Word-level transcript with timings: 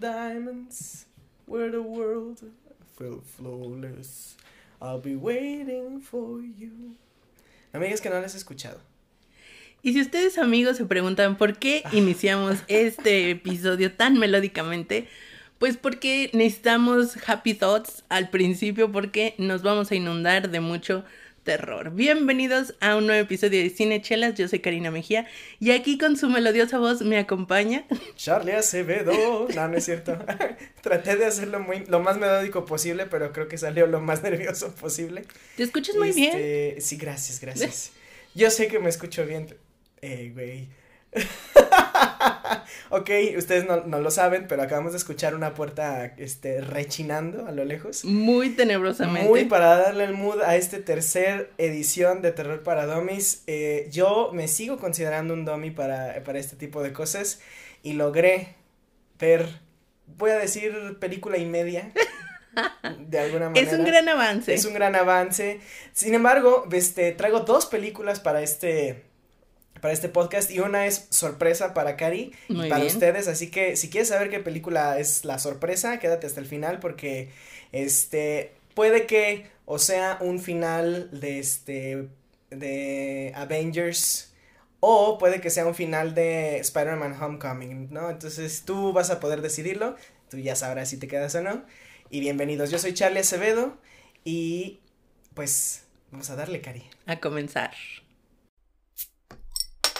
Diamonds, 0.00 1.06
where 1.46 1.70
the 1.70 1.82
world 1.82 2.40
felt 2.96 3.26
flawless. 3.26 4.36
I'll 4.80 5.00
be 5.00 5.16
waiting 5.16 6.00
for 6.00 6.40
you. 6.40 6.94
Digas 7.72 8.00
que 8.00 8.08
no 8.08 8.20
lo 8.20 8.24
has 8.24 8.34
escuchado. 8.34 8.80
Y 9.82 9.92
si 9.92 10.00
ustedes 10.00 10.38
amigos 10.38 10.76
se 10.76 10.84
preguntan 10.84 11.36
por 11.36 11.58
qué 11.58 11.82
iniciamos 11.92 12.58
este 12.68 13.30
episodio 13.30 13.92
tan 13.92 14.18
melódicamente, 14.18 15.08
pues 15.58 15.76
porque 15.76 16.30
necesitamos 16.32 17.16
happy 17.26 17.54
thoughts 17.54 18.04
al 18.08 18.30
principio 18.30 18.92
porque 18.92 19.34
nos 19.38 19.62
vamos 19.62 19.90
a 19.90 19.94
inundar 19.94 20.50
de 20.50 20.60
mucho 20.60 21.04
terror. 21.46 21.92
Bienvenidos 21.92 22.74
a 22.80 22.96
un 22.96 23.06
nuevo 23.06 23.22
episodio 23.22 23.62
de 23.62 23.70
Cine 23.70 24.02
Chelas, 24.02 24.34
yo 24.34 24.48
soy 24.48 24.58
Karina 24.58 24.90
Mejía 24.90 25.28
y 25.60 25.70
aquí 25.70 25.96
con 25.96 26.16
su 26.16 26.28
melodiosa 26.28 26.78
voz 26.78 27.02
me 27.02 27.18
acompaña 27.18 27.84
Charlie 28.16 28.50
Acevedo. 28.50 29.46
No, 29.54 29.68
no 29.68 29.76
es 29.76 29.84
cierto. 29.84 30.18
Traté 30.82 31.16
de 31.16 31.24
hacerlo 31.24 31.60
muy, 31.60 31.86
lo 31.86 32.00
más 32.00 32.18
melódico 32.18 32.64
posible, 32.64 33.06
pero 33.06 33.32
creo 33.32 33.46
que 33.46 33.58
salió 33.58 33.86
lo 33.86 34.00
más 34.00 34.22
nervioso 34.24 34.74
posible. 34.74 35.22
¿Te 35.56 35.62
escuchas 35.62 35.94
muy 35.94 36.10
bien? 36.10 36.36
Este, 36.36 36.80
Sí, 36.80 36.96
gracias, 36.96 37.40
gracias. 37.40 37.92
Yo 38.34 38.50
sé 38.50 38.66
que 38.66 38.80
me 38.80 38.88
escucho 38.88 39.24
bien. 39.24 39.54
Eh, 40.02 40.32
güey. 40.34 40.66
ok, 42.90 43.10
ustedes 43.36 43.66
no, 43.66 43.84
no 43.84 44.00
lo 44.00 44.10
saben, 44.10 44.46
pero 44.48 44.62
acabamos 44.62 44.92
de 44.92 44.98
escuchar 44.98 45.34
una 45.34 45.54
puerta 45.54 46.14
este, 46.16 46.60
rechinando 46.60 47.46
a 47.46 47.52
lo 47.52 47.64
lejos. 47.64 48.04
Muy 48.04 48.50
tenebrosamente. 48.50 49.28
Muy 49.28 49.44
para 49.46 49.76
darle 49.76 50.04
el 50.04 50.14
mood 50.14 50.40
a 50.42 50.56
esta 50.56 50.78
tercer 50.80 51.50
edición 51.58 52.22
de 52.22 52.32
Terror 52.32 52.62
para 52.62 52.86
Dummies. 52.86 53.42
Eh, 53.46 53.88
yo 53.90 54.30
me 54.32 54.48
sigo 54.48 54.78
considerando 54.78 55.34
un 55.34 55.44
dummy 55.44 55.70
para, 55.70 56.22
para 56.24 56.38
este 56.38 56.56
tipo 56.56 56.82
de 56.82 56.92
cosas 56.92 57.40
y 57.82 57.94
logré 57.94 58.56
ver, 59.18 59.48
voy 60.06 60.30
a 60.30 60.38
decir 60.38 60.98
película 60.98 61.38
y 61.38 61.46
media. 61.46 61.92
De 62.98 63.18
alguna 63.18 63.50
manera. 63.50 63.70
Es 63.70 63.76
un 63.76 63.84
gran 63.84 64.08
avance. 64.08 64.54
Es 64.54 64.64
un 64.64 64.72
gran 64.72 64.96
avance. 64.96 65.60
Sin 65.92 66.14
embargo, 66.14 66.66
este, 66.72 67.12
traigo 67.12 67.40
dos 67.40 67.66
películas 67.66 68.18
para 68.18 68.40
este, 68.40 69.04
para 69.86 69.94
este 69.94 70.08
podcast 70.08 70.50
y 70.50 70.58
una 70.58 70.84
es 70.84 71.06
sorpresa 71.10 71.72
para 71.72 71.96
Cari 71.96 72.32
y 72.48 72.54
Muy 72.54 72.68
para 72.68 72.82
bien. 72.82 72.92
ustedes. 72.92 73.28
Así 73.28 73.52
que 73.52 73.76
si 73.76 73.88
quieres 73.88 74.08
saber 74.08 74.30
qué 74.30 74.40
película 74.40 74.98
es 74.98 75.24
la 75.24 75.38
sorpresa, 75.38 76.00
quédate 76.00 76.26
hasta 76.26 76.40
el 76.40 76.46
final 76.46 76.80
porque 76.80 77.30
este 77.70 78.52
puede 78.74 79.06
que 79.06 79.46
o 79.64 79.78
sea 79.78 80.18
un 80.20 80.40
final 80.40 81.08
de 81.20 81.38
este 81.38 82.08
de 82.50 83.30
Avengers 83.36 84.34
o 84.80 85.18
puede 85.18 85.40
que 85.40 85.50
sea 85.50 85.64
un 85.64 85.76
final 85.76 86.16
de 86.16 86.58
Spider-Man 86.58 87.22
Homecoming, 87.22 87.92
¿no? 87.92 88.10
Entonces 88.10 88.64
tú 88.66 88.92
vas 88.92 89.10
a 89.10 89.20
poder 89.20 89.40
decidirlo, 89.40 89.94
tú 90.28 90.38
ya 90.38 90.56
sabrás 90.56 90.88
si 90.88 90.96
te 90.96 91.06
quedas 91.06 91.32
o 91.36 91.42
no. 91.42 91.64
Y 92.10 92.18
bienvenidos, 92.18 92.72
yo 92.72 92.80
soy 92.80 92.92
Charlie 92.92 93.20
Acevedo 93.20 93.78
y 94.24 94.80
pues 95.34 95.84
vamos 96.10 96.28
a 96.30 96.34
darle, 96.34 96.60
Cari. 96.60 96.82
A 97.06 97.20
comenzar. 97.20 97.70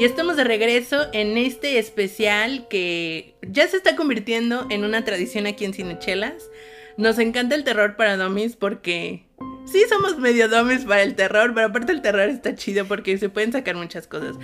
Y 0.00 0.04
estamos 0.06 0.38
de 0.38 0.44
regreso 0.44 1.08
en 1.12 1.36
este 1.36 1.78
especial 1.78 2.68
que 2.68 3.34
ya 3.42 3.68
se 3.68 3.76
está 3.76 3.96
convirtiendo 3.96 4.66
en 4.70 4.86
una 4.86 5.04
tradición 5.04 5.46
aquí 5.46 5.66
en 5.66 5.74
Cinechelas. 5.74 6.48
Nos 6.96 7.18
encanta 7.18 7.54
el 7.54 7.64
terror 7.64 7.96
para 7.96 8.16
dummies 8.16 8.56
porque 8.56 9.26
sí 9.70 9.82
somos 9.90 10.18
medio 10.18 10.48
dummies 10.48 10.86
para 10.86 11.02
el 11.02 11.16
terror, 11.16 11.52
pero 11.52 11.66
aparte 11.66 11.92
el 11.92 12.00
terror 12.00 12.30
está 12.30 12.54
chido 12.54 12.86
porque 12.86 13.18
se 13.18 13.28
pueden 13.28 13.52
sacar 13.52 13.76
muchas 13.76 14.06
cosas. 14.06 14.36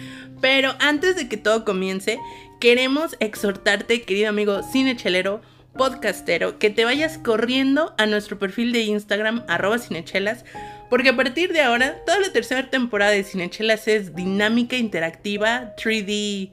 Pero 0.42 0.74
antes 0.78 1.16
de 1.16 1.26
que 1.26 1.38
todo 1.38 1.64
comience, 1.64 2.18
queremos 2.60 3.16
exhortarte, 3.18 4.02
querido 4.02 4.28
amigo 4.28 4.60
cinechelero, 4.62 5.40
podcastero, 5.72 6.58
que 6.58 6.68
te 6.68 6.84
vayas 6.84 7.16
corriendo 7.16 7.94
a 7.96 8.04
nuestro 8.04 8.38
perfil 8.38 8.72
de 8.72 8.82
Instagram, 8.82 9.42
arroba 9.48 9.78
cinechelas, 9.78 10.44
porque 10.88 11.10
a 11.10 11.16
partir 11.16 11.52
de 11.52 11.60
ahora, 11.60 11.96
toda 12.04 12.20
la 12.20 12.32
tercera 12.32 12.70
temporada 12.70 13.12
de 13.12 13.24
Cinechelas 13.24 13.88
es 13.88 14.14
dinámica, 14.14 14.76
interactiva, 14.76 15.74
3D 15.76 16.50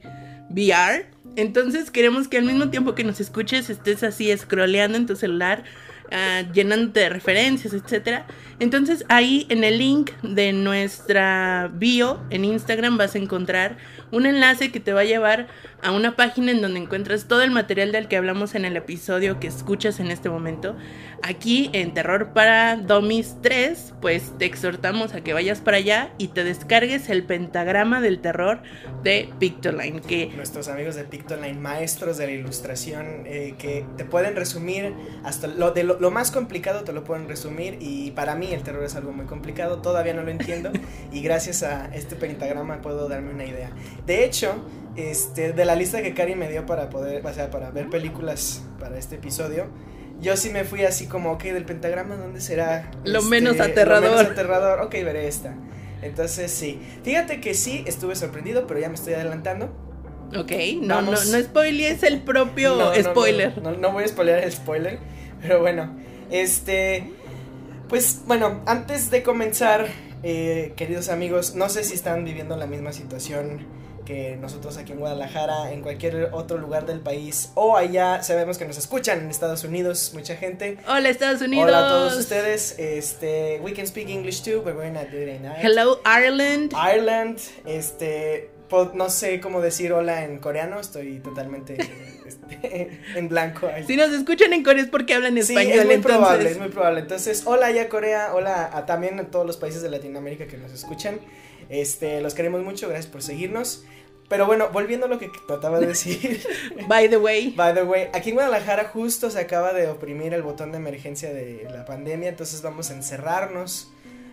VR. 0.50 1.06
Entonces 1.36 1.90
queremos 1.90 2.28
que 2.28 2.38
al 2.38 2.44
mismo 2.44 2.70
tiempo 2.70 2.94
que 2.94 3.04
nos 3.04 3.20
escuches 3.20 3.70
estés 3.70 4.02
así 4.02 4.36
scrolleando 4.36 4.96
en 4.98 5.06
tu 5.06 5.16
celular, 5.16 5.64
ah, 6.12 6.42
llenándote 6.52 7.00
de 7.00 7.08
referencias, 7.08 7.74
etc. 7.74 8.22
Entonces 8.60 9.04
ahí 9.08 9.46
en 9.48 9.64
el 9.64 9.78
link 9.78 10.12
de 10.22 10.52
nuestra 10.52 11.70
bio 11.72 12.20
en 12.30 12.44
Instagram 12.44 12.96
vas 12.96 13.14
a 13.14 13.18
encontrar 13.18 13.76
un 14.10 14.26
enlace 14.26 14.70
que 14.70 14.80
te 14.80 14.92
va 14.92 15.00
a 15.00 15.04
llevar 15.04 15.48
a 15.82 15.90
una 15.90 16.16
página 16.16 16.52
en 16.52 16.62
donde 16.62 16.80
encuentras 16.80 17.26
todo 17.26 17.42
el 17.42 17.50
material 17.50 17.92
del 17.92 18.08
que 18.08 18.16
hablamos 18.16 18.54
en 18.54 18.64
el 18.64 18.76
episodio 18.76 19.38
que 19.40 19.48
escuchas 19.48 20.00
en 20.00 20.10
este 20.10 20.30
momento. 20.30 20.76
Aquí 21.22 21.70
en 21.72 21.92
Terror 21.92 22.32
para 22.32 22.76
Dummies 22.76 23.36
3, 23.42 23.94
pues 24.00 24.32
te 24.38 24.46
exhortamos 24.46 25.14
a 25.14 25.22
que 25.22 25.32
vayas 25.32 25.60
para 25.60 25.78
allá 25.78 26.12
y 26.16 26.28
te 26.28 26.44
descargues 26.44 27.08
el 27.10 27.24
pentagrama 27.24 28.00
del 28.00 28.20
terror 28.20 28.62
de 29.02 29.28
Pictoline, 29.38 30.00
que 30.00 30.28
Nuestros 30.36 30.68
amigos 30.68 30.94
de 30.94 31.04
Pictoline, 31.04 31.60
maestros 31.60 32.16
de 32.16 32.26
la 32.26 32.32
ilustración, 32.32 33.24
eh, 33.26 33.54
que 33.58 33.84
te 33.96 34.04
pueden 34.04 34.36
resumir 34.36 34.94
hasta 35.24 35.48
lo, 35.48 35.72
de 35.72 35.84
lo 35.84 36.10
más 36.10 36.30
complicado, 36.30 36.84
te 36.84 36.92
lo 36.92 37.04
pueden 37.04 37.28
resumir. 37.28 37.78
Y 37.80 38.12
para 38.12 38.34
mí 38.34 38.53
el 38.54 38.62
terror 38.62 38.84
es 38.84 38.94
algo 38.96 39.12
muy 39.12 39.26
complicado, 39.26 39.82
todavía 39.82 40.14
no 40.14 40.22
lo 40.22 40.30
entiendo. 40.30 40.70
y 41.12 41.22
gracias 41.22 41.62
a 41.62 41.94
este 41.94 42.16
pentagrama 42.16 42.80
puedo 42.80 43.08
darme 43.08 43.32
una 43.32 43.44
idea. 43.44 43.70
De 44.06 44.24
hecho, 44.24 44.54
este, 44.96 45.52
de 45.52 45.64
la 45.64 45.74
lista 45.74 46.02
que 46.02 46.14
Cari 46.14 46.34
me 46.34 46.48
dio 46.48 46.66
para 46.66 46.88
poder, 46.90 47.24
o 47.26 47.32
sea, 47.34 47.50
para 47.50 47.70
ver 47.70 47.88
películas 47.90 48.62
para 48.78 48.98
este 48.98 49.16
episodio, 49.16 49.66
yo 50.20 50.36
sí 50.36 50.50
me 50.50 50.64
fui 50.64 50.84
así 50.84 51.06
como, 51.06 51.32
ok, 51.32 51.42
del 51.44 51.64
pentagrama, 51.64 52.16
¿dónde 52.16 52.40
será? 52.40 52.90
Lo 53.04 53.18
Este, 53.18 53.30
menos 53.30 53.56
Lo 53.56 53.64
aterrador. 53.64 54.10
menos 54.16 54.30
aterrador, 54.30 54.80
ok, 54.80 54.92
veré 54.92 55.26
esta. 55.28 55.54
Entonces 56.02 56.50
sí, 56.52 56.80
fíjate 57.02 57.40
que 57.40 57.54
sí, 57.54 57.82
estuve 57.86 58.14
sorprendido, 58.14 58.66
pero 58.66 58.78
ya 58.80 58.88
me 58.88 58.94
estoy 58.94 59.14
adelantando. 59.14 59.66
Ok, 60.36 60.52
no, 60.80 61.00
no, 61.02 61.12
Vamos. 61.12 61.26
no 61.30 61.40
spoilees 61.42 62.02
el 62.02 62.20
propio 62.22 62.70
No, 62.76 62.90
no, 62.92 62.96
no, 62.96 63.10
spoiler. 63.10 63.62
No, 63.62 63.72
no 63.72 63.92
voy 63.92 64.04
a 64.04 64.08
spoilear 64.08 64.38
el 64.44 64.52
spoiler, 64.52 64.98
pero 65.42 65.60
bueno, 65.60 65.94
este, 66.30 67.12
pues 67.88 68.20
bueno, 68.26 68.62
antes 68.66 69.10
de 69.10 69.22
comenzar, 69.22 69.88
eh, 70.22 70.72
queridos 70.76 71.08
amigos, 71.08 71.54
no 71.54 71.68
sé 71.68 71.84
si 71.84 71.94
están 71.94 72.24
viviendo 72.24 72.56
la 72.56 72.66
misma 72.66 72.92
situación 72.92 73.66
que 74.04 74.36
nosotros 74.36 74.76
aquí 74.76 74.92
en 74.92 74.98
Guadalajara, 74.98 75.72
en 75.72 75.80
cualquier 75.80 76.30
otro 76.32 76.58
lugar 76.58 76.86
del 76.86 77.00
país 77.00 77.52
o 77.54 77.76
allá, 77.76 78.22
sabemos 78.22 78.58
que 78.58 78.66
nos 78.66 78.76
escuchan 78.76 79.20
en 79.20 79.30
Estados 79.30 79.64
Unidos, 79.64 80.12
mucha 80.14 80.36
gente. 80.36 80.78
Hola 80.86 81.08
Estados 81.08 81.40
Unidos. 81.40 81.68
Hola 81.68 81.86
a 81.86 81.88
todos 81.88 82.16
ustedes, 82.16 82.78
este, 82.78 83.60
we 83.62 83.72
can 83.72 83.86
speak 83.86 84.08
English 84.08 84.42
too, 84.42 84.62
but 84.62 84.74
we're 84.74 84.90
not 84.90 85.10
doing 85.10 85.44
it. 85.44 85.52
Hello 85.62 86.00
Ireland. 86.04 86.74
Ireland, 86.74 87.38
este, 87.64 88.50
no 88.94 89.08
sé 89.08 89.40
cómo 89.40 89.60
decir 89.60 89.92
hola 89.92 90.24
en 90.24 90.38
coreano, 90.38 90.80
estoy 90.80 91.20
totalmente 91.20 91.76
este, 92.50 93.00
en 93.16 93.28
blanco. 93.28 93.66
ahí. 93.66 93.84
Si 93.86 93.96
nos 93.96 94.10
escuchan 94.10 94.52
en 94.52 94.62
Corea 94.62 94.82
es 94.82 94.88
porque 94.88 95.14
hablan 95.14 95.34
Sí, 95.34 95.40
español, 95.40 95.78
es 95.78 95.84
muy 95.86 95.94
entonces. 95.94 96.18
probable, 96.18 96.50
es 96.50 96.58
muy 96.58 96.68
probable. 96.68 97.00
Entonces, 97.00 97.42
hola 97.46 97.70
ya 97.70 97.88
Corea, 97.88 98.34
hola 98.34 98.70
a 98.72 98.86
también 98.86 99.18
a 99.20 99.24
todos 99.24 99.46
los 99.46 99.56
países 99.56 99.82
de 99.82 99.90
Latinoamérica 99.90 100.46
que 100.46 100.56
nos 100.56 100.72
escuchan. 100.72 101.18
Este, 101.68 102.20
los 102.20 102.34
queremos 102.34 102.62
mucho, 102.62 102.88
gracias 102.88 103.10
por 103.10 103.22
seguirnos. 103.22 103.84
Pero 104.28 104.46
bueno, 104.46 104.70
volviendo 104.72 105.04
a 105.04 105.08
lo 105.10 105.18
que 105.18 105.30
trataba 105.46 105.80
de 105.80 105.86
decir. 105.88 106.42
By 106.88 107.08
the 107.10 107.18
way. 107.18 107.50
By 107.54 107.74
the 107.74 107.82
way, 107.82 108.08
aquí 108.14 108.30
en 108.30 108.36
Guadalajara 108.36 108.84
justo 108.86 109.30
se 109.30 109.38
acaba 109.38 109.72
de 109.74 109.88
oprimir 109.88 110.32
el 110.32 110.42
botón 110.42 110.72
de 110.72 110.78
emergencia 110.78 111.32
de 111.32 111.66
la 111.70 111.84
pandemia, 111.84 112.30
entonces 112.30 112.62
vamos 112.62 112.90
a 112.90 112.94
encerrarnos. 112.94 113.90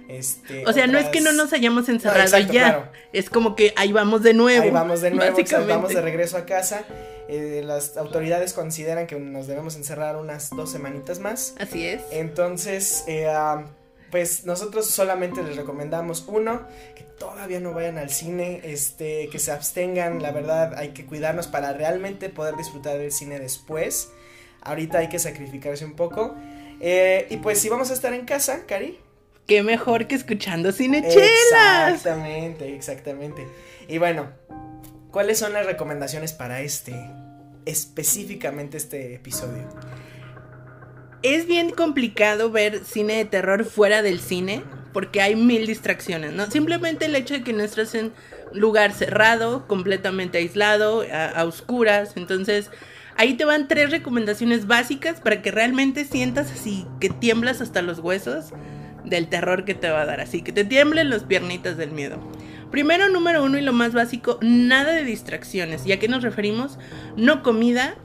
Este, 0.07 0.65
O 0.65 0.73
sea, 0.73 0.87
no 0.87 0.97
es 0.97 1.07
que 1.07 1.21
no 1.21 1.31
nos 1.31 1.53
hayamos 1.53 1.87
encerrado 1.89 2.21
exacto, 2.21 2.53
ya. 2.53 2.69
claro. 2.69 2.91
Es 3.13 3.29
como 3.29 3.55
que 3.55 3.73
ahí 3.77 3.91
vamos 3.91 4.23
de 4.23 4.33
nuevo. 4.33 4.63
Ahí 4.63 4.71
vamos 4.71 5.01
de 5.01 5.11
nuevo, 5.11 5.37
básicamente. 5.37 5.73
vamos 5.73 5.93
de 5.93 6.01
regreso 6.01 6.37
a 6.37 6.45
casa. 6.45 6.83
Eh, 7.27 7.61
las 7.65 7.95
autoridades 7.95 8.53
consideran 8.53 9.07
que 9.07 9.17
nos 9.17 9.47
debemos 9.47 9.75
encerrar 9.75 10.17
unas 10.17 10.49
dos 10.49 10.71
semanitas 10.71 11.19
más. 11.19 11.55
Así 11.59 11.85
es. 11.85 12.01
Entonces, 12.11 13.05
eh, 13.07 13.27
ah, 13.27 13.65
pues 14.11 14.45
nosotros 14.45 14.87
solamente 14.87 15.41
les 15.41 15.55
recomendamos 15.55 16.25
uno, 16.27 16.67
que 16.95 17.03
todavía 17.03 17.61
no 17.61 17.73
vayan 17.73 17.97
al 17.97 18.09
cine, 18.09 18.59
este, 18.63 19.29
que 19.31 19.39
se 19.39 19.51
abstengan, 19.51 20.21
la 20.21 20.31
verdad 20.31 20.73
hay 20.75 20.89
que 20.89 21.05
cuidarnos 21.05 21.47
para 21.47 21.71
realmente 21.71 22.27
poder 22.27 22.57
disfrutar 22.57 22.97
del 22.97 23.13
cine 23.13 23.39
después. 23.39 24.11
Ahorita 24.61 24.99
hay 24.99 25.07
que 25.07 25.17
sacrificarse 25.17 25.85
un 25.85 25.93
poco. 25.95 26.35
Eh, 26.81 27.27
y 27.29 27.37
pues 27.37 27.59
si 27.59 27.69
vamos 27.69 27.91
a 27.91 27.93
estar 27.93 28.13
en 28.13 28.25
casa, 28.25 28.65
Cari. 28.67 28.99
Qué 29.51 29.63
mejor 29.63 30.07
que 30.07 30.15
escuchando 30.15 30.71
cinechelas. 30.71 31.93
Exactamente, 31.93 32.73
exactamente. 32.73 33.45
Y 33.89 33.97
bueno, 33.97 34.29
¿cuáles 35.11 35.39
son 35.39 35.51
las 35.51 35.65
recomendaciones 35.65 36.31
para 36.31 36.61
este, 36.61 36.95
específicamente 37.65 38.77
este 38.77 39.13
episodio? 39.13 39.67
Es 41.21 41.47
bien 41.47 41.71
complicado 41.71 42.49
ver 42.49 42.85
cine 42.85 43.15
de 43.15 43.25
terror 43.25 43.65
fuera 43.65 44.01
del 44.01 44.21
cine 44.21 44.63
porque 44.93 45.19
hay 45.19 45.35
mil 45.35 45.67
distracciones, 45.67 46.31
¿no? 46.31 46.49
Simplemente 46.49 47.07
el 47.07 47.15
hecho 47.17 47.33
de 47.33 47.43
que 47.43 47.51
no 47.51 47.61
estás 47.61 47.93
en 47.93 48.13
lugar 48.53 48.93
cerrado, 48.93 49.67
completamente 49.67 50.37
aislado, 50.37 51.03
a, 51.11 51.43
oscuras, 51.43 52.13
entonces 52.15 52.71
ahí 53.17 53.33
te 53.33 53.43
van 53.43 53.67
tres 53.67 53.91
recomendaciones 53.91 54.65
básicas 54.65 55.19
para 55.19 55.41
que 55.41 55.51
realmente 55.51 56.05
sientas 56.05 56.49
así 56.53 56.87
que 57.01 57.09
tiemblas 57.09 57.59
hasta 57.59 57.81
los 57.81 57.99
huesos 57.99 58.53
del 59.05 59.27
terror 59.27 59.65
que 59.65 59.73
te 59.73 59.89
va 59.89 60.01
a 60.01 60.05
dar, 60.05 60.21
así 60.21 60.41
que 60.41 60.51
te 60.51 60.63
tiemblen 60.63 61.09
las 61.09 61.23
piernitas 61.23 61.77
del 61.77 61.91
miedo. 61.91 62.19
Primero, 62.71 63.09
número 63.09 63.43
uno 63.43 63.57
y 63.57 63.61
lo 63.61 63.73
más 63.73 63.93
básico, 63.93 64.39
nada 64.41 64.93
de 64.93 65.03
distracciones. 65.03 65.85
¿Y 65.85 65.91
a 65.91 65.99
qué 65.99 66.07
nos 66.07 66.23
referimos? 66.23 66.79
No 67.17 67.43
comida, 67.43 67.95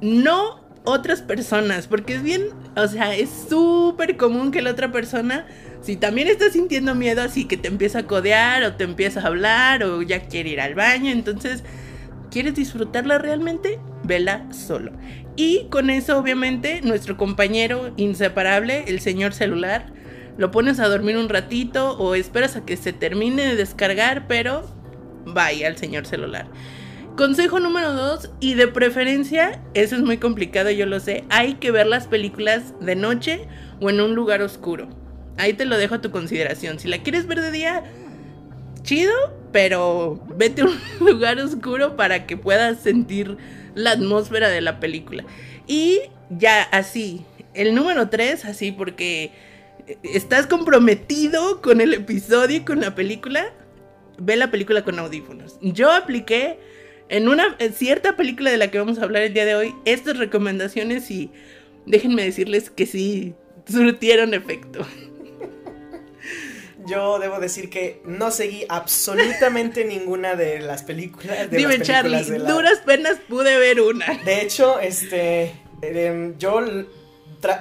no 0.00 0.64
otras 0.84 1.22
personas, 1.22 1.86
porque 1.86 2.14
es 2.14 2.22
bien, 2.22 2.42
o 2.76 2.86
sea, 2.86 3.14
es 3.14 3.30
súper 3.48 4.16
común 4.16 4.50
que 4.50 4.62
la 4.62 4.70
otra 4.70 4.92
persona, 4.92 5.46
si 5.82 5.96
también 5.96 6.28
está 6.28 6.50
sintiendo 6.50 6.94
miedo, 6.94 7.22
así 7.22 7.46
que 7.46 7.56
te 7.56 7.68
empieza 7.68 8.00
a 8.00 8.06
codear 8.06 8.62
o 8.64 8.74
te 8.74 8.84
empieza 8.84 9.20
a 9.20 9.26
hablar 9.26 9.82
o 9.82 10.02
ya 10.02 10.26
quiere 10.26 10.50
ir 10.50 10.60
al 10.60 10.74
baño, 10.74 11.10
entonces, 11.10 11.64
¿quieres 12.30 12.54
disfrutarla 12.54 13.18
realmente? 13.18 13.78
Vela 14.04 14.46
solo. 14.52 14.92
Y 15.36 15.66
con 15.70 15.90
eso, 15.90 16.18
obviamente, 16.18 16.80
nuestro 16.82 17.16
compañero 17.16 17.92
inseparable, 17.96 18.84
el 18.86 19.00
señor 19.00 19.32
celular, 19.32 19.86
lo 20.36 20.50
pones 20.50 20.80
a 20.80 20.88
dormir 20.88 21.16
un 21.16 21.28
ratito 21.28 21.96
o 21.98 22.14
esperas 22.14 22.56
a 22.56 22.64
que 22.64 22.76
se 22.76 22.92
termine 22.92 23.46
de 23.46 23.56
descargar, 23.56 24.26
pero 24.26 24.68
vaya 25.26 25.68
al 25.68 25.76
señor 25.76 26.06
celular. 26.06 26.46
Consejo 27.16 27.60
número 27.60 27.92
dos, 27.92 28.32
y 28.40 28.54
de 28.54 28.66
preferencia, 28.66 29.62
eso 29.74 29.94
es 29.94 30.02
muy 30.02 30.18
complicado, 30.18 30.70
yo 30.70 30.84
lo 30.84 30.98
sé, 30.98 31.24
hay 31.30 31.54
que 31.54 31.70
ver 31.70 31.86
las 31.86 32.08
películas 32.08 32.74
de 32.80 32.96
noche 32.96 33.46
o 33.80 33.88
en 33.88 34.00
un 34.00 34.16
lugar 34.16 34.42
oscuro. 34.42 34.88
Ahí 35.36 35.52
te 35.52 35.64
lo 35.64 35.76
dejo 35.76 35.96
a 35.96 36.00
tu 36.00 36.10
consideración. 36.10 36.80
Si 36.80 36.88
la 36.88 37.02
quieres 37.02 37.26
ver 37.26 37.40
de 37.40 37.52
día, 37.52 37.84
chido, 38.82 39.12
pero 39.52 40.20
vete 40.36 40.62
a 40.62 40.64
un 40.64 40.78
lugar 41.06 41.38
oscuro 41.38 41.96
para 41.96 42.26
que 42.26 42.36
puedas 42.36 42.80
sentir 42.80 43.36
la 43.74 43.92
atmósfera 43.92 44.48
de 44.48 44.60
la 44.60 44.80
película. 44.80 45.24
Y 45.68 46.00
ya 46.30 46.62
así, 46.62 47.24
el 47.54 47.76
número 47.76 48.08
tres, 48.08 48.44
así 48.44 48.72
porque 48.72 49.32
estás 50.02 50.46
comprometido 50.46 51.60
con 51.60 51.80
el 51.80 51.94
episodio 51.94 52.58
y 52.58 52.60
con 52.60 52.80
la 52.80 52.94
película, 52.94 53.52
ve 54.18 54.36
la 54.36 54.50
película 54.50 54.84
con 54.84 54.98
audífonos. 54.98 55.58
Yo 55.60 55.92
apliqué 55.92 56.58
en 57.08 57.28
una 57.28 57.56
cierta 57.74 58.16
película 58.16 58.50
de 58.50 58.56
la 58.56 58.70
que 58.70 58.78
vamos 58.78 58.98
a 58.98 59.04
hablar 59.04 59.22
el 59.22 59.34
día 59.34 59.44
de 59.44 59.54
hoy 59.54 59.74
estas 59.84 60.18
recomendaciones 60.18 61.10
y 61.10 61.30
déjenme 61.86 62.24
decirles 62.24 62.70
que 62.70 62.86
sí 62.86 63.34
surtieron 63.66 64.34
efecto. 64.34 64.86
Yo 66.86 67.18
debo 67.18 67.40
decir 67.40 67.70
que 67.70 68.02
no 68.04 68.30
seguí 68.30 68.66
absolutamente 68.68 69.84
ninguna 69.86 70.34
de 70.34 70.60
las 70.60 70.82
películas. 70.82 71.50
De 71.50 71.56
Dime, 71.56 71.80
Charlie, 71.80 72.22
duras 72.22 72.80
penas 72.84 73.18
pude 73.28 73.58
ver 73.58 73.80
una. 73.80 74.06
De 74.24 74.42
hecho, 74.42 74.78
este, 74.80 75.52
em, 75.80 76.36
yo 76.36 76.60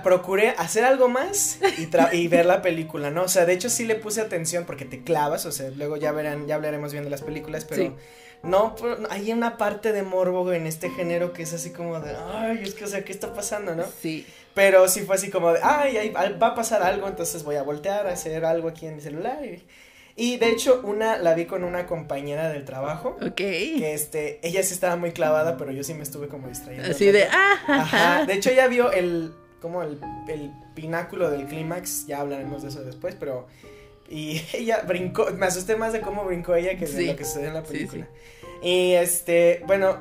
procuré 0.04 0.50
hacer 0.58 0.84
algo 0.84 1.10
más 1.10 1.60
y, 1.78 2.18
y, 2.18 2.28
ver 2.28 2.46
la 2.46 2.62
película, 2.62 3.12
¿no? 3.12 3.24
O 3.24 3.28
sea, 3.28 3.46
de 3.46 3.54
hecho 3.54 3.70
sí 3.70 3.86
le 3.86 3.96
puse 3.96 4.22
atención 4.22 4.66
porque 4.66 4.86
te 4.86 5.04
clavas, 5.04 5.46
o 5.46 5.52
sea, 5.52 5.70
luego 5.72 5.98
ya 5.98 6.12
verán, 6.12 6.48
ya 6.48 6.56
hablaremos 6.56 6.92
bien 6.92 7.04
de 7.04 7.10
las 7.10 7.22
películas, 7.22 7.66
pero 7.66 7.96
no, 8.44 8.76
hay 9.10 9.32
una 9.32 9.58
parte 9.58 9.94
de 9.94 10.04
morbo 10.04 10.52
en 10.52 10.68
este 10.68 10.90
género 10.90 11.32
que 11.32 11.44
es 11.44 11.54
así 11.54 11.70
como 11.70 12.02
de, 12.02 12.14
ay, 12.34 12.60
es 12.62 12.74
que, 12.74 12.84
o 12.84 12.88
sea, 12.88 13.04
¿qué 13.06 13.14
está 13.14 13.34
pasando, 13.34 13.74
no? 13.74 13.86
Sí. 14.02 14.28
Pero 14.54 14.88
sí 14.90 15.02
fue 15.02 15.16
así 15.16 15.30
como 15.30 15.54
de, 15.54 15.60
ay, 15.64 16.10
va 16.10 16.48
a 16.48 16.56
pasar 16.56 16.84
algo, 16.84 17.08
entonces 17.08 17.44
voy 17.44 17.56
a 17.56 17.64
voltear 17.64 18.06
a 18.06 18.12
hacer 18.12 18.44
algo 18.44 18.68
aquí 18.68 18.86
en 18.86 18.98
mi 18.98 19.02
celular. 19.02 19.40
Y, 20.16 20.38
de 20.38 20.50
hecho, 20.50 20.82
una 20.84 21.18
la 21.18 21.34
vi 21.34 21.46
con 21.46 21.64
una 21.64 21.88
compañera 21.88 22.50
del 22.50 22.66
trabajo. 22.66 23.18
Ok. 23.22 23.36
Que 23.36 23.94
este, 23.94 24.40
ella 24.44 24.62
sí 24.62 24.74
estaba 24.74 24.98
muy 24.98 25.12
clavada, 25.12 25.58
pero 25.58 25.72
yo 25.72 25.84
sí 25.84 25.94
me 25.94 26.04
estuve 26.04 26.28
como 26.28 26.50
distrayendo. 26.50 26.92
Así 26.92 27.12
de, 27.12 27.24
ah, 27.32 27.56
Ajá. 27.66 28.26
De 28.26 28.34
hecho, 28.34 28.52
ella 28.52 28.68
vio 28.68 28.92
el, 28.92 29.34
como 29.64 29.82
el, 29.82 29.98
el 30.28 30.52
pináculo 30.76 31.32
del 31.32 31.48
clímax, 31.48 32.06
ya 32.06 32.20
hablaremos 32.20 32.64
de 32.64 32.68
eso 32.68 32.84
después, 32.84 33.16
pero 33.18 33.48
y 34.10 34.42
ella 34.54 34.84
brincó, 34.86 35.28
me 35.32 35.46
asusté 35.46 35.78
más 35.78 35.94
de 35.94 36.02
cómo 36.02 36.26
brincó 36.26 36.54
ella 36.54 36.78
que 36.78 36.86
de 36.86 37.08
lo 37.08 37.16
que 37.16 37.24
sucedió 37.24 37.48
en 37.48 37.54
la 37.54 37.64
película. 37.64 38.10
Y 38.62 38.92
este, 38.92 39.64
bueno, 39.66 40.00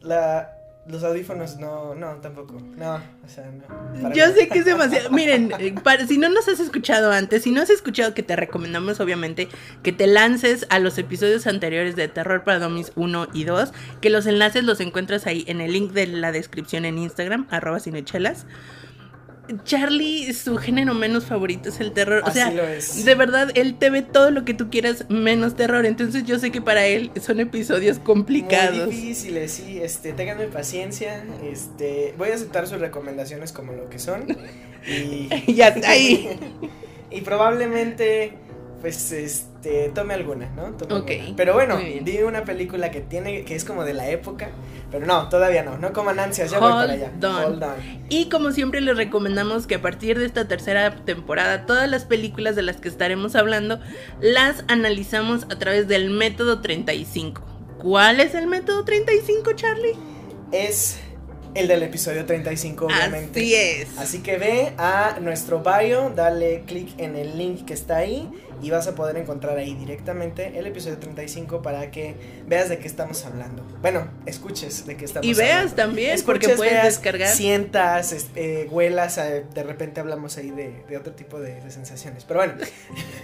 la, 0.00 0.57
los 0.88 1.04
audífonos 1.04 1.58
no, 1.58 1.94
no, 1.94 2.14
tampoco. 2.16 2.60
No, 2.76 2.94
o 2.96 3.28
sea, 3.28 3.50
no. 3.50 4.14
Yo 4.14 4.26
sé 4.32 4.48
que 4.48 4.60
es 4.60 4.64
demasiado. 4.64 5.10
Miren, 5.10 5.52
eh, 5.58 5.74
si 6.08 6.16
no 6.16 6.30
nos 6.30 6.48
has 6.48 6.60
escuchado 6.60 7.12
antes, 7.12 7.42
si 7.42 7.50
no 7.50 7.60
has 7.60 7.68
escuchado 7.68 8.14
que 8.14 8.22
te 8.22 8.36
recomendamos, 8.36 8.98
obviamente, 9.00 9.48
que 9.82 9.92
te 9.92 10.06
lances 10.06 10.66
a 10.70 10.78
los 10.78 10.96
episodios 10.96 11.46
anteriores 11.46 11.94
de 11.94 12.08
Terror 12.08 12.42
para 12.42 12.58
Domis 12.58 12.92
1 12.96 13.28
y 13.34 13.44
2, 13.44 13.72
que 14.00 14.08
los 14.08 14.26
enlaces 14.26 14.64
los 14.64 14.80
encuentras 14.80 15.26
ahí 15.26 15.44
en 15.46 15.60
el 15.60 15.72
link 15.72 15.92
de 15.92 16.06
la 16.06 16.32
descripción 16.32 16.86
en 16.86 16.98
Instagram, 16.98 17.46
arroba 17.50 17.80
cinechelas. 17.80 18.46
Charlie, 19.64 20.32
su 20.34 20.56
género 20.56 20.94
menos 20.94 21.24
favorito 21.24 21.68
es 21.68 21.80
el 21.80 21.92
terror. 21.92 22.22
O 22.26 22.30
sea, 22.30 22.50
de 22.50 23.14
verdad, 23.14 23.50
él 23.54 23.76
te 23.78 23.90
ve 23.90 24.02
todo 24.02 24.30
lo 24.30 24.44
que 24.44 24.54
tú 24.54 24.70
quieras 24.70 25.06
menos 25.08 25.56
terror. 25.56 25.86
Entonces 25.86 26.24
yo 26.24 26.38
sé 26.38 26.50
que 26.50 26.60
para 26.60 26.86
él 26.86 27.10
son 27.20 27.40
episodios 27.40 27.98
complicados. 27.98 28.86
Muy 28.86 28.94
difíciles, 28.94 29.52
sí. 29.52 29.78
Este, 29.80 30.12
ténganme 30.12 30.46
paciencia. 30.46 31.24
Este, 31.42 32.14
voy 32.18 32.30
a 32.30 32.34
aceptar 32.34 32.66
sus 32.66 32.80
recomendaciones 32.80 33.52
como 33.52 33.72
lo 33.72 33.88
que 33.88 33.98
son. 33.98 34.26
Y 34.86 35.54
ya 35.54 35.68
está 35.68 35.90
ahí. 35.90 36.38
y 37.10 37.20
probablemente 37.20 38.32
pues 38.80 39.12
este 39.12 39.47
tome 39.94 40.14
alguna, 40.14 40.48
¿no? 40.50 40.74
ok. 40.96 41.10
Pero 41.36 41.54
bueno, 41.54 41.76
vi 41.76 42.18
una 42.22 42.44
película 42.44 42.90
que 42.90 43.00
tiene 43.00 43.44
que 43.44 43.54
es 43.54 43.64
como 43.64 43.84
de 43.84 43.94
la 43.94 44.08
época, 44.08 44.50
pero 44.90 45.06
no, 45.06 45.28
todavía 45.28 45.62
no, 45.62 45.78
no 45.78 45.92
coman 45.92 46.18
ansias, 46.18 46.50
ya 46.50 46.58
voy 46.58 46.70
para 46.70 46.92
allá. 46.92 47.12
Hold 47.20 47.62
on. 47.62 47.74
Y 48.08 48.28
como 48.28 48.52
siempre 48.52 48.80
les 48.80 48.96
recomendamos 48.96 49.66
que 49.66 49.76
a 49.76 49.82
partir 49.82 50.18
de 50.18 50.26
esta 50.26 50.46
tercera 50.46 50.94
temporada 51.04 51.66
todas 51.66 51.88
las 51.90 52.04
películas 52.04 52.56
de 52.56 52.62
las 52.62 52.76
que 52.76 52.88
estaremos 52.88 53.34
hablando 53.34 53.80
las 54.20 54.64
analizamos 54.68 55.44
a 55.44 55.58
través 55.58 55.88
del 55.88 56.10
método 56.10 56.60
35. 56.60 57.42
¿Cuál 57.78 58.20
es 58.20 58.34
el 58.34 58.46
método 58.46 58.84
35, 58.84 59.52
Charlie? 59.52 59.94
Es 60.50 61.00
el 61.54 61.68
del 61.68 61.82
episodio 61.82 62.24
35, 62.26 62.86
obviamente. 62.86 63.40
Así 63.40 63.54
es. 63.54 63.98
Así 63.98 64.18
que 64.20 64.38
ve 64.38 64.72
a 64.78 65.18
nuestro 65.20 65.62
bio, 65.62 66.10
dale 66.14 66.62
clic 66.66 66.88
en 66.98 67.16
el 67.16 67.36
link 67.38 67.64
que 67.64 67.74
está 67.74 67.98
ahí 67.98 68.30
y 68.62 68.70
vas 68.70 68.86
a 68.88 68.94
poder 68.94 69.16
encontrar 69.16 69.56
ahí 69.56 69.74
directamente 69.74 70.58
el 70.58 70.66
episodio 70.66 70.98
35 70.98 71.62
para 71.62 71.90
que 71.90 72.14
veas 72.46 72.68
de 72.68 72.78
qué 72.78 72.88
estamos 72.88 73.24
hablando. 73.24 73.62
Bueno, 73.80 74.08
escuches 74.26 74.86
de 74.86 74.96
qué 74.96 75.04
estamos 75.04 75.26
hablando. 75.26 75.42
Y 75.42 75.46
veas 75.46 75.76
también, 75.76 76.20
porque 76.24 76.48
puedes 76.50 76.82
descargar. 76.82 77.28
Sientas, 77.28 78.14
eh, 78.34 78.66
huelas, 78.70 79.18
eh, 79.18 79.44
de 79.54 79.62
repente 79.62 80.00
hablamos 80.00 80.36
ahí 80.38 80.50
de, 80.50 80.96
otro 80.96 81.12
tipo 81.12 81.38
de, 81.38 81.60
de 81.60 81.70
sensaciones. 81.70 82.24
Pero 82.24 82.40
bueno, 82.40 82.54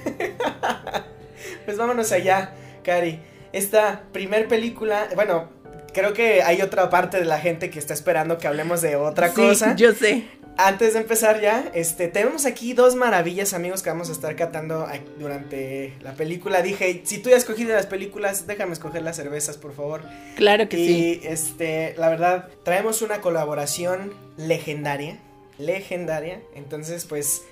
pues 1.65 1.77
vámonos 1.77 2.13
allá, 2.13 2.53
Cari. 2.83 3.21
Esta 3.53 4.03
primer 4.13 4.49
película, 4.49 5.09
bueno, 5.15 5.49
creo 5.95 6.13
que 6.13 6.43
hay 6.43 6.61
otra 6.61 6.91
parte 6.91 7.19
de 7.19 7.25
la 7.25 7.39
gente 7.39 7.71
que 7.71 7.79
está 7.79 7.95
esperando 7.95 8.37
que 8.37 8.47
hablemos 8.47 8.83
de 8.83 8.97
otra 8.97 9.29
sí, 9.29 9.35
cosa. 9.35 9.75
Yo 9.77 9.93
sé. 9.93 10.25
Antes 10.57 10.93
de 10.93 11.01
empezar 11.01 11.41
ya, 11.41 11.71
este, 11.75 12.07
tenemos 12.07 12.45
aquí 12.47 12.75
dos 12.75 12.95
maravillas, 12.95 13.55
amigos, 13.55 13.83
que 13.83 13.91
vamos 13.91 14.09
a 14.09 14.13
estar 14.13 14.37
catando 14.37 14.87
durante 15.19 15.95
la 16.01 16.13
película. 16.13 16.63
Dije, 16.63 17.01
si 17.05 17.19
tú 17.19 17.31
ya 17.31 17.37
escogiste 17.37 17.73
las 17.73 17.87
películas, 17.87 18.47
déjame 18.47 18.73
escoger 18.73 19.03
las 19.03 19.17
cervezas, 19.17 19.57
por 19.57 19.75
favor. 19.75 20.03
Claro 20.37 20.69
que 20.69 20.77
sí. 20.77 21.21
Y, 21.23 21.27
este, 21.27 21.95
la 21.97 22.09
verdad, 22.09 22.49
traemos 22.63 23.03
una 23.03 23.21
colaboración 23.21 24.13
legendaria, 24.37 25.19
legendaria. 25.59 26.41
Entonces, 26.55 27.05
pues, 27.05 27.43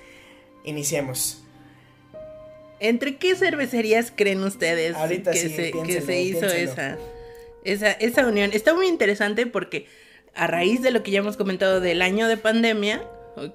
iniciemos. 0.63 1.43
¿Entre 2.79 3.17
qué 3.17 3.35
cervecerías 3.35 4.13
creen 4.15 4.43
ustedes 4.43 4.95
que, 4.97 5.49
se, 5.49 5.71
que 5.71 6.01
se 6.01 6.21
hizo 6.21 6.45
esa? 6.45 6.97
Esa, 7.63 7.91
esa 7.91 8.25
unión. 8.27 8.51
Está 8.53 8.73
muy 8.73 8.87
interesante 8.87 9.45
porque 9.45 9.87
a 10.35 10.47
raíz 10.47 10.81
de 10.81 10.91
lo 10.91 11.03
que 11.03 11.11
ya 11.11 11.19
hemos 11.19 11.37
comentado 11.37 11.79
del 11.79 12.01
año 12.01 12.27
de 12.27 12.37
pandemia, 12.37 13.03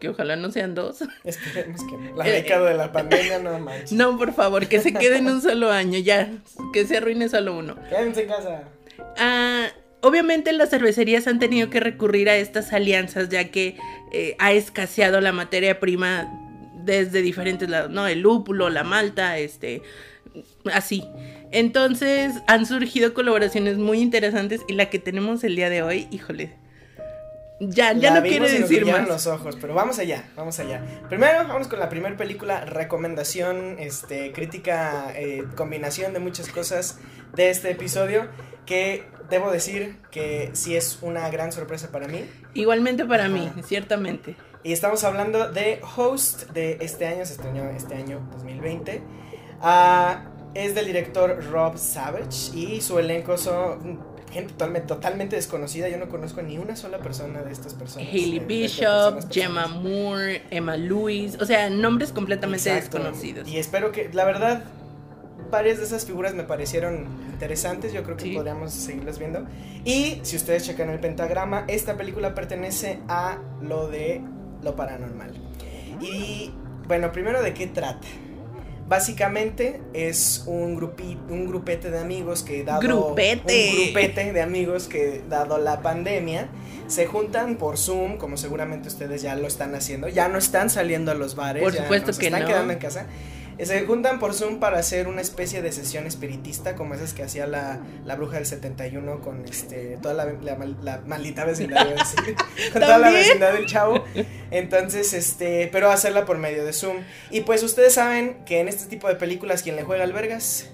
que 0.00 0.08
ojalá 0.08 0.36
no 0.36 0.50
sean 0.50 0.74
dos. 0.74 1.02
Esperemos 1.24 1.82
que 1.84 1.96
no. 1.96 2.16
La 2.16 2.24
década 2.24 2.70
de 2.70 2.76
la 2.76 2.92
pandemia 2.92 3.38
no 3.38 3.58
manches. 3.58 3.92
No, 3.92 4.18
por 4.18 4.34
favor, 4.34 4.66
que 4.66 4.80
se 4.80 4.92
quede 4.92 5.18
en 5.18 5.26
un 5.26 5.42
solo 5.42 5.70
año, 5.70 5.98
ya, 5.98 6.30
que 6.72 6.86
se 6.86 6.96
arruine 6.98 7.28
solo 7.28 7.56
uno. 7.56 7.76
Quédense 7.88 8.22
en 8.22 8.28
casa. 8.28 8.62
Ah, 9.16 9.68
obviamente 10.00 10.52
las 10.52 10.70
cervecerías 10.70 11.26
han 11.26 11.38
tenido 11.38 11.70
que 11.70 11.80
recurrir 11.80 12.28
a 12.28 12.36
estas 12.36 12.72
alianzas 12.72 13.28
ya 13.28 13.50
que 13.50 13.76
eh, 14.12 14.36
ha 14.38 14.52
escaseado 14.52 15.20
la 15.20 15.32
materia 15.32 15.80
prima 15.80 16.28
desde 16.84 17.22
diferentes 17.22 17.68
lados, 17.68 17.90
¿no? 17.90 18.06
El 18.06 18.20
lúpulo, 18.20 18.70
la 18.70 18.82
malta, 18.82 19.38
este, 19.38 19.82
así. 20.72 21.04
Entonces 21.50 22.35
han 22.47 22.67
surgido 22.67 23.14
colaboraciones 23.14 23.78
muy 23.78 24.00
interesantes 24.00 24.61
y 24.69 24.75
la 24.75 24.90
que 24.90 24.99
tenemos 24.99 25.45
el 25.45 25.57
día 25.57 25.71
de 25.71 25.83
hoy, 25.83 26.09
híjole. 26.11 26.57
Ya, 27.61 27.93
ya 27.93 28.14
no 28.14 28.23
quiero 28.23 28.47
decir 28.47 28.87
más. 28.87 29.09
los 29.09 29.26
ojos, 29.26 29.57
pero 29.61 29.75
vamos 29.75 29.99
allá, 29.99 30.25
vamos 30.37 30.61
allá. 30.61 30.81
Primero, 31.09 31.47
vamos 31.49 31.67
con 31.67 31.81
la 31.81 31.88
primera 31.88 32.17
película, 32.17 32.64
recomendación, 32.64 33.76
este, 33.81 34.33
crítica, 34.33 35.12
eh, 35.17 35.45
combinación 35.57 36.12
de 36.12 36.21
muchas 36.21 36.49
cosas 36.50 36.99
de 37.35 37.50
este 37.50 37.73
episodio 37.73 38.28
que 38.64 39.07
debo 39.28 39.50
decir 39.50 39.97
que 40.12 40.50
sí 40.52 40.76
es 40.76 41.00
una 41.02 41.28
gran 41.31 41.50
sorpresa 41.50 41.90
para 41.90 42.07
mí. 42.07 42.25
Igualmente 42.55 43.05
para 43.05 43.28
mí, 43.28 43.50
ciertamente. 43.64 44.37
Y 44.62 44.73
estamos 44.73 45.02
hablando 45.02 45.50
de 45.50 45.81
Host 45.97 46.50
de 46.50 46.78
este 46.81 47.07
año, 47.07 47.25
se 47.26 47.33
estrenó 47.33 47.69
este 47.71 47.95
año 47.95 48.21
2020. 48.33 49.02
Ah, 49.61 50.31
es 50.55 50.75
del 50.75 50.87
director 50.87 51.45
Rob 51.50 51.76
Savage 51.78 52.57
y 52.57 52.81
su 52.81 52.99
elenco 52.99 53.37
son 53.37 54.00
gente 54.31 54.52
totalmente, 54.52 54.88
totalmente 54.88 55.37
desconocida. 55.37 55.88
Yo 55.88 55.99
no 55.99 56.09
conozco 56.09 56.43
ni 56.43 56.59
una 56.59 56.76
sola 56.76 56.99
persona 56.99 57.43
de 57.43 57.52
estas 57.52 57.75
personas. 57.75 58.09
Hailey 58.09 58.40
Bishop, 58.40 59.31
Gemma 59.31 59.67
Moore, 59.67 60.43
Emma 60.50 60.76
Lewis, 60.76 61.38
o 61.40 61.47
sea, 61.47 61.71
nombres 61.71 62.12
completamente 62.12 62.71
desconocidos. 62.73 63.49
Y 63.49 63.59
espero 63.59 63.93
que, 63.93 64.11
la 64.12 64.25
verdad, 64.25 64.64
varias 65.50 65.78
de 65.78 65.85
esas 65.85 66.05
figuras 66.05 66.35
me 66.35 66.45
parecieron 66.45 67.07
interesantes, 67.33 67.93
yo 67.93 68.02
creo 68.02 68.17
que 68.17 68.35
podríamos 68.35 68.73
seguirlas 68.73 69.19
viendo. 69.19 69.47
Y 69.85 70.21
si 70.23 70.37
ustedes 70.37 70.64
checan 70.64 70.90
el 70.90 71.00
pentagrama, 71.00 71.64
esta 71.69 71.97
película 71.97 72.35
pertenece 72.35 73.00
a 73.09 73.38
lo 73.62 73.88
de 73.88 74.21
lo 74.62 74.76
paranormal. 74.76 75.33
Y 76.00 76.52
bueno, 76.87 77.12
primero 77.12 77.43
de 77.43 77.55
qué 77.55 77.67
trata. 77.67 78.07
Básicamente 78.88 79.80
es 79.92 80.45
un 80.47 80.75
grupito, 80.75 81.21
un 81.28 81.47
grupete 81.47 81.90
de 81.90 81.99
amigos 81.99 82.42
que 82.42 82.64
dado 82.64 82.80
grupete. 82.80 83.71
un 83.71 83.85
grupete 83.85 84.33
de 84.33 84.40
amigos 84.40 84.88
que 84.88 85.23
dado 85.28 85.59
la 85.59 85.83
pandemia. 85.83 86.49
Se 86.87 87.07
juntan 87.07 87.57
por 87.57 87.76
Zoom, 87.76 88.16
como 88.16 88.38
seguramente 88.38 88.88
ustedes 88.88 89.21
ya 89.21 89.37
lo 89.37 89.47
están 89.47 89.75
haciendo, 89.75 90.09
ya 90.09 90.28
no 90.28 90.38
están 90.38 90.71
saliendo 90.71 91.12
a 91.12 91.14
los 91.14 91.35
bares, 91.35 91.62
por 91.62 91.75
supuesto 91.75 92.12
ya 92.12 92.18
que 92.18 92.26
están 92.28 92.47
quedando 92.47 92.73
en 92.73 92.78
casa 92.78 93.07
se 93.66 93.86
juntan 93.86 94.18
por 94.18 94.34
Zoom 94.34 94.60
para 94.60 94.78
hacer 94.78 95.08
una 95.08 95.20
especie 95.20 95.62
de 95.62 95.72
sesión 95.72 96.06
espiritista, 96.06 96.76
como 96.76 96.94
esas 96.94 97.12
que 97.12 97.22
hacía 97.22 97.46
la, 97.46 97.80
la 98.04 98.14
bruja 98.14 98.36
del 98.36 98.46
71 98.46 99.20
con 99.20 99.44
este 99.44 99.98
toda 100.00 100.14
la, 100.14 100.26
la, 100.26 101.02
maldita 101.06 101.44
vecindad, 101.44 101.86
con 102.72 102.82
toda 102.82 102.98
la 102.98 103.10
vecindad 103.10 103.52
del 103.52 103.66
chavo. 103.66 104.04
Entonces, 104.50 105.12
este, 105.12 105.68
pero 105.72 105.90
hacerla 105.90 106.24
por 106.24 106.38
medio 106.38 106.64
de 106.64 106.72
Zoom. 106.72 106.98
Y 107.30 107.40
pues 107.42 107.62
ustedes 107.62 107.94
saben 107.94 108.44
que 108.44 108.60
en 108.60 108.68
este 108.68 108.86
tipo 108.86 109.08
de 109.08 109.16
películas, 109.16 109.62
quien 109.62 109.76
le 109.76 109.82
juega 109.82 110.04
al 110.04 110.12
vergas, 110.12 110.70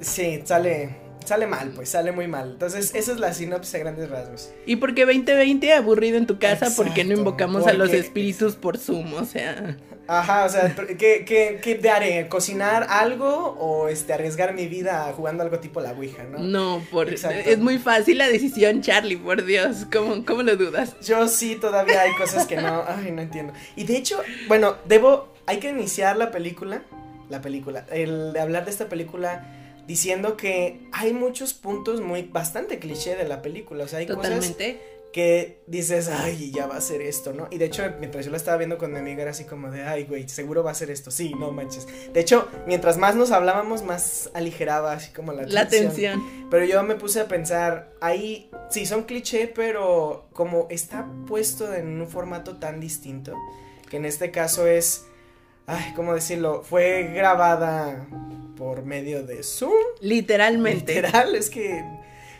sí, 0.00 0.42
sale, 0.44 1.01
sale 1.26 1.46
mal, 1.46 1.72
pues 1.74 1.90
sale 1.90 2.12
muy 2.12 2.28
mal. 2.28 2.52
Entonces, 2.52 2.94
esa 2.94 3.12
es 3.12 3.18
la 3.18 3.32
sinopsis 3.32 3.74
a 3.74 3.78
grandes 3.78 4.10
rasgos. 4.10 4.52
Y 4.66 4.76
porque 4.76 5.04
2020 5.04 5.72
aburrido 5.72 6.18
en 6.18 6.26
tu 6.26 6.38
casa 6.38 6.70
porque 6.76 7.04
no 7.04 7.14
invocamos 7.14 7.66
a 7.66 7.72
los 7.72 7.92
espíritus 7.92 8.56
por 8.56 8.78
Zoom, 8.78 9.14
o 9.14 9.24
sea. 9.24 9.76
Ajá, 10.08 10.44
o 10.44 10.48
sea, 10.48 10.74
¿qué, 10.98 11.24
qué, 11.24 11.60
qué 11.62 11.90
haré? 11.90 12.28
¿Cocinar 12.28 12.86
algo 12.90 13.56
o 13.58 13.88
este 13.88 14.12
arriesgar 14.12 14.52
mi 14.52 14.66
vida 14.66 15.12
jugando 15.16 15.42
algo 15.42 15.60
tipo 15.60 15.80
la 15.80 15.92
Ouija, 15.92 16.24
no? 16.24 16.38
No, 16.40 16.84
por 16.90 17.08
es 17.08 17.58
muy 17.58 17.78
fácil 17.78 18.18
la 18.18 18.28
decisión, 18.28 18.82
Charlie, 18.82 19.16
por 19.16 19.44
Dios, 19.44 19.86
¿cómo, 19.92 20.24
cómo 20.24 20.42
lo 20.42 20.56
dudas? 20.56 20.96
Yo 21.02 21.28
sí, 21.28 21.56
todavía 21.56 22.02
hay 22.02 22.14
cosas 22.16 22.46
que 22.46 22.56
no, 22.56 22.84
ay, 22.86 23.12
no 23.12 23.22
entiendo. 23.22 23.52
Y 23.76 23.84
de 23.84 23.96
hecho, 23.96 24.20
bueno, 24.48 24.76
debo, 24.86 25.32
hay 25.46 25.58
que 25.58 25.70
iniciar 25.70 26.16
la 26.16 26.30
película, 26.30 26.82
la 27.30 27.40
película, 27.40 27.86
el 27.90 28.32
de 28.32 28.40
hablar 28.40 28.64
de 28.64 28.72
esta 28.72 28.88
película 28.88 29.61
diciendo 29.86 30.36
que 30.36 30.80
hay 30.92 31.12
muchos 31.12 31.54
puntos 31.54 32.00
muy, 32.00 32.22
bastante 32.22 32.78
cliché 32.78 33.16
de 33.16 33.28
la 33.28 33.42
película, 33.42 33.84
o 33.84 33.88
sea, 33.88 34.00
hay 34.00 34.06
Totalmente. 34.06 34.74
cosas 34.74 34.92
que 35.12 35.62
dices, 35.66 36.08
ay, 36.08 36.50
ya 36.50 36.66
va 36.66 36.76
a 36.76 36.80
ser 36.80 37.02
esto, 37.02 37.34
¿no? 37.34 37.46
Y 37.50 37.58
de 37.58 37.66
hecho, 37.66 37.82
mientras 38.00 38.24
yo 38.24 38.30
la 38.30 38.38
estaba 38.38 38.56
viendo 38.56 38.78
con 38.78 38.92
mi 38.92 38.98
amiga, 38.98 39.22
era 39.22 39.32
así 39.32 39.44
como 39.44 39.70
de, 39.70 39.82
ay, 39.82 40.04
güey, 40.04 40.26
seguro 40.28 40.64
va 40.64 40.70
a 40.70 40.74
ser 40.74 40.90
esto. 40.90 41.10
Sí, 41.10 41.34
no 41.38 41.52
manches. 41.52 41.86
De 42.12 42.18
hecho, 42.18 42.48
mientras 42.66 42.96
más 42.96 43.14
nos 43.14 43.30
hablábamos, 43.30 43.82
más 43.82 44.30
aligeraba 44.32 44.92
así 44.92 45.12
como 45.12 45.32
la, 45.32 45.42
la 45.42 45.68
tensión. 45.68 46.22
Pero 46.50 46.64
yo 46.64 46.82
me 46.82 46.94
puse 46.94 47.20
a 47.20 47.28
pensar, 47.28 47.92
ahí, 48.00 48.50
sí, 48.70 48.86
son 48.86 49.02
cliché, 49.02 49.52
pero 49.54 50.28
como 50.32 50.66
está 50.70 51.06
puesto 51.26 51.72
en 51.74 52.00
un 52.00 52.08
formato 52.08 52.56
tan 52.56 52.80
distinto, 52.80 53.36
que 53.90 53.98
en 53.98 54.06
este 54.06 54.30
caso 54.30 54.66
es, 54.66 55.04
ay, 55.66 55.92
¿cómo 55.94 56.14
decirlo? 56.14 56.62
Fue 56.62 57.10
grabada 57.14 58.06
por 58.56 58.84
medio 58.84 59.24
de 59.24 59.42
Zoom. 59.42 59.72
Literalmente. 60.00 60.94
Literal, 60.94 61.34
es 61.34 61.50
que 61.50 61.84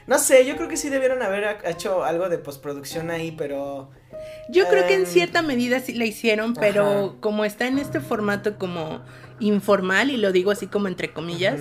no 0.06 0.18
sé, 0.18 0.44
yo 0.44 0.56
creo 0.56 0.68
que 0.68 0.76
sí 0.76 0.88
debieron 0.88 1.22
haber 1.22 1.58
hecho 1.64 2.04
algo 2.04 2.28
de 2.28 2.38
postproducción 2.38 3.10
ahí, 3.10 3.32
pero... 3.32 3.90
Yo 4.48 4.68
creo 4.68 4.86
que 4.86 4.94
en 4.94 5.02
em, 5.02 5.06
cierta 5.06 5.42
medida 5.42 5.80
sí 5.80 5.94
la 5.94 6.04
hicieron, 6.04 6.54
pero 6.54 7.16
como 7.20 7.44
está 7.44 7.66
en 7.66 7.78
este 7.78 8.00
formato 8.00 8.58
como 8.58 9.02
informal, 9.40 10.10
y 10.10 10.16
lo 10.16 10.32
digo 10.32 10.50
así 10.50 10.66
como 10.66 10.88
entre 10.88 11.12
comillas, 11.12 11.60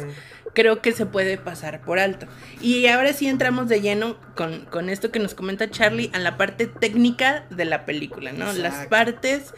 creo 0.54 0.82
que 0.82 0.92
se 0.92 1.06
puede 1.06 1.38
pasar 1.38 1.82
por 1.82 2.00
alto. 2.00 2.28
Y 2.60 2.88
ahora 2.88 3.14
sí 3.14 3.28
entramos 3.28 3.70
de 3.70 3.82
lleno 3.82 4.18
con, 4.36 4.66
con 4.66 4.90
esto 4.90 5.12
que 5.12 5.20
nos 5.20 5.34
comenta 5.34 5.70
Charlie, 5.70 6.12
a 6.14 6.20
la 6.20 6.38
parte 6.38 6.68
técnica 6.68 7.46
de 7.52 7.66
la 7.66 7.86
película, 7.86 8.32
¿no? 8.32 8.52
Las 8.54 8.88
partes 8.88 9.54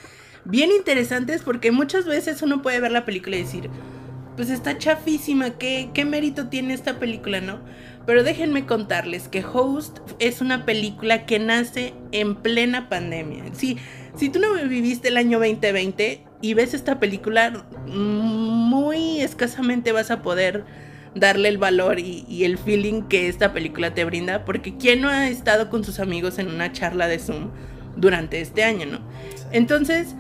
bien 0.46 0.72
interesantes 0.72 1.42
porque 1.44 1.72
muchas 1.72 2.06
veces 2.06 2.42
uno 2.42 2.62
puede 2.62 2.80
ver 2.80 2.92
la 2.92 3.06
película 3.06 3.38
y 3.38 3.44
decir, 3.44 3.70
pues 4.36 4.50
está 4.50 4.78
chafísima, 4.78 5.52
¿qué, 5.52 5.90
qué 5.94 6.06
mérito 6.06 6.48
tiene 6.48 6.74
esta 6.74 7.00
película, 7.00 7.42
no? 7.42 7.60
Pero 8.06 8.24
déjenme 8.24 8.66
contarles 8.66 9.28
que 9.28 9.46
Host 9.46 10.00
es 10.20 10.42
una 10.42 10.66
película 10.66 11.26
que 11.26 11.40
nace 11.40 11.94
en 12.12 12.36
plena 12.36 12.90
pandemia. 12.90 13.46
Sí, 13.54 13.78
si 14.18 14.30
tú 14.30 14.40
no 14.40 14.54
viviste 14.68 15.08
el 15.08 15.18
año 15.18 15.40
2020 15.40 16.24
y 16.42 16.54
ves 16.54 16.74
esta 16.74 17.00
película, 17.00 17.66
muy 17.88 19.22
escasamente 19.22 19.92
vas 19.92 20.12
a 20.12 20.22
poder 20.22 20.66
darle 21.16 21.48
el 21.50 21.58
valor 21.58 22.00
y, 22.00 22.44
el 22.44 22.58
feeling 22.58 23.04
que 23.04 23.30
esta 23.30 23.54
película 23.54 23.94
te 23.94 24.04
brinda, 24.04 24.46
porque 24.46 24.76
¿quién 24.78 25.02
no 25.02 25.10
ha 25.10 25.30
estado 25.30 25.70
con 25.70 25.84
sus 25.84 26.00
amigos 26.00 26.40
en 26.40 26.48
una 26.50 26.72
charla 26.72 27.08
de 27.08 27.20
Zoom 27.20 27.52
durante 27.96 28.42
este 28.42 28.64
año, 28.64 28.86
no? 28.88 29.00
Entonces, 29.52 30.16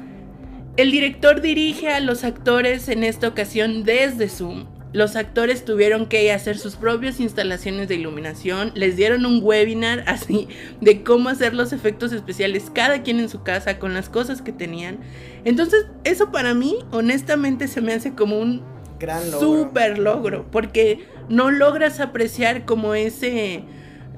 el 0.77 0.91
director 0.91 1.41
dirige 1.41 1.89
a 1.89 1.99
los 1.99 2.23
actores 2.23 2.89
en 2.89 3.03
esta 3.03 3.27
ocasión 3.27 3.83
desde 3.83 4.29
Zoom 4.29 4.65
los 4.93 5.15
actores 5.15 5.65
tuvieron 5.65 6.05
que 6.05 6.31
hacer 6.31 6.57
sus 6.57 6.75
propias 6.75 7.19
instalaciones 7.19 7.87
de 7.87 7.95
iluminación, 7.95 8.71
les 8.75 8.95
dieron 8.95 9.25
un 9.25 9.41
webinar 9.43 10.03
así 10.07 10.47
de 10.79 11.03
cómo 11.03 11.29
hacer 11.29 11.53
los 11.53 11.73
efectos 11.73 12.13
especiales 12.13 12.71
cada 12.73 13.01
quien 13.01 13.19
en 13.19 13.27
su 13.27 13.43
casa 13.43 13.79
con 13.79 13.93
las 13.93 14.07
cosas 14.07 14.41
que 14.41 14.53
tenían. 14.53 14.99
Entonces, 15.43 15.87
eso 16.03 16.31
para 16.31 16.53
mí 16.53 16.77
honestamente 16.91 17.67
se 17.67 17.81
me 17.81 17.93
hace 17.93 18.13
como 18.13 18.39
un 18.39 18.61
gran 18.99 19.31
logro. 19.31 19.39
super 19.39 19.97
logro, 19.97 20.45
porque 20.51 20.99
no 21.27 21.49
logras 21.49 21.99
apreciar 21.99 22.65
como 22.65 22.93
ese 22.93 23.63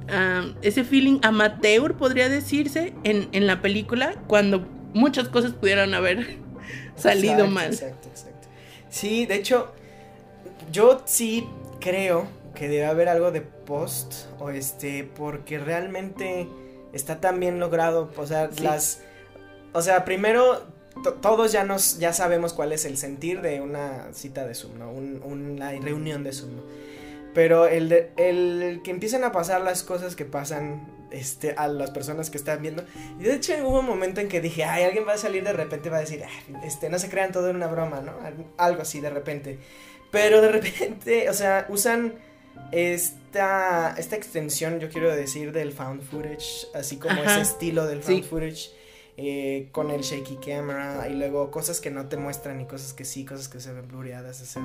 ah, 0.10 0.44
ese 0.62 0.84
feeling 0.84 1.20
amateur 1.24 1.96
podría 1.96 2.28
decirse 2.28 2.94
en, 3.04 3.30
en, 3.32 3.48
la 3.48 3.62
película 3.62 4.14
cuando 4.28 4.68
muchas 4.94 5.30
cosas 5.30 5.54
pudieran 5.54 5.94
haber 5.94 6.45
salido 6.96 7.48
mal. 7.48 7.72
Exacto, 7.74 8.08
exacto. 8.10 8.48
Sí, 8.90 9.26
de 9.26 9.36
hecho, 9.36 9.74
yo 10.72 11.02
sí 11.06 11.48
creo 11.80 12.28
que 12.54 12.68
debe 12.70 12.86
haber 12.86 13.10
algo 13.10 13.32
de 13.32 13.42
post 13.42 14.14
o 14.40 14.50
este 14.50 15.04
porque 15.04 15.60
realmente 15.60 16.48
está 16.94 17.20
tan 17.20 17.40
bien 17.40 17.60
logrado, 17.60 18.12
o 18.16 18.26
sea, 18.26 18.50
las 18.62 19.02
o 19.74 19.82
sea, 19.82 20.06
primero 20.06 20.64
todos 21.22 21.52
ya 21.52 21.66
nos 21.66 22.00
ya 22.00 22.14
sabemos 22.14 22.54
cuál 22.54 22.72
es 22.72 22.86
el 22.86 22.96
sentir 22.98 23.42
de 23.42 23.60
una 23.60 24.14
cita 24.14 24.48
de 24.48 24.56
Zoom, 24.56 24.80
¿no? 24.80 24.92
una 24.92 25.72
reunión 25.72 26.24
de 26.24 26.32
Zoom. 26.32 26.52
Pero 27.34 27.68
el, 27.68 27.90
de, 27.90 28.14
el 28.16 28.80
que 28.82 28.92
empiecen 28.92 29.26
a 29.26 29.34
pasar 29.34 29.60
las 29.60 29.84
cosas 29.84 30.16
que 30.16 30.24
pasan 30.24 30.88
este, 31.16 31.54
a 31.58 31.68
las 31.68 31.92
personas 31.92 32.30
que 32.30 32.38
están 32.38 32.62
viendo. 32.62 32.84
Y 33.20 33.24
de 33.24 33.36
hecho 33.36 33.54
hubo 33.64 33.80
un 33.80 33.86
momento 33.86 34.22
en 34.22 34.28
que 34.28 34.42
dije, 34.42 34.64
ay, 34.64 34.84
alguien 34.84 35.08
va 35.08 35.14
a 35.14 35.18
salir 35.18 35.44
de 35.44 35.54
repente 35.54 35.90
va 35.90 35.98
a 35.98 36.02
decir, 36.02 36.24
este, 36.64 36.90
no 36.90 37.00
se 37.00 37.10
crean 37.10 37.32
todo 37.32 37.50
en 37.50 37.56
una 37.56 37.68
broma, 37.68 38.02
¿no? 38.02 38.14
Algo 38.58 38.82
así 38.82 39.00
de 39.00 39.10
repente. 39.10 39.60
Pero 40.12 40.42
de 40.42 40.50
repente, 40.50 41.30
o 41.30 41.34
sea, 41.34 41.66
usan 41.70 42.16
esta, 42.72 43.96
esta 43.98 44.16
extensión, 44.16 44.80
yo 44.80 44.90
quiero 44.90 45.16
decir, 45.16 45.52
del 45.52 45.72
found 45.72 46.02
footage, 46.02 46.68
así 46.74 46.98
como 46.98 47.24
ese 47.24 47.42
estilo 47.42 47.88
del 47.88 48.04
found 48.04 48.24
footage. 48.24 48.72
Eh, 49.18 49.70
con 49.72 49.92
el 49.92 50.02
shaky 50.02 50.38
camera 50.38 51.08
y 51.08 51.14
luego 51.14 51.50
cosas 51.50 51.80
que 51.80 51.90
no 51.90 52.08
te 52.08 52.18
muestran 52.18 52.60
y 52.60 52.66
cosas 52.66 52.94
que 52.94 53.06
sí, 53.06 53.24
cosas 53.24 53.48
que 53.48 53.62
se 53.62 53.72
ven 53.72 53.88
blureadas, 53.88 54.42
o 54.42 54.46
sea. 54.46 54.64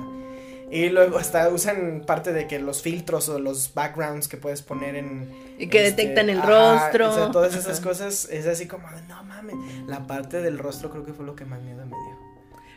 Y 0.69 0.89
luego 0.89 1.17
hasta 1.17 1.47
usan 1.49 2.03
parte 2.05 2.33
de 2.33 2.47
que 2.47 2.59
los 2.59 2.81
filtros 2.81 3.29
o 3.29 3.39
los 3.39 3.73
backgrounds 3.73 4.27
que 4.27 4.37
puedes 4.37 4.61
poner 4.61 4.95
en... 4.95 5.29
Y 5.57 5.67
que 5.67 5.85
este, 5.85 6.01
detectan 6.01 6.29
el 6.29 6.39
ajá, 6.39 6.49
rostro. 6.81 7.11
O 7.11 7.13
sea, 7.13 7.31
todas 7.31 7.55
esas 7.55 7.79
Ajá. 7.79 7.89
cosas 7.89 8.27
es 8.29 8.45
así 8.45 8.67
como, 8.67 8.89
de, 8.89 9.01
no 9.03 9.23
mames, 9.23 9.55
la 9.87 10.05
parte 10.05 10.41
del 10.41 10.57
rostro 10.57 10.89
creo 10.89 11.05
que 11.05 11.13
fue 11.13 11.25
lo 11.25 11.35
que 11.35 11.45
más 11.45 11.61
miedo 11.61 11.85
me. 11.85 11.95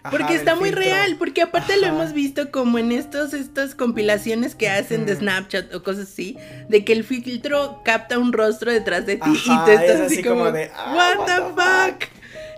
Ajá, 0.05 0.11
Porque 0.17 0.35
está 0.35 0.55
muy 0.55 0.69
filtro. 0.69 0.85
real, 0.85 1.17
porque 1.19 1.41
aparte 1.43 1.79
lo 1.79 1.87
hemos 1.87 2.13
visto 2.13 2.51
como 2.51 2.79
en 2.79 2.93
estos, 2.93 3.33
estas 3.33 3.75
compilaciones 3.75 4.55
que 4.55 4.69
hacen 4.69 5.07
de. 5.07 5.17
Snapchat 5.17 5.75
o 5.75 5.83
cosas 5.83 6.09
así, 6.13 6.37
de 6.69 6.85
que 6.85 6.93
el 6.93 7.05
filtro 7.05 7.81
capta 7.85 8.19
un 8.19 8.33
rostro 8.35 8.71
detrás 8.71 9.07
de 9.07 9.17
ti 9.17 9.23
Ajá, 9.49 9.63
y 9.63 9.65
te 9.67 9.75
estás 9.75 9.97
es 9.97 10.01
así, 10.03 10.15
así 10.17 10.23
como, 10.23 10.41
como 10.41 10.53
de, 10.53 10.71
ah, 10.77 10.95
what 10.95 11.27
the 11.27 11.93
fuck. 11.95 12.03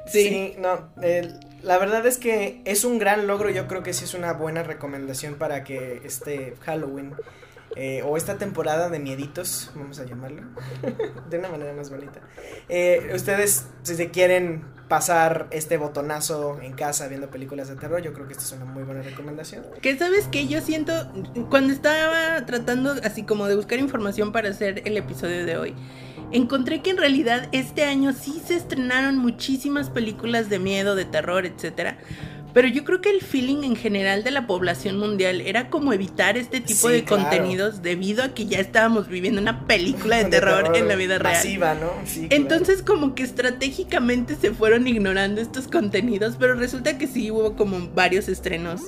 Sí, 0.08 0.28
Sí. 0.28 0.54
no, 0.58 0.88
la 1.62 1.78
verdad 1.78 2.04
es 2.06 2.18
que 2.18 2.60
es 2.64 2.84
un 2.84 2.98
gran 2.98 3.26
logro, 3.28 3.48
yo 3.50 3.66
creo 3.68 3.82
que 3.84 3.92
sí 3.92 4.04
es 4.04 4.14
una 4.14 4.32
buena 4.32 4.62
recomendación 4.64 5.34
para 5.36 5.62
que 5.64 6.00
este 6.04 6.54
Halloween 6.64 7.14
eh, 7.76 8.02
o 8.02 8.16
esta 8.16 8.38
temporada 8.38 8.88
de 8.88 8.98
mieditos, 8.98 9.70
vamos 9.74 10.00
a 10.00 10.04
llamarlo, 10.04 10.42
de 11.30 11.38
una 11.38 11.48
manera 11.48 11.72
más 11.74 11.90
bonita, 11.90 12.20
eh, 12.68 13.10
ustedes 13.14 13.66
si 13.82 13.94
se 13.94 14.10
quieren 14.10 14.64
pasar 14.88 15.48
este 15.50 15.76
botonazo 15.76 16.60
en 16.62 16.72
casa 16.72 17.08
viendo 17.08 17.28
películas 17.28 17.68
de 17.68 17.76
terror, 17.76 18.00
yo 18.02 18.12
creo 18.12 18.26
que 18.26 18.32
esta 18.32 18.44
es 18.44 18.52
una 18.52 18.64
muy 18.64 18.84
buena 18.84 19.02
recomendación. 19.02 19.64
Que 19.82 19.98
sabes 19.98 20.26
que 20.28 20.46
yo 20.46 20.60
siento, 20.60 20.92
cuando 21.50 21.72
estaba 21.72 22.46
tratando 22.46 22.94
así 23.02 23.24
como 23.24 23.46
de 23.46 23.56
buscar 23.56 23.78
información 23.78 24.32
para 24.32 24.48
hacer 24.48 24.82
el 24.84 24.96
episodio 24.96 25.44
de 25.44 25.56
hoy, 25.56 25.74
encontré 26.32 26.82
que 26.82 26.90
en 26.90 26.96
realidad 26.98 27.48
este 27.52 27.84
año 27.84 28.12
sí 28.12 28.40
se 28.44 28.56
estrenaron 28.56 29.18
muchísimas 29.18 29.90
películas 29.90 30.48
de 30.48 30.58
miedo, 30.58 30.94
de 30.94 31.04
terror, 31.04 31.46
etcétera. 31.46 31.98
Pero 32.56 32.68
yo 32.68 32.84
creo 32.84 33.02
que 33.02 33.10
el 33.10 33.20
feeling 33.20 33.64
en 33.64 33.76
general 33.76 34.24
de 34.24 34.30
la 34.30 34.46
población 34.46 34.98
mundial 34.98 35.42
era 35.42 35.68
como 35.68 35.92
evitar 35.92 36.38
este 36.38 36.62
tipo 36.62 36.88
Sí, 36.88 36.94
de 36.94 37.04
claro. 37.04 37.24
contenidos 37.24 37.82
debido 37.82 38.24
a 38.24 38.28
que 38.30 38.46
ya 38.46 38.60
estábamos 38.60 39.08
viviendo 39.08 39.42
una 39.42 39.66
película 39.66 40.16
de, 40.16 40.24
terror, 40.30 40.74
en 40.74 40.88
la 40.88 40.96
vida 40.96 41.18
real. 41.18 41.34
Masiva, 41.34 41.74
¿no? 41.74 41.90
Sí, 42.06 42.28
claro. 42.28 42.34
Entonces 42.34 42.82
como 42.82 43.14
que 43.14 43.24
estratégicamente 43.24 44.36
se 44.36 44.54
fueron 44.54 44.86
ignorando 44.86 45.42
estos 45.42 45.68
contenidos, 45.68 46.36
pero 46.38 46.54
resulta 46.54 46.96
que 46.96 47.06
sí 47.06 47.30
hubo 47.30 47.56
como 47.56 47.90
varios 47.90 48.26
estrenos 48.26 48.84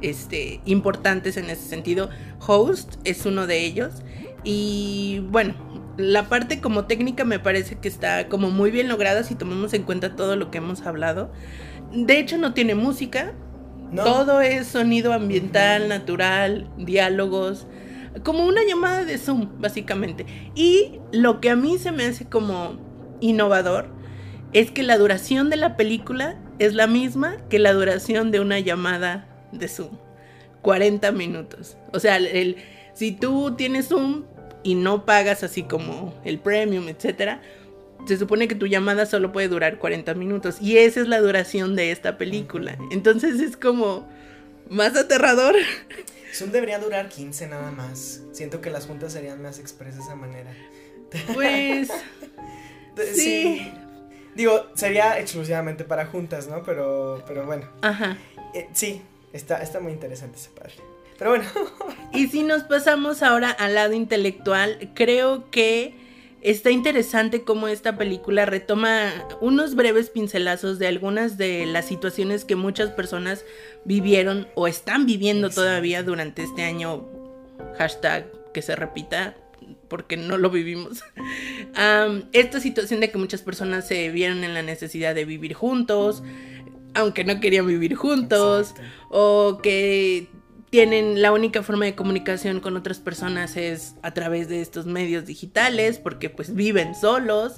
este, 0.00 0.60
importantes 0.64 1.36
en 1.38 1.50
ese 1.50 1.68
sentido. 1.68 2.10
Host 2.46 3.00
es 3.02 3.26
uno 3.26 3.48
de 3.48 3.64
ellos. 3.64 3.94
Y 4.44 5.24
bueno, 5.28 5.56
la 5.96 6.28
parte 6.28 6.60
como 6.60 6.84
técnica 6.84 7.24
me 7.24 7.40
parece 7.40 7.74
que 7.80 7.88
está 7.88 8.28
como 8.28 8.50
muy 8.50 8.70
bien 8.70 8.86
lograda 8.86 9.24
si 9.24 9.34
tomamos 9.34 9.74
en 9.74 9.82
cuenta 9.82 10.14
todo 10.14 10.36
lo 10.36 10.52
que 10.52 10.58
hemos 10.58 10.82
hablado. 10.82 11.32
De 11.92 12.18
hecho 12.18 12.36
no 12.38 12.54
tiene 12.54 12.74
música, 12.74 13.32
No. 13.90 14.04
todo 14.04 14.40
es 14.40 14.66
sonido 14.66 15.12
ambiental, 15.12 15.88
natural, 15.88 16.68
diálogos, 16.76 17.66
como 18.24 18.44
una 18.46 18.62
llamada 18.66 19.04
de 19.04 19.16
Zoom, 19.18 19.48
básicamente. 19.60 20.26
Y 20.54 20.98
lo 21.12 21.40
que 21.40 21.50
a 21.50 21.56
mí 21.56 21.78
se 21.78 21.92
me 21.92 22.04
hace 22.04 22.26
como 22.26 22.76
innovador 23.20 23.88
es 24.52 24.70
que 24.70 24.82
la 24.82 24.98
duración 24.98 25.50
de 25.50 25.56
la 25.56 25.76
película 25.76 26.36
es 26.58 26.74
la 26.74 26.86
misma 26.86 27.36
que 27.48 27.58
la 27.58 27.72
duración 27.72 28.30
de 28.30 28.40
una 28.40 28.58
llamada 28.60 29.26
de 29.52 29.68
Zoom. 29.68 29.96
40 30.62 31.12
minutos. 31.12 31.76
O 31.92 32.00
sea, 32.00 32.16
el, 32.16 32.56
si 32.94 33.12
tú 33.12 33.54
tienes 33.56 33.88
Zoom 33.88 34.24
y 34.64 34.74
no 34.74 35.04
pagas 35.06 35.44
así 35.44 35.62
como 35.62 36.12
el 36.24 36.38
premium, 36.38 36.88
etcétera, 36.88 37.40
se 38.08 38.16
supone 38.16 38.48
que 38.48 38.54
tu 38.54 38.66
llamada 38.66 39.06
solo 39.06 39.30
puede 39.30 39.48
durar 39.48 39.78
40 39.78 40.14
minutos 40.14 40.56
y 40.60 40.78
esa 40.78 41.00
es 41.00 41.08
la 41.08 41.20
duración 41.20 41.76
de 41.76 41.92
esta 41.92 42.18
película. 42.18 42.76
Entonces 42.90 43.40
es 43.40 43.56
como 43.56 44.08
más 44.68 44.96
aterrador. 44.96 45.54
Zoom 46.34 46.50
debería 46.50 46.78
durar 46.78 47.08
15 47.08 47.46
nada 47.48 47.70
más. 47.70 48.22
Siento 48.32 48.60
que 48.60 48.70
las 48.70 48.86
juntas 48.86 49.12
serían 49.12 49.40
más 49.42 49.58
expresas 49.58 49.98
de 49.98 50.02
esa 50.04 50.14
manera. 50.14 50.50
Pues 51.34 51.88
Sí. 53.14 53.72
Digo, 54.34 54.66
sería 54.74 55.18
exclusivamente 55.18 55.84
para 55.84 56.06
juntas, 56.06 56.48
¿no? 56.48 56.62
Pero, 56.62 57.24
pero 57.26 57.44
bueno. 57.46 57.68
ajá. 57.82 58.16
Eh, 58.54 58.68
sí, 58.72 59.02
está, 59.32 59.62
está 59.62 59.80
muy 59.80 59.92
interesante 59.92 60.38
esa 60.38 60.50
parte. 60.50 60.80
Pero 61.18 61.30
bueno, 61.30 61.44
Y 62.12 62.28
si 62.28 62.44
nos 62.44 62.62
pasamos 62.62 63.22
ahora 63.22 63.50
al 63.50 63.74
lado 63.74 63.92
intelectual, 63.92 64.90
creo 64.94 65.50
que 65.50 65.94
está 66.42 66.70
interesante 66.70 67.42
cómo 67.42 67.68
esta 67.68 67.96
película 67.96 68.46
retoma 68.46 69.12
unos 69.40 69.74
breves 69.74 70.10
pincelazos 70.10 70.78
de 70.78 70.86
algunas 70.86 71.36
de 71.36 71.66
las 71.66 71.86
situaciones 71.86 72.44
que 72.44 72.56
muchas 72.56 72.90
personas 72.90 73.44
vivieron 73.84 74.48
o 74.54 74.66
están 74.66 75.06
viviendo 75.06 75.50
todavía 75.50 76.02
durante 76.02 76.42
este 76.42 76.62
año. 76.64 77.06
Hashtag 77.76 78.26
que 78.52 78.62
se 78.62 78.76
repita 78.76 79.36
porque 79.88 80.16
no 80.16 80.38
lo 80.38 80.50
vivimos. 80.50 81.02
Esta 82.32 82.60
situación 82.60 83.00
de 83.00 83.10
que 83.10 83.18
muchas 83.18 83.42
personas 83.42 83.86
se 83.86 84.10
vieron 84.10 84.44
en 84.44 84.54
la 84.54 84.62
necesidad 84.62 85.14
de 85.14 85.24
vivir 85.24 85.54
juntos, 85.54 86.22
aunque 86.94 87.24
no 87.24 87.40
querían 87.40 87.66
vivir 87.66 87.94
juntos, 87.94 88.70
Exacto. 88.70 88.88
o 89.10 89.58
que 89.62 90.28
tienen 90.70 91.22
la 91.22 91.32
única 91.32 91.62
forma 91.62 91.86
de 91.86 91.94
comunicación 91.94 92.60
con 92.60 92.76
otras 92.76 92.98
personas 92.98 93.56
es 93.56 93.94
a 94.02 94.12
través 94.12 94.48
de 94.48 94.60
estos 94.60 94.86
medios 94.86 95.24
digitales 95.24 95.98
porque 95.98 96.28
pues 96.28 96.54
viven 96.54 96.94
solos. 96.94 97.56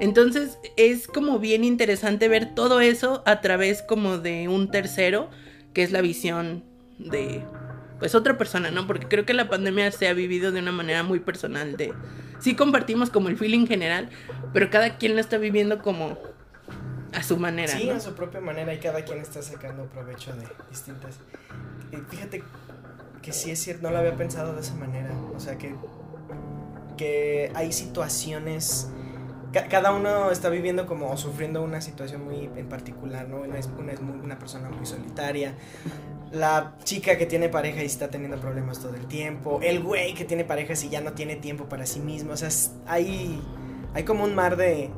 Entonces 0.00 0.58
es 0.76 1.06
como 1.06 1.38
bien 1.38 1.64
interesante 1.64 2.28
ver 2.28 2.54
todo 2.54 2.80
eso 2.80 3.22
a 3.26 3.40
través 3.40 3.82
como 3.82 4.18
de 4.18 4.48
un 4.48 4.70
tercero, 4.70 5.30
que 5.72 5.82
es 5.82 5.92
la 5.92 6.00
visión 6.00 6.64
de 6.98 7.44
pues 7.98 8.14
otra 8.14 8.38
persona, 8.38 8.70
¿no? 8.70 8.86
Porque 8.86 9.06
creo 9.06 9.24
que 9.24 9.34
la 9.34 9.48
pandemia 9.48 9.90
se 9.92 10.08
ha 10.08 10.12
vivido 10.12 10.52
de 10.52 10.60
una 10.60 10.72
manera 10.72 11.02
muy 11.02 11.20
personal 11.20 11.76
de 11.76 11.92
sí 12.40 12.54
compartimos 12.54 13.10
como 13.10 13.28
el 13.28 13.36
feeling 13.36 13.66
general, 13.66 14.08
pero 14.52 14.70
cada 14.70 14.98
quien 14.98 15.14
lo 15.14 15.20
está 15.20 15.38
viviendo 15.38 15.80
como 15.80 16.18
a 17.12 17.22
su 17.22 17.36
manera, 17.38 17.72
Sí, 17.72 17.86
¿no? 17.88 17.94
a 17.94 18.00
su 18.00 18.14
propia 18.14 18.40
manera 18.40 18.72
y 18.74 18.78
cada 18.78 19.02
quien 19.04 19.18
está 19.20 19.42
sacando 19.42 19.84
provecho 19.86 20.34
de 20.36 20.46
distintas. 20.70 21.16
Y 21.92 21.96
fíjate 21.96 22.42
que 23.22 23.32
sí 23.32 23.50
es 23.50 23.58
cierto, 23.60 23.82
no 23.84 23.90
lo 23.90 23.98
había 23.98 24.16
pensado 24.16 24.54
de 24.54 24.60
esa 24.60 24.74
manera. 24.74 25.10
O 25.34 25.40
sea 25.40 25.56
que, 25.58 25.74
que 26.96 27.50
hay 27.54 27.72
situaciones. 27.72 28.88
ca- 29.52 29.68
cada 29.68 29.92
uno 29.92 30.30
está 30.30 30.48
viviendo 30.50 30.86
como 30.86 31.10
o 31.10 31.16
sufriendo 31.16 31.62
una 31.62 31.80
situación 31.80 32.24
muy 32.24 32.50
en 32.56 32.68
particular, 32.68 33.28
¿no? 33.28 33.38
Una 33.40 33.58
es, 33.58 33.68
una 33.78 33.92
es 33.92 34.00
muy- 34.00 34.18
una 34.20 34.38
persona 34.38 34.68
muy 34.68 34.84
solitaria. 34.86 35.54
La 36.30 36.74
chica 36.84 37.16
que 37.16 37.24
tiene 37.24 37.48
pareja 37.48 37.82
y 37.82 37.86
está 37.86 38.08
teniendo 38.10 38.38
problemas 38.38 38.78
todo 38.80 38.94
el 38.94 39.06
tiempo. 39.06 39.60
El 39.62 39.82
güey 39.82 40.12
que 40.14 40.26
tiene 40.26 40.44
parejas 40.44 40.84
y 40.84 40.90
ya 40.90 41.00
no 41.00 41.12
tiene 41.12 41.36
tiempo 41.36 41.64
para 41.70 41.86
sí 41.86 42.00
mismo. 42.00 42.32
O 42.32 42.36
sea, 42.36 42.50
hay, 42.86 43.40
hay 43.94 44.04
como 44.04 44.24
un 44.24 44.34
mar 44.34 44.56
de, 44.56 44.90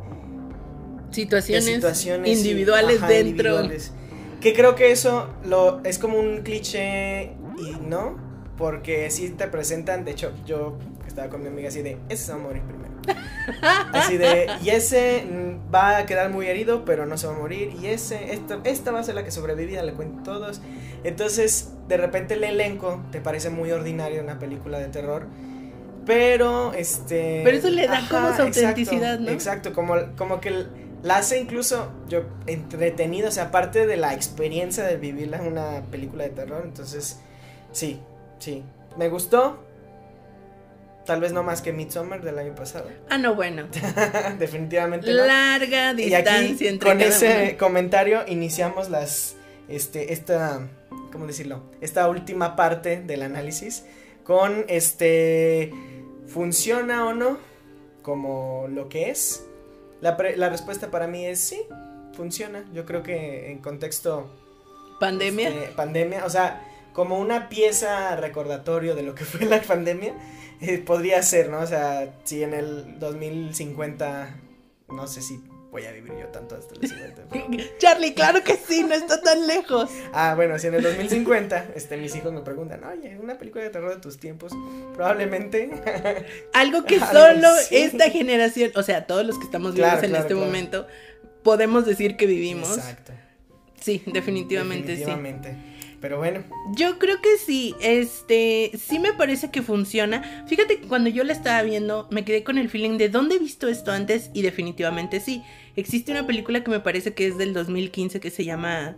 Situaciones, 1.10 1.66
de 1.66 1.74
situaciones 1.74 2.38
individuales 2.38 2.98
ajá, 2.98 3.08
dentro. 3.08 3.28
individuales. 3.28 3.92
Que 4.40 4.54
creo 4.54 4.74
que 4.74 4.90
eso 4.90 5.28
lo 5.44 5.80
es 5.84 5.98
como 5.98 6.18
un 6.18 6.42
cliché 6.42 7.32
y 7.58 7.76
no, 7.86 8.16
porque 8.56 9.10
si 9.10 9.30
te 9.30 9.46
presentan, 9.48 10.04
de 10.04 10.12
hecho, 10.12 10.32
yo 10.46 10.78
estaba 11.06 11.28
con 11.28 11.42
mi 11.42 11.48
amiga 11.48 11.68
así 11.68 11.82
de, 11.82 11.98
ese 12.08 12.26
se 12.26 12.32
va 12.32 12.38
a 12.38 12.42
morir 12.42 12.62
primero. 12.62 12.90
Así 13.92 14.18
de, 14.18 14.46
y 14.62 14.68
ese 14.68 15.24
va 15.74 15.96
a 15.96 16.06
quedar 16.06 16.30
muy 16.30 16.46
herido, 16.46 16.84
pero 16.84 17.06
no 17.06 17.16
se 17.16 17.26
va 17.26 17.34
a 17.34 17.38
morir, 17.38 17.74
y 17.80 17.86
ese, 17.86 18.32
esto, 18.32 18.60
esta 18.64 18.92
va 18.92 19.00
a 19.00 19.02
ser 19.02 19.14
la 19.14 19.24
que 19.24 19.30
sobrevivida, 19.30 19.82
le 19.82 19.94
cuento 19.94 20.22
todos. 20.22 20.60
Entonces, 21.02 21.72
de 21.88 21.96
repente 21.96 22.34
el 22.34 22.44
elenco 22.44 23.02
te 23.10 23.20
parece 23.20 23.50
muy 23.50 23.70
ordinario 23.72 24.18
en 24.18 24.24
una 24.24 24.38
película 24.38 24.78
de 24.78 24.88
terror. 24.88 25.26
Pero, 26.06 26.72
este... 26.74 27.40
Pero 27.44 27.56
eso 27.56 27.70
le 27.70 27.86
da 27.86 28.06
como 28.08 28.34
su 28.34 28.42
autenticidad, 28.42 29.18
¿no? 29.18 29.30
Exacto, 29.30 29.72
como, 29.72 29.94
como 30.16 30.40
que 30.40 30.66
la 31.02 31.18
hace 31.18 31.38
incluso 31.38 31.90
yo 32.08 32.22
entretenido, 32.46 33.28
o 33.28 33.32
sea, 33.32 33.44
aparte 33.44 33.86
de 33.86 33.96
la 33.96 34.14
experiencia 34.14 34.84
de 34.84 34.96
vivirla 34.96 35.38
en 35.38 35.46
una 35.46 35.82
película 35.90 36.24
de 36.24 36.30
terror, 36.30 36.62
entonces 36.64 37.18
sí, 37.72 38.00
sí, 38.38 38.62
me 38.96 39.08
gustó, 39.08 39.62
tal 41.06 41.20
vez 41.20 41.32
no 41.32 41.42
más 41.42 41.62
que 41.62 41.72
Midsommar 41.72 42.22
del 42.22 42.38
año 42.38 42.54
pasado, 42.54 42.88
Ah, 43.08 43.18
no, 43.18 43.34
bueno. 43.34 43.66
definitivamente 44.38 45.10
no. 45.12 45.24
Larga 45.26 45.92
Y 45.94 46.12
aquí 46.14 46.30
distancia 46.30 46.70
entre 46.70 46.88
con 46.90 46.98
cada 46.98 47.10
ese 47.10 47.48
uno. 47.50 47.58
comentario 47.58 48.20
iniciamos 48.28 48.90
las, 48.90 49.36
este, 49.68 50.12
esta, 50.12 50.68
¿cómo 51.12 51.26
decirlo? 51.26 51.62
Esta 51.80 52.08
última 52.08 52.56
parte 52.56 53.00
del 53.02 53.22
análisis 53.22 53.84
con 54.24 54.64
este, 54.68 55.72
¿funciona 56.26 57.06
o 57.06 57.14
no? 57.14 57.38
Como 58.02 58.66
lo 58.68 58.88
que 58.88 59.10
es. 59.10 59.44
La, 60.00 60.16
pre- 60.16 60.36
la 60.36 60.48
respuesta 60.48 60.90
para 60.90 61.06
mí 61.06 61.24
es 61.26 61.40
sí, 61.40 61.60
funciona. 62.14 62.64
Yo 62.72 62.84
creo 62.86 63.02
que 63.02 63.50
en 63.50 63.58
contexto 63.58 64.30
Pandemia. 64.98 65.48
este, 65.48 65.72
pandemia, 65.74 66.24
o 66.24 66.30
sea, 66.30 66.66
como 66.92 67.18
una 67.18 67.48
pieza 67.48 68.16
recordatorio 68.16 68.94
de 68.94 69.02
lo 69.02 69.14
que 69.14 69.24
fue 69.26 69.46
la 69.46 69.60
pandemia, 69.62 70.14
eh, 70.60 70.78
podría 70.78 71.22
ser, 71.22 71.48
¿no? 71.48 71.60
O 71.60 71.66
sea, 71.66 72.14
si 72.24 72.42
en 72.42 72.52
el 72.54 72.98
2050, 72.98 74.34
no 74.88 75.06
sé 75.06 75.22
si 75.22 75.40
voy 75.70 75.84
a 75.86 75.92
vivir 75.92 76.12
yo 76.18 76.26
tanto 76.28 76.56
hasta 76.56 76.74
los 76.74 76.90
50. 76.90 77.22
Charlie, 77.78 78.12
claro 78.14 78.42
que 78.42 78.56
sí, 78.56 78.82
no 78.82 78.94
está 78.94 79.20
tan 79.20 79.46
lejos. 79.46 79.90
Ah, 80.12 80.34
bueno, 80.34 80.58
si 80.58 80.66
en 80.66 80.74
el 80.74 80.82
2050, 80.82 81.68
este, 81.74 81.96
mis 81.96 82.14
hijos 82.16 82.32
me 82.32 82.40
preguntan, 82.40 82.82
oye, 82.84 83.18
una 83.18 83.38
película 83.38 83.64
de 83.64 83.70
terror 83.70 83.94
de 83.94 84.00
tus 84.00 84.18
tiempos, 84.18 84.52
probablemente. 84.94 85.70
Algo 86.54 86.84
que 86.84 86.96
Algo 86.96 87.06
solo 87.06 87.48
esta 87.70 88.10
generación, 88.10 88.72
o 88.74 88.82
sea, 88.82 89.06
todos 89.06 89.24
los 89.24 89.38
que 89.38 89.44
estamos 89.44 89.74
vivos 89.74 89.90
Claro, 89.90 90.04
en 90.04 90.10
claro, 90.10 90.24
este 90.24 90.34
claro. 90.34 90.46
momento, 90.46 90.86
podemos 91.42 91.86
decir 91.86 92.16
que 92.16 92.26
vivimos. 92.26 92.76
Exacto. 92.76 93.12
Sí, 93.80 94.02
definitivamente, 94.06 94.96
sí. 94.96 95.04
Definitivamente. 95.04 95.69
Pero 96.00 96.16
bueno, 96.18 96.42
Yo 96.74 96.98
creo 96.98 97.20
que 97.20 97.36
sí, 97.36 97.74
este, 97.80 98.70
sí 98.78 98.98
me 98.98 99.12
parece 99.12 99.50
que 99.50 99.60
funciona. 99.60 100.44
Fíjate 100.46 100.80
que 100.80 100.88
cuando 100.88 101.10
yo 101.10 101.24
la 101.24 101.34
estaba 101.34 101.62
viendo, 101.62 102.08
me 102.10 102.24
quedé 102.24 102.42
con 102.42 102.56
el 102.56 102.70
feeling 102.70 102.96
de 102.96 103.10
dónde 103.10 103.36
he 103.36 103.38
visto 103.38 103.68
esto 103.68 103.92
antes 103.92 104.30
y 104.32 104.42
definitivamente 104.42 105.20
sí. 105.20 105.42
Existe 105.76 106.10
una 106.10 106.26
película 106.26 106.64
que 106.64 106.70
me 106.70 106.80
parece 106.80 107.12
que 107.12 107.26
es 107.26 107.36
del 107.36 107.52
2015 107.52 108.18
que 108.18 108.30
se 108.30 108.44
llama 108.44 108.96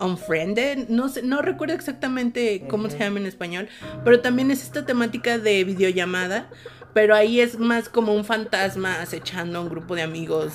Unfriended, 0.00 0.88
no 0.88 1.08
sé, 1.08 1.22
no 1.22 1.42
recuerdo 1.42 1.74
exactamente 1.74 2.64
cómo 2.68 2.88
se 2.88 2.98
llama 2.98 3.20
en 3.20 3.26
español, 3.26 3.68
pero 4.04 4.20
también 4.20 4.50
es 4.50 4.62
esta 4.62 4.86
temática 4.86 5.38
de 5.38 5.62
videollamada, 5.64 6.48
pero 6.94 7.14
ahí 7.14 7.40
es 7.40 7.58
más 7.58 7.88
como 7.88 8.14
un 8.14 8.24
fantasma 8.24 9.00
acechando 9.00 9.58
a 9.58 9.62
un 9.62 9.68
grupo 9.68 9.94
de 9.94 10.02
amigos 10.02 10.54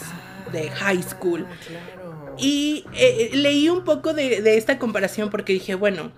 de 0.52 0.70
high 0.70 1.02
school. 1.04 1.46
Ah, 1.48 1.56
claro. 1.68 1.95
Y 2.38 2.86
eh, 2.94 3.30
eh, 3.32 3.36
leí 3.36 3.70
un 3.70 3.84
poco 3.84 4.14
de, 4.14 4.58
esta 4.58 4.78
comparación 4.80 5.30
porque 5.30 5.54
dije, 5.54 5.76
bueno, 5.76 6.12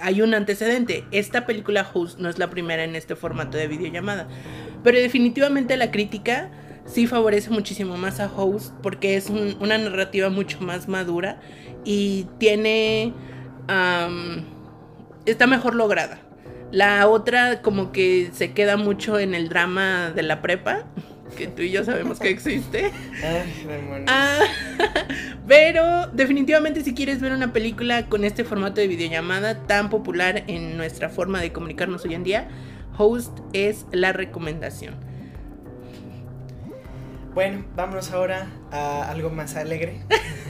hay 0.00 0.22
un 0.22 0.34
antecedente. 0.34 1.04
Esta 1.10 1.46
película 1.46 1.88
Host 1.92 2.18
no 2.18 2.28
es 2.28 2.38
la 2.38 2.50
primera 2.50 2.84
en 2.84 2.96
este 2.96 3.16
formato 3.16 3.56
de 3.56 3.68
videollamada. 3.68 4.28
Pero 4.82 4.98
definitivamente 4.98 5.76
la 5.76 5.90
crítica 5.90 6.50
sí 6.86 7.06
favorece 7.06 7.50
muchísimo 7.50 7.96
más 7.96 8.20
a 8.20 8.30
Host 8.34 8.74
porque 8.82 9.16
es 9.16 9.30
un- 9.30 9.56
una 9.60 9.78
narrativa 9.78 10.28
mucho 10.28 10.60
más 10.60 10.88
madura 10.88 11.40
y 11.84 12.26
tiene... 12.38 13.12
está 15.26 15.46
mejor 15.46 15.74
lograda. 15.74 16.18
La 16.72 17.08
otra 17.08 17.62
como 17.62 17.92
que 17.92 18.30
se 18.32 18.52
queda 18.52 18.76
mucho 18.76 19.18
en 19.18 19.34
el 19.34 19.48
drama 19.48 20.10
de 20.10 20.22
la 20.24 20.42
prepa, 20.42 20.86
que 21.34 21.48
tú 21.48 21.62
y 21.62 21.70
yo 21.70 21.84
sabemos 21.84 22.18
que 22.18 22.30
existe. 22.30 22.90
Ay, 23.22 23.66
demonios. 23.66 24.08
Ah, 24.08 24.40
pero 25.46 26.06
definitivamente 26.12 26.82
si 26.82 26.94
quieres 26.94 27.20
ver 27.20 27.32
una 27.32 27.52
película 27.52 28.06
con 28.08 28.24
este 28.24 28.44
formato 28.44 28.80
de 28.80 28.88
videollamada 28.88 29.66
tan 29.66 29.90
popular 29.90 30.44
en 30.46 30.76
nuestra 30.76 31.08
forma 31.08 31.40
de 31.40 31.52
comunicarnos 31.52 32.04
hoy 32.04 32.14
en 32.14 32.24
día, 32.24 32.48
Host 32.96 33.38
es 33.52 33.86
la 33.92 34.12
recomendación. 34.12 34.94
Bueno, 37.34 37.64
vámonos 37.74 38.12
ahora 38.12 38.46
a 38.70 39.10
algo 39.10 39.28
más 39.30 39.56
alegre. 39.56 40.00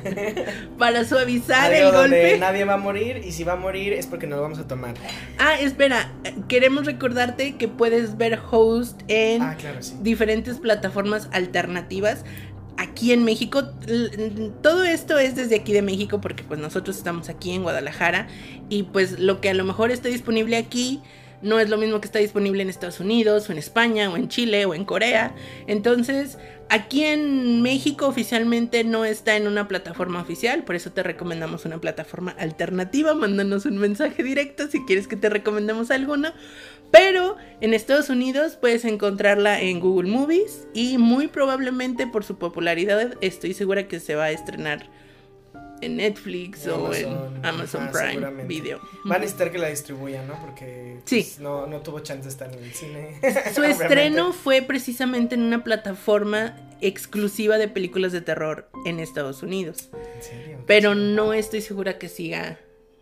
Para 0.79 1.05
suavizar 1.05 1.73
algo 1.73 1.89
el 1.89 1.95
donde 1.95 2.21
golpe. 2.21 2.39
nadie 2.39 2.65
va 2.65 2.75
a 2.75 2.79
morir 2.79 3.23
y 3.25 3.33
si 3.33 3.43
va 3.43 3.55
a 3.55 3.57
morir 3.57 3.95
es 3.95 4.07
porque 4.07 4.27
nos 4.27 4.37
lo 4.37 4.43
vamos 4.43 4.59
a 4.59 4.67
tomar. 4.69 4.95
Ah, 5.39 5.55
espera, 5.59 6.13
queremos 6.49 6.85
recordarte 6.85 7.57
que 7.57 7.69
puedes 7.69 8.19
ver 8.19 8.39
Host 8.51 9.01
en 9.09 9.41
Ah, 9.43 9.57
claro, 9.59 9.83
sí. 9.83 9.95
diferentes 10.03 10.59
plataformas 10.59 11.29
alternativas. 11.33 12.25
Aquí 12.77 13.13
en 13.13 13.25
México, 13.25 13.63
todo 14.63 14.85
esto 14.85 15.19
es 15.19 15.37
desde 15.37 15.55
aquí 15.57 15.73
de 15.73 15.81
México 15.81 16.21
porque 16.21 16.43
pues 16.43 16.61
nosotros 16.61 16.97
estamos 16.99 17.29
aquí 17.31 17.53
en 17.53 17.63
Guadalajara 17.63 18.27
y 18.69 18.83
pues 18.83 19.19
lo 19.21 19.41
que 19.41 19.49
a 19.49 19.55
lo 19.55 19.65
mejor 19.65 19.91
está 19.91 20.09
disponible 20.09 20.57
aquí 20.57 21.01
no 21.41 21.61
es 21.61 21.69
lo 21.69 21.77
mismo 21.77 22.01
que 22.01 22.07
está 22.07 22.19
disponible 22.21 22.63
en 22.63 22.71
Estados 22.71 23.01
Unidos 23.01 23.49
o 23.49 23.53
en 23.53 23.59
España 23.59 24.11
o 24.11 24.17
en 24.17 24.29
Chile 24.29 24.65
o 24.65 24.75
en 24.75 24.87
Corea. 24.87 25.35
Entonces, 25.67 26.39
aquí 26.69 27.05
en 27.05 27.63
México 27.63 28.07
oficialmente 28.07 28.85
no 28.85 29.05
está 29.05 29.37
en 29.37 29.47
una 29.47 29.69
plataforma 29.69 30.21
oficial, 30.21 30.65
por 30.65 30.77
eso 30.77 30.93
te 30.93 31.03
recomendamos 31.03 31.65
una 31.65 31.81
plataforma 31.81 32.33
alternativa. 32.39 33.15
Mándanos 33.15 33.67
un 33.67 33.79
mensaje 33.79 34.23
directo 34.23 34.69
si 34.69 34.85
quieres 34.85 35.09
que 35.09 35.17
te 35.17 35.29
recomendemos 35.29 35.91
alguna. 35.91 36.35
Pero 36.91 37.37
en 37.61 37.75
Estados 37.75 38.09
Unidos 38.09 38.57
puedes 38.57 38.85
encontrarla 38.85 39.61
en 39.61 39.81
Google 39.81 40.11
Movies 40.11 40.69
y 40.75 40.97
muy 40.99 41.27
probablemente 41.27 42.07
por 42.07 42.23
su 42.23 42.39
popularidad 42.39 43.15
estoy 43.21 43.53
segura 43.53 43.89
que 43.89 43.99
se 43.99 44.15
va 44.15 44.25
a 44.25 44.31
estrenar 44.31 44.89
en 45.81 45.97
Netflix 45.97 46.67
o 46.67 46.93
en 46.95 47.45
Amazon, 47.45 47.83
ajá, 47.89 47.93
Prime. 47.93 48.45
Video. 48.45 48.81
Va 49.11 49.17
a 49.17 49.19
necesitar 49.19 49.51
que 49.53 49.59
la 49.59 49.69
distribuyan, 49.69 50.27
¿no? 50.27 50.41
Porque 50.41 50.99
Sí. 51.05 51.21
pues, 51.23 51.39
no, 51.41 51.67
no 51.67 51.81
tuvo 51.81 52.01
chance 52.01 52.23
de 52.25 52.29
estar 52.31 52.53
en 52.53 52.63
el 52.65 52.73
cine. 52.73 53.21
Su 53.55 53.63
estreno 53.65 54.33
fue 54.33 54.63
precisamente 54.63 55.35
en 55.35 55.43
una 55.43 55.63
plataforma 55.65 56.57
exclusiva 56.81 57.59
de 57.59 57.69
películas 57.69 58.13
de 58.13 58.21
terror 58.21 58.69
en 58.87 59.01
Estados 59.01 59.43
Unidos. 59.43 59.91
¿En 60.17 60.23
serio? 60.23 60.59
Pero 60.67 60.95
no 60.95 61.33
estoy 61.35 61.61
segura 61.61 61.99
que 61.99 62.09
siga. 62.09 62.59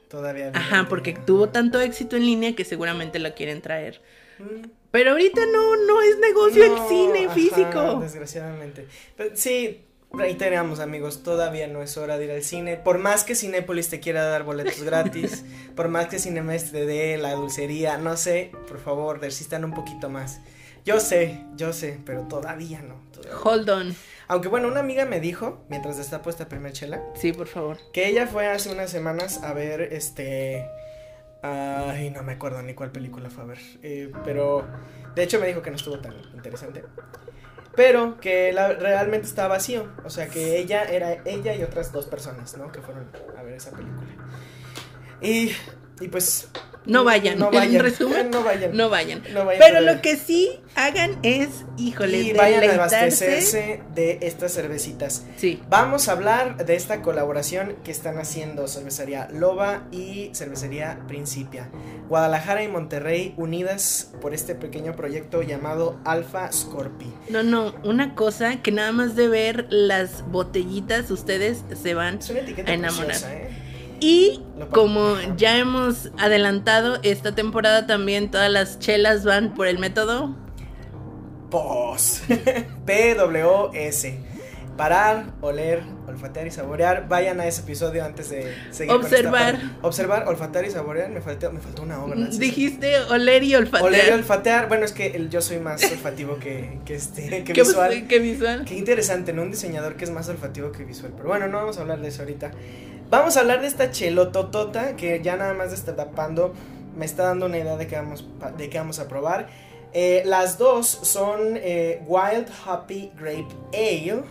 Todavía. 0.09 0.51
Ajá, 0.55 0.87
porque 0.89 1.15
tuvo 1.15 1.49
tanto 1.49 1.81
éxito 1.81 2.17
en 2.17 2.27
línea 2.27 2.55
que 2.55 2.65
seguramente 2.65 3.19
la 3.19 3.33
quieren 3.35 3.63
traer. 3.63 4.03
Mm, 4.39 4.67
Pero 4.91 5.13
ahorita 5.13 5.41
no, 5.53 5.77
no 5.87 6.03
es 6.03 6.19
negocio 6.19 6.67
no, 6.67 6.77
el 6.83 6.89
cine 6.89 7.25
ajá, 7.27 7.35
físico. 7.35 8.01
Desgraciadamente. 8.01 8.87
Pero 9.17 9.31
sí, 9.35 9.81
reiteramos, 10.14 10.81
amigos, 10.81 11.22
todavía 11.22 11.66
no 11.68 11.83
es 11.83 11.96
hora 11.96 12.18
de 12.18 12.25
ir 12.27 12.31
al 12.31 12.42
cine. 12.42 12.77
Por 12.77 12.98
más 12.98 13.25
que 13.25 13.35
Cinépolis 13.35 13.88
te 13.88 14.01
quiera 14.01 14.25
dar 14.25 14.42
boletos 14.44 14.83
gratis, 14.85 15.44
por 15.75 15.88
más 15.88 16.07
que 16.07 16.18
Cinemex 16.18 16.72
te 16.72 16.85
dé 16.87 17.16
la 17.18 17.33
dulcería, 17.35 17.98
no 17.98 18.16
sé, 18.16 18.53
por 18.68 18.79
favor, 18.79 19.20
resistan 19.20 19.64
un 19.64 19.72
poquito 19.75 20.09
más. 20.11 20.40
Yo 20.85 20.98
sé, 20.98 21.40
yo 21.57 21.72
sé, 21.72 21.98
pero 22.05 22.22
todavía 22.22 22.83
no. 22.83 22.96
todavía. 23.12 23.38
Hold 23.44 23.70
on. 23.70 23.96
Aunque 24.29 24.48
bueno, 24.48 24.66
una 24.68 24.81
amiga 24.81 25.05
me 25.05 25.20
dijo, 25.20 25.64
mientras 25.68 25.98
está 25.98 26.22
puesta 26.22 26.48
primer 26.48 26.72
chela, 26.72 27.01
Sí, 27.14 27.33
por 27.33 27.46
favor. 27.46 27.79
que 27.92 28.09
ella 28.09 28.27
fue 28.27 28.48
hace 28.48 28.70
unas 28.72 28.90
semanas 28.90 29.42
a 29.42 29.53
ver 29.53 29.81
este. 29.92 30.66
Ay, 31.42 32.11
no 32.11 32.22
me 32.22 32.33
acuerdo 32.35 32.62
ni 32.62 32.75
cuál 32.75 32.90
película 32.92 33.29
fue 33.31 33.42
a 33.44 33.46
ver. 33.46 33.59
eh, 33.83 34.11
pero 34.25 34.64
de 35.14 35.22
hecho 35.25 35.38
me 35.40 35.46
dijo 35.48 35.61
que 35.62 35.70
no 35.70 35.77
estuvo 35.77 35.98
tan 35.98 36.14
interesante. 36.35 36.85
Pero 37.75 38.21
que 38.21 38.53
realmente 38.53 39.27
estaba 39.27 39.49
vacío. 39.49 39.89
O 40.05 40.11
sea 40.11 40.29
que 40.29 40.59
ella 40.59 40.85
era 40.85 41.23
ella 41.25 41.55
y 41.55 41.63
otras 41.63 41.93
dos 41.93 42.07
personas, 42.07 42.57
¿no? 42.57 42.71
Que 42.71 42.81
fueron 42.81 43.09
a 43.37 43.43
ver 43.43 43.55
esa 43.55 43.71
película. 43.71 44.11
Y, 45.21 45.53
y 46.00 46.09
pues. 46.09 46.48
No 46.85 47.05
vayan. 47.05 47.38
No 47.38 47.46
En 47.52 47.55
vayan. 47.55 47.81
resumen, 47.81 48.31
no 48.33 48.42
vayan. 48.42 48.76
No 48.76 48.90
vayan. 48.90 49.22
No 49.33 49.44
vayan 49.44 49.62
Pero 49.64 49.83
lo 49.83 50.02
que 50.02 50.16
sí 50.16 50.50
hagan 50.74 51.16
es, 51.22 51.48
híjole, 51.78 52.18
y 52.18 52.33
vayan 52.33 52.68
a 52.70 52.74
abastecerse 52.74 53.83
de 53.94 54.18
estas 54.22 54.52
cervecitas. 54.55 55.24
Sí. 55.37 55.62
Vamos 55.68 56.09
a 56.09 56.12
hablar 56.12 56.66
de 56.66 56.74
esta 56.74 57.00
colaboración 57.00 57.76
que 57.85 57.92
están 57.92 58.18
haciendo 58.18 58.66
Cervecería 58.66 59.28
Loba 59.33 59.85
y 59.92 60.33
Cervecería 60.35 60.98
Principia. 61.07 61.70
Guadalajara 62.09 62.64
y 62.64 62.68
Monterrey 62.68 63.33
unidas 63.37 64.11
por 64.20 64.35
este 64.35 64.57
pequeño 64.57 64.96
proyecto 64.96 65.42
llamado 65.42 66.00
Alpha 66.05 66.50
Scorpi. 66.50 67.07
No, 67.28 67.44
no, 67.44 67.76
una 67.85 68.16
cosa 68.16 68.61
que 68.61 68.72
nada 68.72 68.90
más 68.90 69.14
de 69.14 69.28
ver 69.28 69.66
las 69.70 70.28
botellitas 70.33 71.12
ustedes 71.12 71.62
se 71.81 71.94
van. 71.94 72.18
Es 72.18 72.28
una 72.31 72.40
etiqueta 72.40 72.72
A 72.72 72.74
enamorar. 72.74 73.07
preciosa, 73.07 73.35
¿eh? 73.37 73.50
Y 74.03 74.41
como 74.73 75.15
ya 75.37 75.59
hemos 75.59 76.11
adelantado, 76.19 76.99
esta 77.03 77.35
temporada 77.35 77.87
también 77.87 78.31
todas 78.31 78.51
las 78.51 78.79
chelas 78.79 79.25
van 79.25 79.55
por 79.55 79.67
el 79.69 79.79
método. 79.79 80.35
POS. 81.51 82.23
PWS. 82.87 84.07
Parar, 84.77 85.27
oler, 85.43 85.83
olfatear 86.09 86.47
y 86.47 86.51
saborear. 86.51 87.07
Vayan 87.07 87.41
a 87.41 87.47
ese 87.47 87.61
episodio 87.61 88.03
antes 88.05 88.31
de 88.31 88.55
seguir. 88.71 88.95
con 88.97 89.05
esta 89.05 89.17
Observar. 89.17 89.59
Observar, 89.83 90.29
olfatear 90.29 90.65
y 90.65 90.71
saborear. 90.71 91.11
Me 91.11 91.21
faltó, 91.21 91.53
me 91.53 91.61
faltó 91.61 91.83
una 91.83 92.03
obra. 92.03 92.17
Dijiste 92.17 92.99
oler 93.11 93.45
y 93.45 93.55
olfatear. 93.55 93.85
Oler 93.85 94.09
y 94.09 94.12
olfatear. 94.12 94.69
Bueno, 94.69 94.87
es 94.87 94.93
que 94.93 95.09
el- 95.09 95.29
yo 95.29 95.43
soy 95.43 95.59
más 95.59 95.85
olfativo 95.85 96.38
que, 96.38 96.79
que, 96.87 96.95
este, 96.95 97.29
que 97.45 97.53
¿Qué, 97.53 97.62
visual. 97.62 98.07
qué 98.09 98.19
visual? 98.19 98.65
Qué 98.65 98.75
interesante, 98.77 99.35
¿no? 99.35 99.43
Un 99.43 99.51
diseñador 99.51 99.97
que 99.97 100.05
es 100.05 100.11
más 100.11 100.29
olfativo 100.31 100.73
que 100.73 100.85
visual. 100.85 101.12
Pero 101.17 101.29
bueno, 101.29 101.49
no 101.49 101.59
vamos 101.59 101.77
a 101.77 101.83
hablar 101.83 102.01
de 102.01 102.09
eso 102.09 102.23
ahorita. 102.23 102.51
Vamos 103.12 103.37
a 103.37 103.40
hablar 103.40 103.61
de 103.61 103.66
esta 103.66 103.90
chelototota 103.90 104.96
que 104.96 105.20
ya 105.22 105.37
nada 105.37 105.53
más 105.53 105.68
de 105.68 105.77
estar 105.77 105.94
tapando 105.94 106.55
me 106.96 107.05
está 107.05 107.25
dando 107.25 107.44
una 107.44 107.59
idea 107.59 107.77
de 107.77 107.87
qué 107.87 107.96
vamos, 107.96 108.27
de 108.57 108.70
qué 108.70 108.79
vamos 108.79 109.01
a 109.01 109.07
probar. 109.07 109.48
Eh, 109.92 110.22
las 110.25 110.57
dos 110.57 110.87
son 110.88 111.59
eh, 111.59 112.03
Wild 112.07 112.48
Happy 112.64 113.12
Grape 113.14 113.48
Ale. 113.75 114.22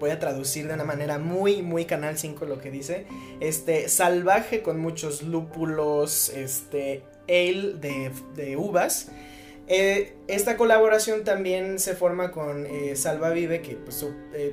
Voy 0.00 0.08
a 0.08 0.18
traducir 0.18 0.68
de 0.68 0.72
una 0.72 0.84
manera 0.84 1.18
muy, 1.18 1.60
muy 1.60 1.84
Canal 1.84 2.16
5 2.16 2.46
lo 2.46 2.58
que 2.58 2.70
dice. 2.70 3.04
Este, 3.40 3.90
salvaje 3.90 4.62
con 4.62 4.80
muchos 4.80 5.22
lúpulos, 5.22 6.30
este, 6.30 7.02
ale 7.28 7.74
de, 7.74 8.10
de 8.34 8.56
uvas. 8.56 9.10
Eh, 9.70 10.14
esta 10.28 10.56
colaboración 10.56 11.24
también 11.24 11.78
se 11.78 11.94
forma 11.94 12.30
con 12.30 12.64
eh, 12.64 12.96
Salva 12.96 13.28
Vive, 13.28 13.60
que 13.60 13.76
pues, 13.76 14.02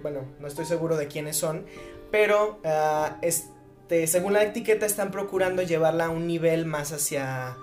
bueno, 0.02 0.26
no 0.42 0.48
estoy 0.48 0.66
seguro 0.66 0.98
de 0.98 1.08
quiénes 1.08 1.38
son, 1.38 1.66
pero 2.12 2.60
ah, 2.64 3.18
este, 3.22 4.08
según 4.08 4.34
la 4.34 4.44
etiqueta 4.44 4.86
están 4.86 5.12
procurando 5.12 5.62
llevarla 5.62 6.06
a 6.06 6.10
un 6.10 6.28
nivel 6.28 6.66
más 6.66 6.92
hacia... 6.92 7.58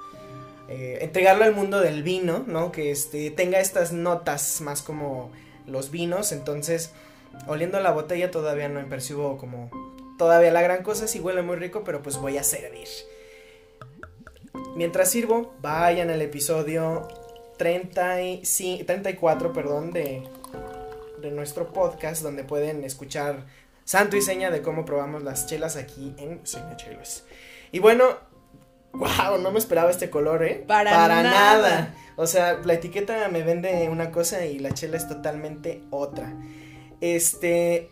eh, 0.68 0.98
entregarlo 1.00 1.44
al 1.44 1.54
mundo 1.54 1.80
del 1.80 2.02
vino, 2.02 2.44
¿no? 2.46 2.72
Que 2.72 2.90
este, 2.90 3.30
tenga 3.30 3.60
estas 3.60 3.92
notas 3.92 4.60
más 4.60 4.82
como 4.82 5.30
los 5.66 5.90
vinos, 5.90 6.32
entonces 6.32 6.92
oliendo 7.46 7.80
la 7.80 7.92
botella 7.92 8.30
todavía 8.30 8.68
no 8.68 8.86
percibo 8.88 9.38
como 9.38 9.70
todavía 10.18 10.52
la 10.52 10.62
gran 10.62 10.82
cosa, 10.82 11.08
sí 11.08 11.20
huele 11.20 11.42
muy 11.42 11.56
rico, 11.56 11.82
pero 11.84 12.02
pues 12.02 12.16
voy 12.18 12.36
a 12.38 12.44
servir. 12.44 12.88
Mientras 14.76 15.10
sirvo, 15.10 15.54
vayan 15.60 16.10
al 16.10 16.22
episodio 16.22 17.08
34, 17.58 19.52
perdón, 19.52 19.92
de, 19.92 20.22
de 21.20 21.30
nuestro 21.30 21.72
podcast 21.72 22.22
donde 22.22 22.44
pueden 22.44 22.84
escuchar 22.84 23.46
santo 23.84 24.16
y 24.16 24.22
seña 24.22 24.50
de 24.50 24.62
cómo 24.62 24.84
probamos 24.84 25.22
las 25.22 25.46
chelas 25.46 25.76
aquí 25.76 26.14
en 26.18 26.46
Seña 26.46 26.76
Chelas. 26.76 27.24
Y 27.72 27.78
bueno, 27.78 28.04
wow, 28.92 29.38
no 29.40 29.50
me 29.50 29.58
esperaba 29.58 29.90
este 29.90 30.10
color, 30.10 30.44
¿eh? 30.44 30.64
Para, 30.66 31.22
nada. 31.22 31.94
O 32.16 32.26
sea, 32.26 32.60
la 32.64 32.74
etiqueta 32.74 33.28
me 33.28 33.42
vende 33.42 33.88
una 33.88 34.10
cosa 34.10 34.44
y 34.44 34.58
la 34.58 34.72
chela 34.72 34.96
es 34.96 35.08
totalmente 35.08 35.82
otra. 35.90 36.32
Este, 37.00 37.90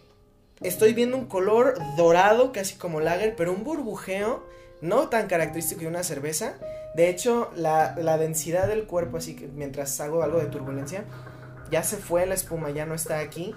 estoy 0.60 0.92
viendo 0.92 1.16
un 1.16 1.26
color 1.26 1.78
dorado, 1.96 2.52
casi 2.52 2.76
como 2.76 3.00
lager, 3.00 3.34
pero 3.36 3.52
un 3.52 3.64
burbujeo 3.64 4.46
no 4.82 5.08
tan 5.08 5.26
característico 5.26 5.82
de 5.82 5.88
una 5.88 6.04
cerveza. 6.04 6.54
De 6.94 7.08
hecho, 7.08 7.50
la, 7.56 7.94
la 7.96 8.18
densidad 8.18 8.68
del 8.68 8.84
cuerpo, 8.84 9.16
así 9.16 9.36
que 9.36 9.46
mientras 9.46 9.98
hago 10.00 10.22
algo 10.22 10.38
de 10.38 10.46
turbulencia, 10.46 11.04
ya 11.70 11.82
se 11.82 11.96
fue 11.96 12.26
la 12.26 12.34
espuma, 12.34 12.70
ya 12.70 12.84
no 12.86 12.94
está 12.94 13.20
aquí. 13.20 13.54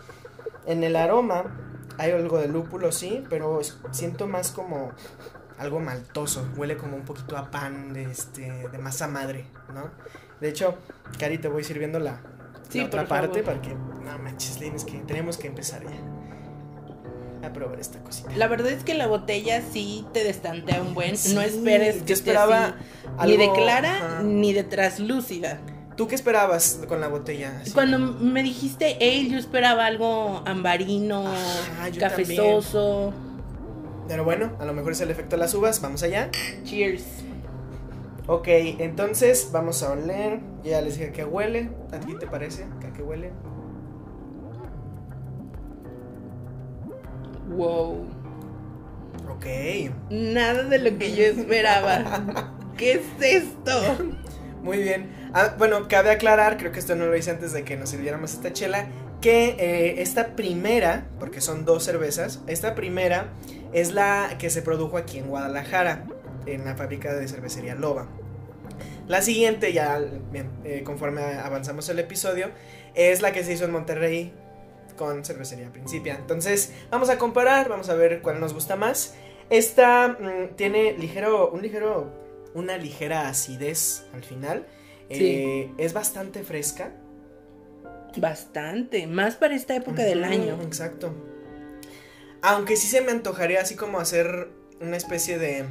En 0.65 0.83
el 0.83 0.95
aroma 0.95 1.72
hay 1.97 2.11
algo 2.11 2.39
de 2.39 2.47
lúpulo, 2.47 2.91
sí, 2.91 3.23
pero 3.29 3.61
siento 3.91 4.27
más 4.27 4.51
como 4.51 4.91
algo 5.57 5.79
maltoso. 5.79 6.47
Huele 6.55 6.77
como 6.77 6.95
un 6.95 7.03
poquito 7.03 7.37
a 7.37 7.51
pan 7.51 7.93
de, 7.93 8.03
este, 8.03 8.67
de 8.69 8.77
masa 8.77 9.07
madre, 9.07 9.45
¿no? 9.73 9.89
De 10.39 10.49
hecho, 10.49 10.75
Cari, 11.17 11.37
te 11.37 11.47
voy 11.47 11.63
sirviendo 11.63 11.99
la, 11.99 12.19
otra 12.85 13.07
parte 13.07 13.43
para 13.43 13.61
que. 13.61 13.73
No 13.73 14.19
manches, 14.19 14.59
es 14.61 14.83
que 14.83 14.99
tenemos 14.99 15.37
que 15.37 15.47
empezar 15.47 15.83
ya. 15.83 17.47
A 17.47 17.51
probar 17.51 17.79
esta 17.79 17.99
cosita. 17.99 18.31
La 18.35 18.47
verdad 18.47 18.71
es 18.71 18.83
que 18.83 18.93
la 18.93 19.07
botella 19.07 19.61
sí 19.61 20.05
te 20.13 20.23
destantea 20.23 20.81
un 20.81 20.93
buen. 20.93 21.15
no 21.33 21.41
esperes 21.41 21.97
que 21.97 22.05
yo 22.05 22.13
esperaba 22.13 22.75
ni 23.25 23.37
de 23.37 23.51
clara 23.51 24.21
ni 24.21 24.53
de 24.53 24.63
traslúcida. 24.63 25.59
¿Tú 25.95 26.07
qué 26.07 26.15
esperabas 26.15 26.79
con 26.87 26.99
la 27.01 27.07
botella? 27.07 27.61
Cuando 27.73 27.99
me 27.99 28.41
dijiste 28.41 28.95
ale, 28.95 29.29
yo 29.29 29.37
esperaba 29.37 29.85
algo 29.85 30.41
ambarino, 30.45 31.25
cafezoso. 31.99 33.13
Pero 34.07 34.23
bueno, 34.23 34.53
a 34.59 34.65
lo 34.65 34.73
mejor 34.73 34.93
es 34.93 35.01
el 35.01 35.11
efecto 35.11 35.35
de 35.35 35.41
las 35.41 35.53
uvas. 35.53 35.81
Vamos 35.81 36.03
allá. 36.03 36.29
Cheers. 36.63 37.03
Ok, 38.27 38.47
entonces 38.47 39.49
vamos 39.51 39.83
a 39.83 39.91
oler. 39.91 40.39
Ya 40.63 40.81
les 40.81 40.97
dije 40.97 41.11
que 41.11 41.25
huele. 41.25 41.69
¿A 41.91 41.99
ti 41.99 42.15
te 42.15 42.25
parece 42.25 42.63
a 42.63 42.93
qué 42.93 43.03
huele? 43.03 43.31
Wow. 47.49 48.05
Ok. 49.29 49.45
Nada 50.09 50.63
de 50.63 50.79
lo 50.79 50.97
que 50.97 51.15
yo 51.15 51.23
esperaba. 51.23 52.53
¿Qué 52.77 52.93
es 52.93 53.01
esto? 53.19 53.97
Muy 54.63 54.77
bien. 54.77 55.22
Ah, 55.35 55.55
bueno, 55.57 55.87
cabe 55.87 56.11
aclarar, 56.11 56.57
creo 56.57 56.71
que 56.71 56.77
esto 56.77 56.95
no 56.95 57.07
lo 57.07 57.17
hice 57.17 57.31
antes 57.31 57.53
de 57.53 57.63
que 57.63 57.75
nos 57.75 57.89
sirviéramos 57.89 58.33
esta 58.33 58.53
chela, 58.53 58.87
que 59.19 59.55
eh, 59.57 60.01
esta 60.03 60.35
primera, 60.35 61.07
porque 61.19 61.41
son 61.41 61.65
dos 61.65 61.83
cervezas, 61.83 62.41
esta 62.45 62.75
primera 62.75 63.33
es 63.71 63.93
la 63.93 64.35
que 64.37 64.51
se 64.51 64.61
produjo 64.61 64.95
aquí 64.95 65.17
en 65.17 65.29
Guadalajara 65.29 66.05
en 66.45 66.65
la 66.65 66.75
fábrica 66.75 67.15
de 67.15 67.27
cervecería 67.27 67.73
Loba. 67.73 68.07
La 69.07 69.23
siguiente, 69.23 69.73
ya 69.73 69.99
eh, 70.63 70.83
conforme 70.83 71.23
avanzamos 71.23 71.89
el 71.89 71.97
episodio, 71.97 72.51
es 72.93 73.23
la 73.23 73.31
que 73.31 73.43
se 73.43 73.53
hizo 73.53 73.65
en 73.65 73.71
Monterrey 73.71 74.33
con 74.97 75.25
cervecería 75.25 75.71
Principia. 75.71 76.13
Entonces, 76.13 76.73
vamos 76.91 77.09
a 77.09 77.17
comparar, 77.17 77.69
vamos 77.69 77.89
a 77.89 77.95
ver 77.95 78.21
cuál 78.21 78.39
nos 78.39 78.53
gusta 78.53 78.75
más. 78.75 79.15
Esta 79.49 80.09
mm, 80.09 80.55
tiene 80.57 80.93
ligero, 80.93 81.49
un 81.49 81.63
ligero, 81.63 82.13
una 82.53 82.77
ligera 82.77 83.29
acidez 83.29 84.05
al 84.13 84.23
final. 84.23 84.67
Eh, 85.19 85.71
es 85.77 85.93
bastante 85.93 86.43
fresca. 86.43 86.91
Bastante, 88.17 89.07
más 89.07 89.35
para 89.35 89.55
esta 89.55 89.75
época 89.75 90.03
del 90.03 90.23
año. 90.23 90.59
Exacto. 90.61 91.13
Aunque 92.41 92.75
sí 92.75 92.87
se 92.87 93.01
me 93.01 93.11
antojaría 93.11 93.61
así 93.61 93.75
como 93.75 93.99
hacer 93.99 94.49
una 94.81 94.97
especie 94.97 95.39
de 95.39 95.65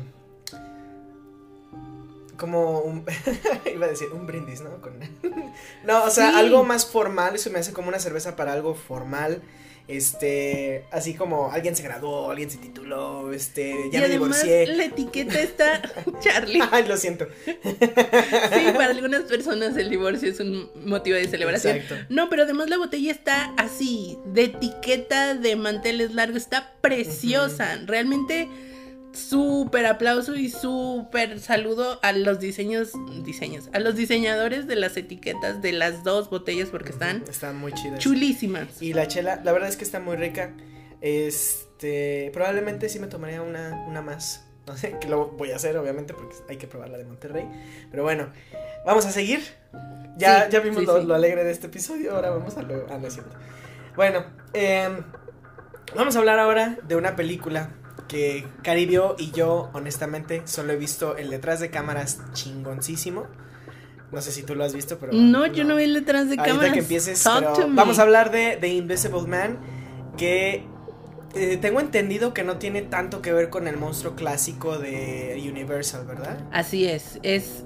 como 2.43 2.81
un, 2.81 3.05
iba 3.73 3.87
a 3.87 3.89
decir 3.89 4.09
un 4.13 4.27
brindis, 4.27 4.63
¿no? 4.63 4.71
no, 5.85 6.05
o 6.05 6.11
sea, 6.11 6.39
algo 6.39 6.65
más 6.65 6.87
formal, 6.87 7.37
eso 7.37 7.51
me 7.51 7.61
hace 7.61 7.73
como 7.73 7.89
una 7.89 8.01
cerveza 8.01 8.35
para 8.35 8.53
algo 8.53 8.75
formal. 8.75 9.43
Este, 9.89 10.85
así 10.91 11.15
como 11.15 11.51
alguien 11.51 11.75
se 11.75 11.83
graduó, 11.83 12.31
alguien 12.31 12.51
se 12.51 12.59
tituló, 12.59 13.33
este, 13.33 13.75
ya 13.91 13.99
y 13.99 14.03
me 14.03 14.09
divorcié. 14.09 14.67
La 14.69 14.85
etiqueta 14.85 15.41
está 15.41 15.83
Charlie. 16.21 16.63
Ay, 16.71 16.87
lo 16.87 16.97
siento. 16.97 17.27
sí, 17.45 18.67
para 18.75 18.91
algunas 18.91 19.23
personas 19.23 19.77
el 19.77 19.91
divorcio 19.91 20.31
es 20.31 20.41
un 20.41 20.71
motivo 20.85 21.17
de 21.17 21.27
celebración. 21.29 21.77
Exacto. 21.77 22.07
No, 22.09 22.31
pero 22.31 22.45
además 22.45 22.71
la 22.71 22.79
botella 22.79 23.11
está 23.11 23.53
así, 23.57 24.19
de 24.27 24.45
etiqueta 24.45 25.35
de 25.35 25.57
manteles 25.57 26.15
largos, 26.15 26.43
está 26.43 26.73
preciosa. 26.81 27.79
Realmente 27.85 28.49
súper 29.15 29.87
aplauso 29.87 30.35
y 30.35 30.49
súper 30.51 31.41
saludo 31.41 31.99
a 32.03 32.13
los 32.13 32.41
diseños, 32.41 32.93
diseños, 33.25 33.69
a 33.73 33.79
los 33.79 33.97
diseñadores 33.97 34.67
de 34.67 34.77
las 34.77 34.97
etiquetas 34.97 35.63
de 35.63 35.73
las 35.73 36.05
dos 36.05 36.31
botellas 36.31 36.69
porque 36.69 36.91
están, 36.91 37.25
están 37.29 37.57
muy 37.57 37.73
chidas. 37.73 37.99
Chulísimas. 37.99 38.81
Y 38.81 38.93
la 38.93 39.09
chela, 39.09 39.41
la 39.43 39.53
verdad 39.53 39.69
es 39.69 39.77
que 39.77 39.85
está 39.85 40.01
muy 40.01 40.17
rica. 40.17 40.55
Este, 41.01 42.31
probablemente 42.33 42.89
sí 42.89 42.99
me 42.99 43.07
tomaría 43.07 43.43
una, 43.43 43.85
una 43.89 44.03
más. 44.03 44.47
No 44.65 44.77
sé, 44.77 44.97
que 45.01 45.09
lo 45.09 45.31
voy 45.31 45.51
a 45.51 45.57
hacer 45.57 45.77
obviamente 45.77 46.15
porque 46.15 46.37
hay 46.49 46.57
que 46.57 46.69
probar 46.69 46.89
la 46.89 46.97
de 46.97 47.05
Monterrey. 47.05 47.49
Pero 47.91 48.05
bueno, 48.05 48.29
vamos 48.87 49.05
a 49.07 49.11
seguir. 49.11 49.41
Ya, 50.17 50.49
ya 50.49 50.61
vimos 50.61 50.85
lo, 50.85 51.15
alegre 51.17 51.43
de 51.43 51.51
este 51.51 51.67
episodio, 51.67 52.15
ahora 52.15 52.31
vamos 52.31 52.57
a 52.57 52.63
lo... 52.63 52.87
Ah, 52.89 52.97
no 52.97 53.09
Bueno, 53.97 54.25
em, 54.53 55.03
vamos 55.97 56.15
a 56.15 56.21
hablar 56.21 56.39
ahora 56.39 56.79
de 56.87 56.95
una 56.95 57.17
película 57.17 57.71
que 58.13 58.47
Caribio 58.63 59.17
y 59.19 59.31
yo, 59.31 59.71
honestamente, 59.73 60.43
solo 60.45 60.75
he 60.75 60.77
visto 60.77 61.17
el 61.17 61.31
detrás 61.31 61.61
de 61.61 61.71
cámaras 61.71 62.21
chingoncísimo. 62.35 63.27
No 64.13 64.21
sé 64.21 64.33
si 64.33 64.43
tú 64.43 64.55
lo 64.55 64.65
has 64.65 64.75
visto, 64.75 64.99
pero. 64.99 65.15
No, 65.15 65.47
yo 65.47 65.65
no 65.65 65.77
vi 65.77 65.85
el 65.85 65.95
detrás 65.95 66.29
de 66.29 66.37
cámaras. 66.37 66.75
que 66.75 66.81
empieces, 66.81 67.25
vamos 67.71 67.99
a 67.99 68.03
hablar 68.03 68.31
de 68.31 68.59
The 68.61 68.69
Invisible 68.69 69.23
Man, 69.23 69.59
que 70.19 70.67
eh, 71.35 71.57
tengo 71.57 71.81
entendido 71.81 72.35
que 72.35 72.45
no 72.45 72.59
tiene 72.59 72.83
tanto 72.83 73.23
que 73.23 73.33
ver 73.33 73.49
con 73.49 73.67
el 73.67 73.79
monstruo 73.79 74.15
clásico 74.15 74.79
de 74.79 75.43
Universal, 75.51 76.05
¿verdad? 76.05 76.39
Así 76.53 76.87
es, 76.87 77.19
es. 77.23 77.65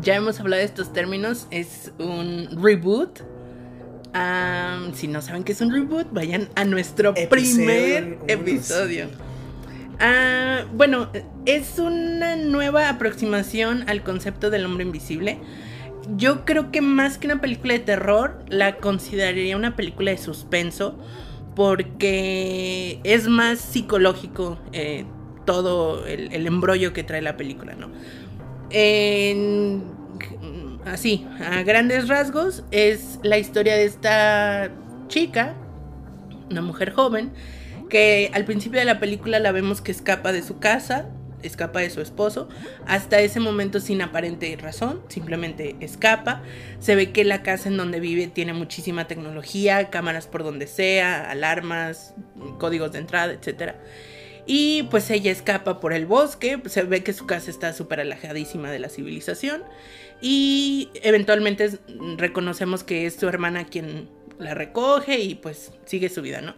Ya 0.00 0.14
hemos 0.14 0.38
hablado 0.38 0.60
de 0.60 0.66
estos 0.66 0.92
términos, 0.92 1.48
es 1.50 1.90
un 1.98 2.62
reboot 2.62 3.22
si 4.94 5.08
no 5.08 5.22
saben 5.22 5.44
qué 5.44 5.52
es 5.52 5.60
un 5.60 5.72
reboot, 5.72 6.12
vayan 6.12 6.48
a 6.54 6.64
nuestro 6.64 7.14
primer 7.14 8.18
episodio. 8.28 9.08
Ah, 10.00 10.64
bueno, 10.72 11.10
es 11.44 11.78
una 11.78 12.36
nueva 12.36 12.88
aproximación 12.88 13.84
al 13.88 14.02
concepto 14.02 14.50
del 14.50 14.64
hombre 14.64 14.84
invisible. 14.84 15.38
Yo 16.16 16.44
creo 16.44 16.70
que 16.70 16.80
más 16.80 17.18
que 17.18 17.26
una 17.26 17.40
película 17.40 17.74
de 17.74 17.80
terror, 17.80 18.44
la 18.48 18.76
consideraría 18.76 19.56
una 19.56 19.76
película 19.76 20.10
de 20.10 20.18
suspenso 20.18 20.98
porque 21.54 23.00
es 23.02 23.26
más 23.26 23.58
psicológico 23.58 24.58
eh, 24.72 25.04
todo 25.44 26.06
el, 26.06 26.32
el, 26.32 26.46
embrollo 26.46 26.92
que 26.92 27.02
trae 27.02 27.20
la 27.20 27.36
película, 27.36 27.74
¿no? 27.74 27.90
En 28.70 29.97
así, 30.88 31.26
a 31.44 31.62
grandes 31.62 32.08
rasgos, 32.08 32.64
es 32.70 33.18
la 33.22 33.38
historia 33.38 33.74
de 33.74 33.84
esta 33.84 34.70
chica, 35.08 35.54
una 36.50 36.62
mujer 36.62 36.92
joven, 36.92 37.32
que 37.88 38.30
al 38.34 38.44
principio 38.44 38.78
de 38.78 38.84
la 38.84 39.00
película 39.00 39.38
la 39.38 39.52
vemos 39.52 39.80
que 39.80 39.92
escapa 39.92 40.32
de 40.32 40.42
su 40.42 40.58
casa, 40.58 41.06
escapa 41.42 41.80
de 41.80 41.90
su 41.90 42.00
esposo, 42.00 42.48
hasta 42.86 43.20
ese 43.20 43.40
momento 43.40 43.80
sin 43.80 44.02
aparente 44.02 44.56
razón, 44.60 45.02
simplemente 45.08 45.76
escapa. 45.80 46.42
Se 46.80 46.94
ve 46.96 47.12
que 47.12 47.24
la 47.24 47.42
casa 47.42 47.68
en 47.68 47.76
donde 47.76 48.00
vive 48.00 48.26
tiene 48.26 48.52
muchísima 48.52 49.06
tecnología, 49.06 49.90
cámaras 49.90 50.26
por 50.26 50.42
donde 50.42 50.66
sea, 50.66 51.30
alarmas, 51.30 52.14
códigos 52.58 52.92
de 52.92 52.98
entrada, 52.98 53.32
etc. 53.32 53.74
Y 54.46 54.84
pues 54.84 55.10
ella 55.10 55.30
escapa 55.30 55.80
por 55.80 55.92
el 55.92 56.06
bosque, 56.06 56.60
se 56.66 56.82
ve 56.82 57.02
que 57.02 57.12
su 57.12 57.26
casa 57.26 57.50
está 57.50 57.72
súper 57.72 58.00
alejadísima 58.00 58.70
de 58.70 58.78
la 58.78 58.88
civilización 58.88 59.62
y 60.20 60.88
eventualmente 61.02 61.78
reconocemos 62.16 62.84
que 62.84 63.06
es 63.06 63.14
su 63.14 63.28
hermana 63.28 63.64
quien 63.64 64.08
la 64.38 64.54
recoge 64.54 65.18
y 65.18 65.34
pues 65.34 65.72
sigue 65.84 66.08
su 66.08 66.22
vida, 66.22 66.40
¿no? 66.40 66.54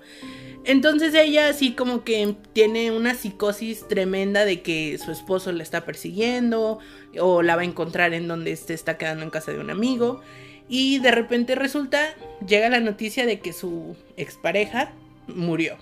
Entonces 0.64 1.14
ella 1.14 1.48
así 1.48 1.72
como 1.72 2.04
que 2.04 2.34
tiene 2.52 2.90
una 2.90 3.14
psicosis 3.14 3.88
tremenda 3.88 4.44
de 4.44 4.60
que 4.60 4.98
su 4.98 5.10
esposo 5.10 5.52
la 5.52 5.62
está 5.62 5.84
persiguiendo 5.84 6.78
o 7.18 7.42
la 7.42 7.56
va 7.56 7.62
a 7.62 7.64
encontrar 7.64 8.12
en 8.12 8.28
donde 8.28 8.54
se 8.56 8.74
está 8.74 8.98
quedando 8.98 9.24
en 9.24 9.30
casa 9.30 9.52
de 9.52 9.58
un 9.58 9.70
amigo. 9.70 10.20
Y 10.68 10.98
de 10.98 11.10
repente 11.10 11.54
resulta, 11.54 12.14
llega 12.46 12.68
la 12.68 12.80
noticia 12.80 13.26
de 13.26 13.40
que 13.40 13.52
su 13.52 13.96
expareja 14.16 14.92
murió. 15.26 15.78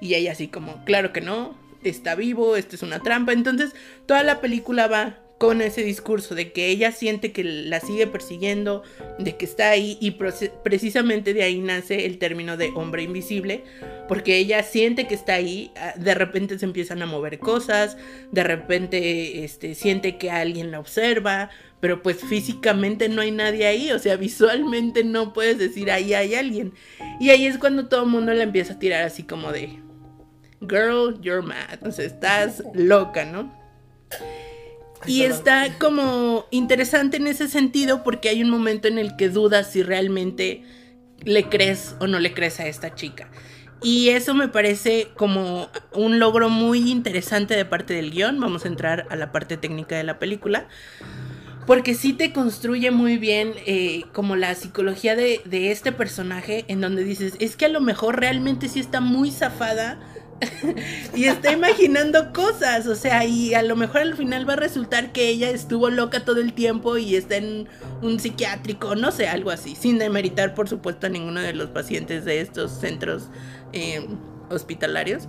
Y 0.00 0.14
ella 0.14 0.32
así 0.32 0.48
como, 0.48 0.84
claro 0.84 1.12
que 1.12 1.20
no, 1.20 1.58
está 1.82 2.14
vivo, 2.14 2.56
esto 2.56 2.76
es 2.76 2.82
una 2.82 3.00
trampa. 3.00 3.32
Entonces 3.32 3.74
toda 4.06 4.22
la 4.22 4.40
película 4.40 4.86
va 4.86 5.18
con 5.40 5.62
ese 5.62 5.82
discurso 5.82 6.34
de 6.34 6.52
que 6.52 6.66
ella 6.66 6.92
siente 6.92 7.32
que 7.32 7.42
la 7.42 7.80
sigue 7.80 8.06
persiguiendo, 8.06 8.82
de 9.18 9.38
que 9.38 9.46
está 9.46 9.70
ahí 9.70 9.96
y 9.98 10.10
precisamente 10.10 11.32
de 11.32 11.42
ahí 11.42 11.60
nace 11.60 12.04
el 12.04 12.18
término 12.18 12.58
de 12.58 12.68
hombre 12.74 13.04
invisible, 13.04 13.64
porque 14.06 14.36
ella 14.36 14.62
siente 14.62 15.06
que 15.06 15.14
está 15.14 15.32
ahí, 15.32 15.72
ah, 15.76 15.94
de 15.96 16.12
repente 16.12 16.58
se 16.58 16.66
empiezan 16.66 17.00
a 17.00 17.06
mover 17.06 17.38
cosas, 17.38 17.96
de 18.30 18.44
repente 18.44 19.42
este, 19.42 19.74
siente 19.74 20.18
que 20.18 20.30
alguien 20.30 20.70
la 20.70 20.78
observa, 20.78 21.48
pero 21.80 22.02
pues 22.02 22.18
físicamente 22.18 23.08
no 23.08 23.22
hay 23.22 23.30
nadie 23.30 23.66
ahí, 23.66 23.92
o 23.92 23.98
sea, 23.98 24.16
visualmente 24.16 25.04
no 25.04 25.32
puedes 25.32 25.56
decir 25.56 25.90
ahí 25.90 26.12
hay 26.12 26.34
alguien. 26.34 26.74
Y 27.18 27.30
ahí 27.30 27.46
es 27.46 27.56
cuando 27.56 27.88
todo 27.88 28.02
el 28.02 28.10
mundo 28.10 28.34
la 28.34 28.42
empieza 28.42 28.74
a 28.74 28.78
tirar 28.78 29.04
así 29.04 29.22
como 29.22 29.52
de, 29.52 29.78
girl, 30.60 31.18
you're 31.22 31.40
mad, 31.40 31.82
o 31.82 31.90
sea, 31.90 32.04
estás 32.04 32.62
loca, 32.74 33.24
¿no? 33.24 33.58
Y 35.06 35.22
está 35.22 35.78
como 35.78 36.46
interesante 36.50 37.16
en 37.16 37.26
ese 37.26 37.48
sentido 37.48 38.02
porque 38.04 38.28
hay 38.28 38.42
un 38.42 38.50
momento 38.50 38.88
en 38.88 38.98
el 38.98 39.16
que 39.16 39.28
dudas 39.28 39.72
si 39.72 39.82
realmente 39.82 40.62
le 41.24 41.48
crees 41.48 41.96
o 42.00 42.06
no 42.06 42.18
le 42.18 42.34
crees 42.34 42.60
a 42.60 42.66
esta 42.66 42.94
chica. 42.94 43.30
Y 43.82 44.10
eso 44.10 44.34
me 44.34 44.48
parece 44.48 45.08
como 45.16 45.68
un 45.92 46.18
logro 46.18 46.50
muy 46.50 46.90
interesante 46.90 47.56
de 47.56 47.64
parte 47.64 47.94
del 47.94 48.10
guion. 48.10 48.38
Vamos 48.38 48.64
a 48.66 48.68
entrar 48.68 49.06
a 49.08 49.16
la 49.16 49.32
parte 49.32 49.56
técnica 49.56 49.96
de 49.96 50.04
la 50.04 50.18
película. 50.18 50.68
Porque 51.66 51.94
sí 51.94 52.12
te 52.12 52.32
construye 52.32 52.90
muy 52.90 53.16
bien 53.16 53.54
eh, 53.64 54.04
como 54.12 54.34
la 54.36 54.54
psicología 54.54 55.14
de, 55.14 55.40
de 55.44 55.70
este 55.70 55.92
personaje 55.92 56.64
en 56.68 56.80
donde 56.80 57.04
dices, 57.04 57.34
es 57.38 57.54
que 57.56 57.66
a 57.66 57.68
lo 57.68 57.80
mejor 57.80 58.18
realmente 58.18 58.68
sí 58.68 58.80
está 58.80 59.00
muy 59.00 59.30
zafada 59.30 60.00
y 61.14 61.24
está 61.24 61.52
imaginando 61.52 62.32
cosas, 62.32 62.86
o 62.86 62.94
sea, 62.94 63.24
y 63.24 63.54
a 63.54 63.62
lo 63.62 63.76
mejor 63.76 63.98
al 64.02 64.16
final 64.16 64.48
va 64.48 64.54
a 64.54 64.56
resultar 64.56 65.12
que 65.12 65.28
ella 65.28 65.50
estuvo 65.50 65.90
loca 65.90 66.24
todo 66.24 66.40
el 66.40 66.52
tiempo 66.52 66.96
y 66.96 67.16
está 67.16 67.36
en 67.36 67.68
un 68.02 68.18
psiquiátrico, 68.20 68.94
no 68.94 69.12
sé, 69.12 69.28
algo 69.28 69.50
así, 69.50 69.76
sin 69.76 69.98
demeritar 69.98 70.54
por 70.54 70.68
supuesto 70.68 71.06
a 71.06 71.10
ninguno 71.10 71.40
de 71.40 71.52
los 71.52 71.70
pacientes 71.70 72.24
de 72.24 72.40
estos 72.40 72.70
centros 72.72 73.28
eh, 73.72 74.06
hospitalarios. 74.48 75.28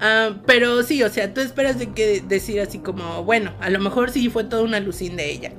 Ah, 0.00 0.36
pero 0.46 0.82
sí, 0.82 1.02
o 1.02 1.08
sea, 1.10 1.34
tú 1.34 1.40
esperas 1.40 1.78
de 1.78 1.92
que 1.92 2.20
decir 2.20 2.60
así 2.60 2.78
como, 2.78 3.24
bueno, 3.24 3.54
a 3.60 3.70
lo 3.70 3.80
mejor 3.80 4.10
sí 4.10 4.30
fue 4.30 4.44
toda 4.44 4.62
una 4.62 4.78
alucín 4.78 5.16
de 5.16 5.30
ella. 5.30 5.52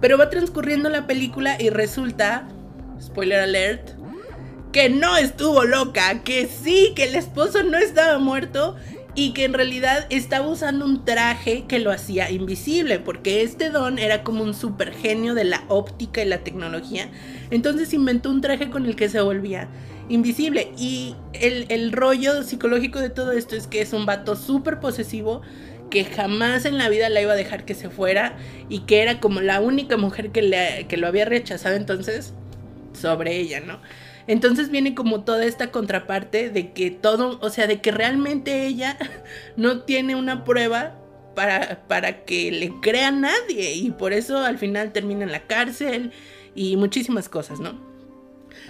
Pero 0.00 0.16
va 0.16 0.30
transcurriendo 0.30 0.88
la 0.88 1.06
película 1.06 1.56
y 1.60 1.70
resulta, 1.70 2.48
spoiler 3.00 3.40
alert, 3.40 3.97
que 4.78 4.90
no 4.90 5.16
estuvo 5.16 5.64
loca, 5.64 6.22
que 6.22 6.46
sí, 6.46 6.92
que 6.94 7.02
el 7.02 7.16
esposo 7.16 7.64
no 7.64 7.78
estaba 7.78 8.20
muerto 8.20 8.76
y 9.16 9.32
que 9.32 9.44
en 9.44 9.52
realidad 9.52 10.06
estaba 10.08 10.46
usando 10.46 10.84
un 10.84 11.04
traje 11.04 11.64
que 11.66 11.80
lo 11.80 11.90
hacía 11.90 12.30
invisible, 12.30 13.00
porque 13.00 13.42
este 13.42 13.70
don 13.70 13.98
era 13.98 14.22
como 14.22 14.44
un 14.44 14.54
super 14.54 14.94
genio 14.94 15.34
de 15.34 15.42
la 15.42 15.64
óptica 15.66 16.22
y 16.22 16.26
la 16.26 16.44
tecnología. 16.44 17.10
Entonces 17.50 17.92
inventó 17.92 18.30
un 18.30 18.40
traje 18.40 18.70
con 18.70 18.86
el 18.86 18.94
que 18.94 19.08
se 19.08 19.20
volvía 19.20 19.66
invisible. 20.08 20.70
Y 20.78 21.16
el, 21.32 21.90
rollo 21.90 22.44
psicológico 22.44 23.00
de 23.00 23.10
todo 23.10 23.32
esto 23.32 23.56
es 23.56 23.66
que 23.66 23.80
es 23.80 23.92
un 23.92 24.06
vato 24.06 24.36
súper 24.36 24.78
posesivo 24.78 25.42
que 25.90 26.04
jamás 26.04 26.66
en 26.66 26.78
la 26.78 26.88
vida 26.88 27.08
la 27.08 27.20
iba 27.20 27.32
a 27.32 27.36
dejar 27.36 27.64
que 27.64 27.74
se 27.74 27.90
fuera 27.90 28.36
y 28.68 28.82
que 28.82 29.02
era 29.02 29.18
como 29.18 29.40
la 29.40 29.60
única 29.60 29.96
mujer 29.96 30.30
que, 30.30 30.42
le, 30.42 30.86
que 30.86 30.98
lo 30.98 31.08
había 31.08 31.24
rechazado 31.24 31.74
entonces 31.74 32.32
sobre 32.92 33.38
ella, 33.38 33.58
¿no? 33.58 33.80
Entonces 34.28 34.70
viene 34.70 34.94
como 34.94 35.24
toda 35.24 35.44
esta 35.46 35.72
contraparte 35.72 36.50
de 36.50 36.72
que 36.72 36.90
todo, 36.90 37.38
o 37.40 37.50
sea, 37.50 37.66
de 37.66 37.80
que 37.80 37.90
realmente 37.90 38.66
ella 38.66 38.96
no 39.56 39.82
tiene 39.82 40.14
una 40.14 40.44
prueba 40.44 41.00
para, 41.34 41.86
para 41.88 42.24
que 42.24 42.52
le 42.52 42.72
crea 42.80 43.10
nadie 43.10 43.74
y 43.74 43.90
por 43.90 44.12
eso 44.12 44.38
al 44.38 44.58
final 44.58 44.92
termina 44.92 45.24
en 45.24 45.32
la 45.32 45.46
cárcel 45.46 46.12
y 46.54 46.76
muchísimas 46.76 47.28
cosas, 47.28 47.58
¿no? 47.58 47.80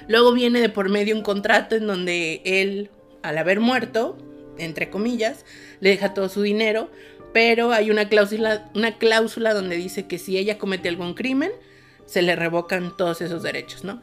Luego 0.07 0.33
viene 0.33 0.61
de 0.61 0.69
por 0.69 0.89
medio 0.89 1.17
un 1.17 1.23
contrato 1.23 1.75
en 1.75 1.87
donde 1.87 2.41
él, 2.45 2.91
al 3.23 3.37
haber 3.37 3.59
muerto, 3.59 4.17
entre 4.59 4.91
comillas, 4.91 5.45
le 5.81 5.91
deja 5.91 6.15
todo 6.15 6.29
su 6.29 6.43
dinero, 6.43 6.91
pero 7.33 7.73
hay 7.73 7.91
una 7.91 8.09
cláusula, 8.09 8.71
una 8.75 8.97
cláusula 8.99 9.55
donde 9.55 9.77
dice 9.77 10.07
que 10.07 10.19
si 10.19 10.39
ella 10.39 10.59
comete 10.59 10.89
algún 10.89 11.15
crimen, 11.15 11.51
se 12.07 12.23
le 12.23 12.37
revocan 12.37 12.97
todos 12.97 13.21
esos 13.21 13.43
derechos, 13.43 13.85
¿no? 13.85 14.01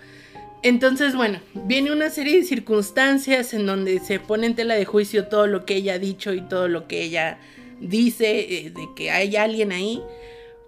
Entonces, 0.63 1.15
bueno, 1.15 1.39
viene 1.53 1.91
una 1.91 2.09
serie 2.09 2.37
de 2.37 2.43
circunstancias 2.43 3.53
en 3.53 3.65
donde 3.65 3.99
se 3.99 4.19
pone 4.19 4.47
en 4.47 4.55
tela 4.55 4.75
de 4.75 4.85
juicio 4.85 5.27
todo 5.27 5.47
lo 5.47 5.65
que 5.65 5.75
ella 5.75 5.93
ha 5.93 5.99
dicho 5.99 6.33
y 6.33 6.41
todo 6.41 6.67
lo 6.67 6.87
que 6.87 7.03
ella 7.03 7.39
dice 7.79 8.39
eh, 8.39 8.71
de 8.71 8.87
que 8.95 9.11
hay 9.11 9.35
alguien 9.35 9.71
ahí. 9.71 10.01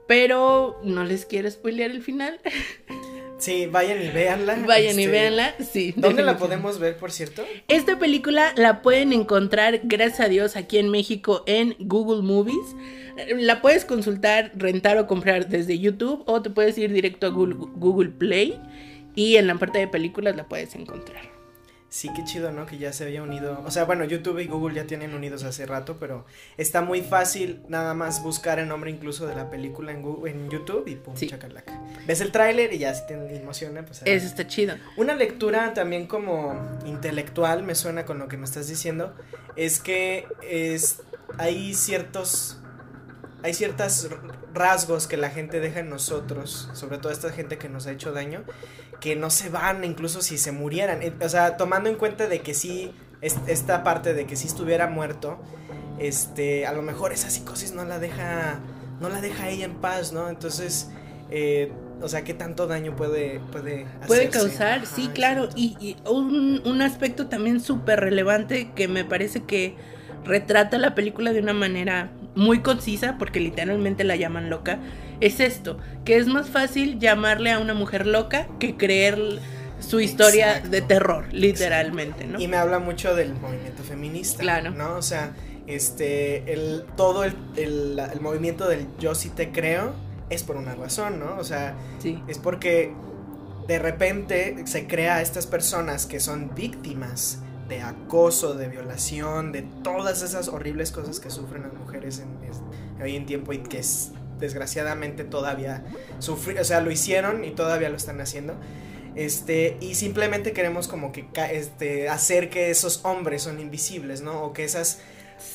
Pero 0.08 0.80
no 0.84 1.04
les 1.04 1.26
quiero 1.26 1.50
spoilear 1.50 1.92
el 1.92 2.02
final. 2.02 2.40
Sí, 3.38 3.68
vayan 3.68 4.04
y 4.04 4.10
véanla. 4.10 4.56
Vayan 4.66 5.00
y 5.00 5.04
este, 5.04 5.12
véanla, 5.12 5.56
sí. 5.60 5.94
¿Dónde 5.96 6.24
la 6.24 6.38
podemos 6.38 6.80
ver, 6.80 6.98
por 6.98 7.12
cierto? 7.12 7.46
Esta 7.68 8.00
película 8.00 8.52
la 8.56 8.82
pueden 8.82 9.14
encontrar, 9.14 9.82
gracias 9.84 10.22
a 10.22 10.28
Dios, 10.28 10.56
aquí 10.56 10.80
en 10.80 10.90
México 10.90 11.44
en 11.46 11.76
Google 11.80 12.24
Movies. 12.24 12.76
La 13.38 13.62
puedes 13.62 13.86
consultar, 13.86 14.52
rentar 14.56 14.98
o 14.98 15.08
comprar 15.08 15.50
desde 15.50 15.78
YouTube 15.78 16.24
o 16.26 16.42
te 16.42 16.50
puedes 16.50 16.78
ir 16.78 16.92
directo 16.92 17.28
a 17.28 17.30
Google 17.30 18.10
Play 18.10 18.60
y 19.18 19.38
en 19.38 19.48
la 19.48 19.56
parte 19.56 19.80
de 19.80 19.88
películas 19.88 20.36
la 20.36 20.48
puedes 20.48 20.76
encontrar. 20.76 21.24
Sí, 21.90 22.12
qué 22.16 22.24
chido, 22.24 22.52
¿no? 22.52 22.68
Que 22.68 22.78
ya 22.78 22.94
se 22.94 23.06
había 23.06 23.24
unido. 23.24 23.64
O 23.66 23.72
sea, 23.72 23.86
bueno, 23.86 24.04
YouTube 24.04 24.38
y 24.38 24.46
Google 24.46 24.76
ya 24.76 24.86
tienen 24.86 25.16
unidos 25.16 25.44
hace 25.44 25.66
rato, 25.66 25.98
pero 26.00 26.24
está 26.56 26.82
muy 26.82 27.02
fácil 27.02 27.64
nada 27.68 27.96
más 27.96 28.22
buscar 28.22 28.60
el 28.60 28.68
nombre 28.68 28.92
incluso 28.92 29.26
de 29.26 29.34
la 29.34 29.50
película 29.50 29.92
en, 29.92 30.04
Google, 30.04 30.30
en 30.30 30.52
YouTube 30.52 30.88
y 30.88 30.96
pum, 30.96 31.16
sí. 31.18 31.28
chacalaca. 31.28 31.82
Ves 32.06 32.22
el 32.22 32.32
tráiler 32.32 32.72
y 32.74 32.78
ya 32.78 32.94
si 32.94 33.08
te 33.08 33.14
emociona, 33.38 33.84
pues... 33.84 34.04
Eso 34.06 34.28
está 34.28 34.46
chido. 34.46 34.76
Una 34.98 35.16
lectura 35.16 35.74
también 35.74 36.06
como 36.06 36.78
intelectual, 36.86 37.64
me 37.64 37.74
suena 37.74 38.06
con 38.06 38.20
lo 38.20 38.28
que 38.28 38.38
me 38.38 38.46
estás 38.46 38.68
diciendo, 38.68 39.16
es 39.56 39.80
que 39.80 40.28
es, 40.48 41.02
hay 41.40 41.74
ciertos 41.74 42.57
hay 43.44 43.54
ciertos 43.54 44.10
rasgos 44.54 45.08
que 45.08 45.18
la 45.18 45.30
gente 45.30 45.60
deja 45.60 45.80
en 45.80 45.90
nosotros, 45.90 46.70
sobre 46.74 46.98
todo 46.98 47.12
esta 47.12 47.32
gente 47.32 47.58
que 47.58 47.70
nos 47.70 47.88
ha 47.88 47.92
hecho 47.92 48.12
daño, 48.12 48.44
que 49.00 49.16
no 49.16 49.30
se 49.30 49.50
van 49.50 49.84
incluso 49.84 50.22
si 50.22 50.38
se 50.38 50.52
murieran. 50.52 51.02
Eh, 51.02 51.14
o 51.22 51.30
sea, 51.30 51.58
tomando 51.58 51.90
en 51.90 51.96
cuenta 51.96 52.28
de 52.28 52.42
que 52.42 52.54
sí, 52.54 52.94
esta 53.22 53.84
parte 53.84 54.14
de 54.14 54.26
que 54.26 54.36
si 54.36 54.48
estuviera 54.48 54.88
muerto, 54.88 55.40
este, 56.00 56.66
a 56.66 56.74
lo 56.74 56.82
mejor 56.82 57.12
esa 57.12 57.30
psicosis 57.30 57.74
no 57.74 57.86
la 57.86 58.00
deja, 58.00 58.60
no 59.00 59.10
la 59.10 59.22
deja 59.22 59.50
ella 59.50 59.66
en 59.66 59.76
paz, 59.76 60.14
¿no? 60.14 60.30
Entonces, 60.30 60.90
eh, 61.30 61.72
o 62.02 62.08
sea, 62.08 62.24
¿qué 62.24 62.34
tanto 62.34 62.68
daño 62.68 62.96
puede, 62.96 63.40
puede 63.52 63.88
Puede 64.06 64.30
causar, 64.30 64.86
sí, 64.86 65.10
claro. 65.14 65.50
Y, 65.56 65.98
un, 66.06 66.62
un 66.66 66.82
aspecto 66.82 67.28
también 67.28 67.60
súper 67.60 68.00
relevante 68.00 68.72
que 68.76 68.88
me 68.88 69.04
parece 69.04 69.44
que 69.44 69.76
retrata 70.24 70.78
la 70.78 70.94
película 70.94 71.34
de 71.34 71.40
una 71.40 71.54
manera 71.54 72.12
muy 72.38 72.62
concisa, 72.62 73.18
porque 73.18 73.40
literalmente 73.40 74.04
la 74.04 74.16
llaman 74.16 74.50
loca, 74.50 74.80
es 75.20 75.40
esto, 75.40 75.78
que 76.06 76.18
es 76.18 76.28
más 76.28 76.50
fácil 76.50 77.00
llamarle 77.00 77.52
a 77.52 77.60
una 77.60 77.74
mujer 77.74 78.06
loca 78.06 78.48
que 78.60 78.78
creer 78.78 79.40
su 79.80 80.00
historia 80.00 80.62
de 80.62 80.82
terror, 80.82 81.26
literalmente, 81.32 82.26
¿no? 82.26 82.40
Y 82.40 82.48
me 82.48 82.58
habla 82.58 82.80
mucho 82.80 83.16
del 83.16 83.34
movimiento 83.34 83.84
feminista, 83.84 84.42
claro. 84.42 84.72
¿no? 84.72 84.96
O 84.96 85.02
sea, 85.02 85.34
este, 85.66 86.54
el, 86.54 86.86
todo 86.96 87.24
el, 87.24 87.36
el, 87.56 88.00
el 88.00 88.22
movimiento 88.22 88.68
del 88.68 88.88
yo 89.00 89.16
sí 89.16 89.30
te 89.30 89.52
creo 89.52 89.94
es 90.30 90.44
por 90.44 90.58
una 90.58 90.76
razón, 90.76 91.20
¿no? 91.20 91.38
O 91.38 91.44
sea, 91.44 91.76
sí. 92.00 92.22
es 92.28 92.38
porque 92.38 92.94
de 93.68 93.80
repente 93.80 94.56
se 94.66 94.88
crea 94.88 95.16
a 95.16 95.22
estas 95.22 95.48
personas 95.48 96.06
que 96.06 96.20
son 96.20 96.54
víctimas 96.56 97.40
de 97.68 97.82
acoso, 97.82 98.54
de 98.54 98.68
violación, 98.68 99.52
de 99.52 99.64
todas 99.84 100.22
esas 100.22 100.48
horribles 100.48 100.92
cosas 100.92 101.20
que 101.20 101.30
sufren 101.30 101.64
las 101.64 101.74
mujeres 101.74 102.20
en, 102.20 102.38
hoy 103.02 103.16
en 103.16 103.26
tiempo 103.26 103.54
y 103.54 103.60
que 103.60 103.80
es, 103.80 104.12
desgraciadamente 104.40 105.24
todavía 105.24 105.84
sufren, 106.20 106.60
o 106.60 106.64
sea, 106.64 106.82
lo 106.82 106.92
hicieron 106.92 107.44
y 107.44 107.52
todavía 107.52 107.90
lo 107.90 107.98
están 107.98 108.22
haciendo. 108.22 108.56
Este, 109.16 109.78
y 109.82 109.96
simplemente 109.96 110.54
queremos 110.54 110.88
como 110.88 111.12
que 111.12 111.28
este, 111.52 112.08
hacer 112.08 112.52
que 112.52 112.70
esos 112.70 113.04
hombres 113.04 113.42
son 113.42 113.60
invisibles, 113.60 114.22
¿no? 114.22 114.44
O 114.44 114.54
que 114.54 114.64
esas, 114.64 115.00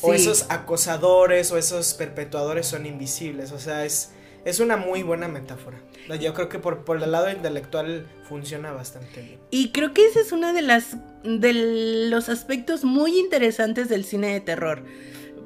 o 0.01 0.13
esos 0.13 0.47
acosadores 0.49 1.53
o 1.53 1.59
esos 1.59 1.95
perpetuadores 1.95 2.67
son 2.67 2.87
invisibles, 2.87 3.53
o 3.53 3.61
sea, 3.61 3.85
es, 3.85 4.11
es 4.45 4.61
una 4.61 4.77
muy 4.77 5.03
buena 5.03 5.29
metáfora. 5.29 5.79
Yo 6.21 6.35
creo 6.35 6.49
que 6.49 6.59
por, 6.59 6.85
por 6.85 7.03
el 7.03 7.13
lado 7.13 7.31
intelectual 7.31 8.07
funciona 8.29 8.73
bastante 8.73 9.23
bien. 9.23 9.41
Y 9.51 9.71
creo 9.71 9.95
que 9.95 10.07
ese 10.07 10.21
es 10.21 10.33
uno 10.33 10.53
de 10.53 10.63
las 10.63 10.97
de 11.23 12.09
los 12.11 12.29
aspectos 12.29 12.85
muy 12.85 13.19
interesantes 13.19 13.89
del 13.89 14.05
cine 14.05 14.33
de 14.33 14.41
terror. 14.41 14.83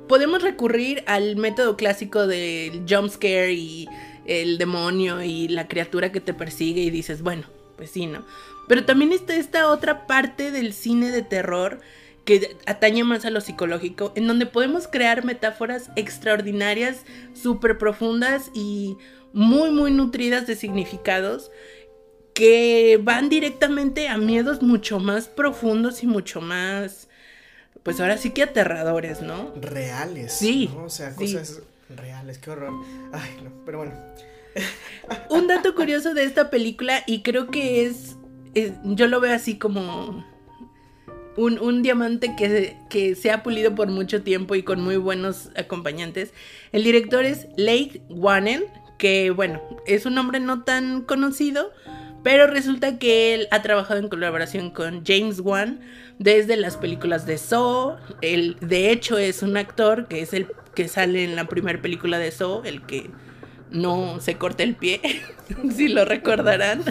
Podemos 0.09 0.42
recurrir 0.42 1.03
al 1.07 1.36
método 1.36 1.76
clásico 1.76 2.26
del 2.26 2.84
jump 2.88 3.11
scare 3.11 3.53
y, 3.53 3.88
el 4.26 4.59
demonio 4.59 5.22
y 5.22 5.49
la 5.49 5.68
criatura 5.68 6.12
que 6.12 6.20
te 6.20 6.34
persigue 6.34 6.82
y 6.82 6.90
dices, 6.90 7.22
bueno, 7.22 7.44
pues 7.76 7.90
sí, 7.90 8.07
¿no? 8.07 8.24
Pero 8.68 8.84
también 8.84 9.12
está 9.12 9.36
esta 9.36 9.68
otra 9.68 10.07
parte 10.07 10.51
del 10.51 10.72
cine 10.72 11.11
de 11.11 11.22
terror 11.22 11.80
que 12.27 12.57
atañe 12.66 13.05
más 13.05 13.24
a 13.24 13.31
lo 13.31 13.41
psicológico, 13.41 14.12
en 14.16 14.27
donde 14.27 14.45
podemos 14.45 14.89
crear 14.89 15.24
metáforas 15.24 15.91
extraordinarias, 15.95 17.05
súper 17.33 17.79
profundas 17.79 18.51
y 18.53 18.99
muy, 19.33 19.70
muy 19.70 19.93
nutridas 19.93 20.47
de 20.47 20.57
significados 20.57 21.53
que 22.35 23.01
van 23.03 23.29
directamente 23.31 24.09
a 24.09 24.18
miedos 24.18 24.61
mucho 24.61 24.99
más 24.99 25.29
profundos 25.29 26.03
y 26.03 26.07
mucho 26.07 26.41
más, 26.41 27.09
pues 27.83 28.01
ahora 28.01 28.18
sí 28.18 28.31
que 28.31 28.43
aterradores, 28.43 29.22
¿no? 29.22 29.55
Reales. 29.55 30.33
Sí. 30.33 30.68
¿no? 30.74 30.85
O 30.85 30.91
sea, 30.91 31.14
cosas 31.14 31.62
reales, 31.89 32.39
qué 32.39 32.51
horror. 32.51 32.74
Ay, 33.12 33.39
no, 33.43 33.53
pero 33.64 33.79
bueno. 33.79 33.95
Un 35.31 35.47
dato 35.47 35.77
curioso 35.77 36.12
de 36.12 36.24
esta 36.24 36.51
película, 36.51 37.05
y 37.07 37.22
creo 37.22 37.53
que 37.53 37.87
es, 37.87 38.16
es 38.55 38.72
yo 38.83 39.07
lo 39.07 39.20
veo 39.20 39.35
así 39.35 39.59
como 39.59 40.24
un, 41.37 41.59
un, 41.59 41.82
diamante 41.82 42.34
que, 42.37 42.76
que 42.89 43.14
se 43.14 43.30
ha 43.30 43.43
pulido 43.43 43.74
por 43.74 43.89
mucho 43.89 44.22
tiempo 44.22 44.55
y 44.55 44.62
con 44.62 44.80
muy 44.80 44.97
buenos 44.97 45.51
acompañantes. 45.57 46.32
El 46.72 46.84
director 46.84 47.24
es 47.24 47.47
Lake 47.57 48.03
Wannen, 48.09 48.64
que 48.99 49.30
bueno, 49.30 49.61
es 49.87 50.07
un 50.07 50.16
hombre 50.18 50.41
no 50.41 50.62
tan 50.64 51.03
conocido, 51.03 51.72
pero 52.22 52.47
resulta 52.47 52.99
que 52.99 53.34
él 53.34 53.49
ha 53.51 53.62
trabajado 53.62 54.01
en 54.01 54.09
colaboración 54.09 54.70
con 54.70 55.05
James 55.05 55.41
Wan 55.41 55.80
desde 56.18 56.57
las 56.57 56.76
películas 56.76 57.26
de 57.26 57.39
Saw. 57.39 57.97
Él, 58.20 58.57
de 58.61 58.91
hecho, 58.91 59.18
es 59.18 59.43
un 59.43 59.57
actor 59.57 60.09
que 60.09 60.22
es 60.22 60.32
el 60.32 60.49
que 60.74 60.89
sale 60.89 61.24
en 61.24 61.37
la 61.37 61.47
primera 61.47 61.80
película 61.80 62.18
de 62.18 62.30
Saw, 62.30 62.62
el 62.64 62.82
que 62.82 63.11
no 63.71 64.21
se 64.21 64.37
corta 64.37 64.62
el 64.62 64.75
pie, 64.75 65.01
si 65.77 65.89
lo 65.89 66.05
recordarán. 66.05 66.83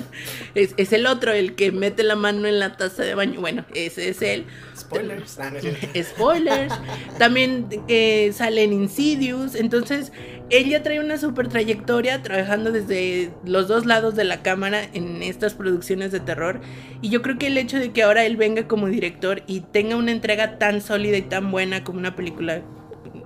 Es, 0.53 0.73
es, 0.77 0.93
el 0.93 1.05
otro, 1.07 1.31
el 1.31 1.55
que 1.55 1.71
mete 1.71 2.03
la 2.03 2.15
mano 2.15 2.47
en 2.47 2.59
la 2.59 2.75
taza 2.77 3.03
de 3.03 3.15
baño. 3.15 3.39
Bueno, 3.39 3.65
ese 3.73 4.09
es 4.09 4.21
él. 4.21 4.45
Spoilers. 4.77 5.39
Ah, 5.39 5.51
no 5.51 5.59
Spoilers. 6.03 6.73
También 7.17 7.67
eh, 7.87 8.31
sale 8.33 8.63
en 8.63 8.73
Insidious. 8.73 9.55
Entonces, 9.55 10.11
ella 10.49 10.83
trae 10.83 10.99
una 10.99 11.17
super 11.17 11.47
trayectoria 11.47 12.21
trabajando 12.21 12.71
desde 12.71 13.31
los 13.45 13.67
dos 13.67 13.85
lados 13.85 14.15
de 14.15 14.25
la 14.25 14.41
cámara 14.41 14.81
en 14.93 15.23
estas 15.23 15.53
producciones 15.53 16.11
de 16.11 16.19
terror. 16.19 16.59
Y 17.01 17.09
yo 17.09 17.21
creo 17.21 17.37
que 17.37 17.47
el 17.47 17.57
hecho 17.57 17.79
de 17.79 17.91
que 17.91 18.03
ahora 18.03 18.25
él 18.25 18.37
venga 18.37 18.67
como 18.67 18.87
director 18.87 19.43
y 19.47 19.61
tenga 19.61 19.95
una 19.95 20.11
entrega 20.11 20.57
tan 20.57 20.81
sólida 20.81 21.17
y 21.17 21.23
tan 21.23 21.51
buena 21.51 21.83
como 21.83 21.99
una 21.99 22.15
película 22.15 22.61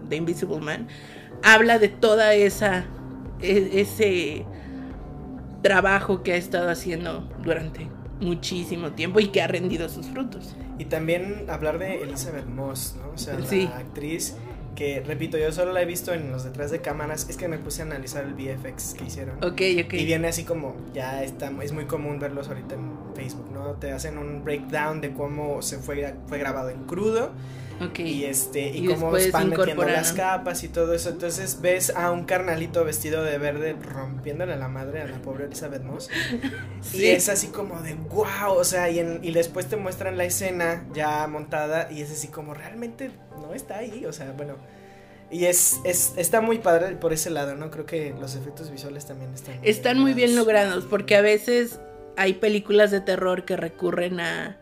de 0.08 0.16
Invisible 0.16 0.60
Man, 0.60 0.88
habla 1.44 1.80
de 1.80 1.88
toda 1.88 2.34
esa 2.34 2.86
ese 3.42 4.46
trabajo 5.62 6.24
que 6.24 6.34
ha 6.34 6.36
estado 6.36 6.70
haciendo 6.70 7.28
durante 7.44 7.88
muchísimo 8.22 8.92
tiempo 8.92 9.20
y 9.20 9.28
que 9.28 9.42
ha 9.42 9.48
rendido 9.48 9.90
sus 9.90 10.08
frutos. 10.08 10.56
Y 10.78 10.86
también 10.86 11.46
hablar 11.50 11.80
de 11.80 12.04
Elizabeth 12.04 12.46
Moss, 12.46 12.96
¿no? 13.02 13.12
O 13.14 13.18
sea, 13.18 13.38
la 13.38 13.78
actriz 13.78 14.36
que, 14.76 15.02
repito, 15.02 15.38
yo 15.38 15.52
solo 15.52 15.74
la 15.74 15.82
he 15.82 15.86
visto 15.86 16.14
en 16.14 16.32
los 16.32 16.46
detrás 16.46 16.72
de 16.72 16.80
cámaras, 16.80 17.28
es 17.30 17.36
que 17.36 17.50
me 17.50 17.58
puse 17.58 17.82
a 17.82 17.86
analizar 17.86 18.24
el 18.24 18.34
VFX 18.34 18.94
que 18.94 19.06
hicieron. 19.06 19.36
Ok, 19.44 19.62
ok. 19.86 19.94
Y 19.94 20.06
viene 20.06 20.30
así 20.30 20.46
como, 20.46 20.76
ya 20.94 21.22
está, 21.22 21.52
es 21.62 21.74
muy 21.74 21.86
común 21.86 22.18
verlos 22.20 22.48
ahorita 22.48 22.76
en 22.76 22.94
Facebook, 23.14 23.52
¿no? 23.52 23.74
Te 23.74 23.92
hacen 23.92 24.18
un 24.18 24.44
breakdown 24.44 25.02
de 25.02 25.12
cómo 25.12 25.62
se 25.62 25.80
fue, 25.80 26.16
fue 26.28 26.38
grabado 26.38 26.70
en 26.70 26.86
crudo 26.86 27.32
Okay. 27.82 28.08
Y 28.08 28.26
este, 28.26 28.70
y, 28.70 28.86
y 28.86 28.88
cómo 28.88 29.12
van 29.12 29.50
metiendo 29.50 29.86
las 29.86 30.14
capas 30.14 30.64
y 30.64 30.70
todo 30.70 30.94
eso. 30.94 31.10
Entonces 31.10 31.62
ves 31.62 31.92
a 31.96 32.12
un 32.12 32.26
carnalito 32.26 32.84
vestido 32.84 33.24
de 33.24 33.38
verde 33.38 33.74
rompiéndole 33.74 34.58
la 34.58 34.68
madre 34.68 35.02
a 35.02 35.08
la 35.08 35.22
pobre 35.22 35.46
Elizabeth 35.46 35.84
Moss. 35.84 36.10
sí. 36.82 36.98
Y 36.98 37.06
es 37.08 37.30
así 37.30 37.48
como 37.48 37.82
de 37.82 37.94
wow. 37.94 38.54
O 38.56 38.64
sea, 38.64 38.90
y, 38.90 39.00
en, 39.00 39.20
y 39.24 39.32
después 39.32 39.68
te 39.68 39.78
muestran 39.78 40.18
la 40.18 40.26
escena 40.26 40.86
ya 40.94 41.26
montada. 41.28 41.92
Y 41.92 42.02
es 42.02 42.12
así 42.12 42.28
como 42.28 42.54
realmente 42.54 43.12
no 43.42 43.54
está 43.54 43.78
ahí. 43.78 44.06
O 44.06 44.14
sea, 44.14 44.32
bueno. 44.34 44.56
Y 45.32 45.46
es, 45.46 45.80
es, 45.84 46.14
está 46.18 46.42
muy 46.42 46.58
padre 46.58 46.96
por 46.96 47.14
ese 47.14 47.30
lado, 47.30 47.56
¿no? 47.56 47.70
Creo 47.70 47.86
que 47.86 48.16
los 48.20 48.36
efectos 48.36 48.72
visuales 48.72 49.06
también 49.06 49.32
están 49.34 49.60
muy 49.60 49.70
Están 49.70 49.94
bien 49.94 50.02
muy 50.02 50.14
bien 50.14 50.36
logrados, 50.36 50.86
porque 50.86 51.16
a 51.16 51.22
veces 51.22 51.80
hay 52.18 52.34
películas 52.34 52.90
de 52.90 53.00
terror 53.00 53.46
que 53.46 53.56
recurren 53.56 54.20
a 54.20 54.58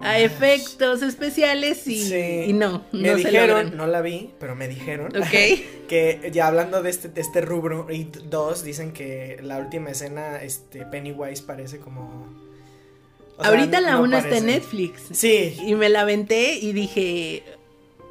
a 0.00 0.18
efectos 0.20 1.02
especiales 1.02 1.86
y, 1.88 2.02
Sí. 2.04 2.44
y 2.48 2.52
no, 2.52 2.84
Me 2.92 3.08
no 3.08 3.16
dijeron, 3.16 3.76
no 3.76 3.86
la 3.86 4.00
vi, 4.00 4.30
pero 4.38 4.54
me 4.54 4.68
dijeron 4.68 5.12
que 5.88 6.30
ya 6.32 6.46
hablando 6.46 6.82
de 6.82 6.90
este, 6.90 7.08
de 7.08 7.20
este 7.20 7.40
rubro, 7.40 7.86
2, 8.24 8.64
dicen 8.64 8.92
que 8.92 9.38
la 9.42 9.58
última 9.58 9.90
escena, 9.90 10.42
este, 10.42 10.84
Pennywise 10.86 11.42
parece 11.42 11.78
como... 11.78 12.28
o 13.36 13.42
sea, 13.42 13.50
Ahorita 13.50 13.80
la 13.80 13.92
no 13.92 14.02
una 14.02 14.18
está 14.18 14.38
en. 14.38 14.46
Netflix. 14.46 15.02
Sí. 15.12 15.56
Y 15.66 15.74
me 15.74 15.88
la 15.88 16.02
aventé 16.02 16.54
y 16.54 16.72
dije. 16.72 17.42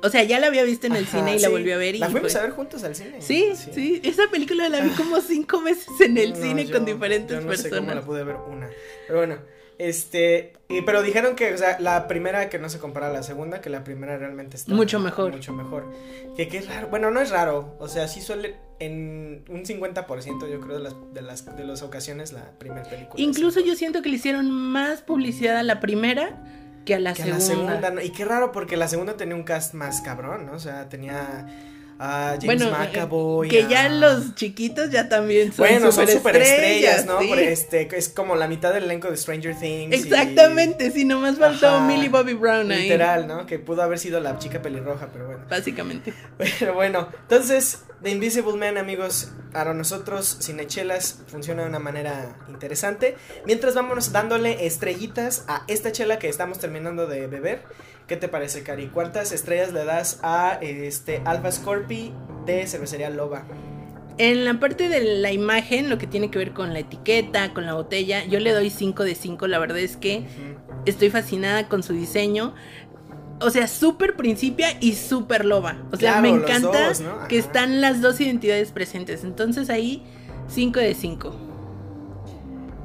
O 0.03 0.09
sea, 0.09 0.21
ya 0.23 0.39
la 0.39 0.47
había 0.47 0.63
visto 0.63 0.85
en 0.87 0.95
el 0.95 1.05
Ajá, 1.05 1.17
cine 1.19 1.35
y 1.37 1.39
la 1.39 1.49
volví 1.49 1.71
a 1.71 1.77
ver. 1.77 1.95
Y 1.95 1.97
La 1.97 2.09
fuimos 2.09 2.35
a 2.35 2.41
ver 2.43 2.51
juntos 2.51 2.83
al 2.83 2.95
cine. 2.95 3.19
Sí, 3.19 3.53
sí, 3.73 3.99
Esa 4.03 4.29
película 4.29 4.69
la 4.69 4.79
vi 4.81 4.89
como 4.91 5.19
cinco 5.21 5.61
veces 5.63 5.87
en 6.01 6.17
el 6.19 6.29
No, 6.33 6.35
cine 6.35 6.65
yo- 6.65 6.73
con 6.73 6.85
diferentes 6.85 7.39
yo 7.39 7.43
no 7.45 7.51
sé 7.55 7.63
cómo 7.69 7.81
personas. 7.87 7.95
la 7.95 8.01
pude 8.03 8.23
ver 8.23 8.35
una. 8.47 8.69
Pero 9.07 9.19
bueno, 9.19 9.37
este, 9.79 10.53
y, 10.69 10.81
pero 10.81 11.03
dijeron 11.03 11.35
que, 11.35 11.53
o 11.53 11.57
sea, 11.57 11.79
la 11.79 12.07
primera 12.07 12.49
que 12.49 12.59
no 12.59 12.69
se 12.69 12.79
compara 12.79 13.07
a 13.07 13.13
la 13.13 13.23
segunda, 13.23 13.61
que 13.61 13.69
la 13.69 13.83
primera 13.83 14.17
realmente 14.17 14.57
está 14.57 14.73
Mucho 14.73 14.99
mejor. 14.99 15.31
Mucho 15.31 15.53
mejor. 15.53 15.85
Que 16.35 16.47
qué 16.47 16.61
raro, 16.61 16.87
bueno, 16.87 17.11
no 17.11 17.19
es 17.19 17.29
raro, 17.29 17.75
o 17.79 17.87
sea, 17.87 18.07
sí 18.07 18.21
suele 18.21 18.55
en 18.79 19.43
un 19.49 19.65
50% 19.65 20.49
yo 20.51 20.59
creo 20.61 20.77
de 20.77 20.83
las 20.83 20.95
de 21.13 21.21
las 21.21 21.57
de 21.57 21.65
las 21.65 21.81
ocasiones 21.81 22.31
la 22.31 22.51
primera 22.57 22.83
película. 22.83 23.21
Incluso 23.21 23.59
es 23.59 23.65
yo 23.65 23.75
siento 23.75 24.01
que 24.01 24.09
le 24.09 24.15
hicieron 24.15 24.51
más 24.51 25.01
publicidad 25.01 25.57
a 25.57 25.63
la 25.63 25.79
primera 25.79 26.43
que 26.85 26.95
a 26.95 26.99
la 26.99 27.13
que 27.13 27.23
a 27.23 27.39
segunda. 27.39 27.73
la 27.73 27.79
segunda, 27.79 27.89
¿no? 27.91 28.01
y 28.01 28.11
qué 28.11 28.25
raro 28.25 28.51
porque 28.51 28.77
la 28.77 28.87
segunda 28.87 29.17
tenía 29.17 29.35
un 29.35 29.43
cast 29.43 29.73
más 29.73 30.01
cabrón, 30.01 30.45
¿no? 30.45 30.53
O 30.53 30.59
sea, 30.59 30.89
tenía 30.89 31.47
a 31.99 32.37
James 32.39 32.45
Bueno, 32.45 32.69
McAvoy, 32.71 33.49
que 33.49 33.63
a- 33.63 33.67
ya 33.69 33.89
los 33.89 34.35
chiquitos 34.35 34.89
ya 34.91 35.09
también 35.09 35.47
son 35.51 35.67
Bueno, 35.67 35.91
son 35.91 36.07
superestrellas, 36.07 37.05
¿no? 37.05 37.19
sí. 37.19 37.27
Por 37.27 37.39
este, 37.39 37.87
es 37.97 38.09
como 38.09 38.35
la 38.35 38.47
mitad 38.47 38.73
del 38.73 38.83
elenco 38.85 39.09
de 39.09 39.17
Stranger 39.17 39.55
Things. 39.59 39.91
y- 39.95 39.99
Exactamente, 39.99 40.91
sí, 40.91 41.05
nomás 41.05 41.37
faltó 41.37 41.81
Millie 41.81 42.09
Bobby 42.09 42.33
Brown 42.33 42.71
ahí. 42.71 42.83
Literal, 42.83 43.27
¿no? 43.27 43.45
Que 43.45 43.57
pudo 43.59 43.81
haber 43.81 43.97
sido 43.99 44.19
la 44.19 44.37
chica 44.37 44.61
pelirroja, 44.61 45.09
pero 45.11 45.25
bueno. 45.27 45.41
Básicamente. 45.49 46.13
Pero 46.59 46.73
bueno, 46.75 47.07
entonces, 47.23 47.79
The 48.03 48.11
Invisible 48.11 48.53
Man, 48.57 48.77
amigos, 48.77 49.31
para 49.57 49.73
nosotros, 49.73 50.37
Cinechelas, 50.39 51.23
funciona 51.25 51.63
de 51.63 51.69
una 51.69 51.79
manera 51.79 52.37
interesante. 52.47 53.15
Mientras 53.47 53.73
vámonos 53.73 54.11
dándole 54.11 54.67
estrellitas 54.67 55.45
a 55.47 55.63
esta 55.67 55.91
chela 55.91 56.19
que 56.19 56.29
estamos 56.29 56.59
terminando 56.59 57.07
de 57.07 57.25
beber. 57.25 57.63
¿Qué 58.05 58.17
te 58.17 58.27
parece, 58.27 58.61
Cari? 58.61 58.89
¿Cuántas 58.89 59.31
estrellas 59.31 59.73
le 59.73 59.83
das 59.83 60.19
a 60.21 60.59
este 60.61 61.23
Alpha 61.25 61.51
Scorpi 61.51 62.13
de 62.45 62.67
cervecería 62.67 63.09
Loba? 63.09 63.45
En 64.19 64.45
la 64.45 64.59
parte 64.59 64.89
de 64.89 65.01
la 65.01 65.31
imagen, 65.31 65.89
lo 65.89 65.97
que 65.97 66.05
tiene 66.05 66.29
que 66.29 66.37
ver 66.37 66.53
con 66.53 66.73
la 66.73 66.79
etiqueta, 66.79 67.51
con 67.55 67.65
la 67.65 67.73
botella, 67.73 68.25
yo 68.25 68.39
le 68.39 68.51
doy 68.51 68.69
5 68.69 69.05
de 69.05 69.15
5. 69.15 69.47
La 69.47 69.57
verdad 69.57 69.79
es 69.79 69.97
que 69.97 70.23
estoy 70.85 71.09
fascinada 71.09 71.67
con 71.67 71.81
su 71.81 71.93
diseño. 71.93 72.53
O 73.39 73.49
sea, 73.51 73.67
súper 73.67 74.15
principia 74.15 74.77
y 74.79 74.93
súper 74.93 75.45
loba. 75.45 75.77
O 75.91 75.97
sea, 75.97 76.13
Claro, 76.13 76.21
me 76.21 76.29
encanta 76.29 76.87
dos, 76.87 77.01
¿no? 77.01 77.27
que 77.27 77.37
están 77.37 77.81
las 77.81 78.01
dos 78.01 78.19
identidades 78.19 78.71
presentes. 78.71 79.23
Entonces 79.23 79.69
ahí, 79.69 80.03
5 80.47 80.79
de 80.79 80.93
5. 80.95 81.35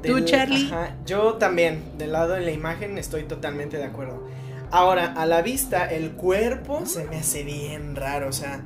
¿Tú, 0.03 0.19
Charlie? 0.21 0.67
ajá, 0.67 0.97
yo 1.05 1.35
también, 1.35 1.81
del 1.97 2.11
lado 2.11 2.33
de 2.33 2.41
la 2.41 2.51
imagen, 2.51 2.97
estoy 2.97 3.23
totalmente 3.23 3.77
de 3.77 3.85
acuerdo. 3.85 4.21
Ahora, 4.69 5.13
a 5.13 5.25
la 5.25 5.41
vista, 5.41 5.85
el 5.85 6.11
cuerpo 6.11 6.85
se 6.85 7.05
me 7.05 7.17
hace 7.17 7.43
bien 7.43 7.95
raro, 7.95 8.27
o 8.27 8.33
sea, 8.33 8.63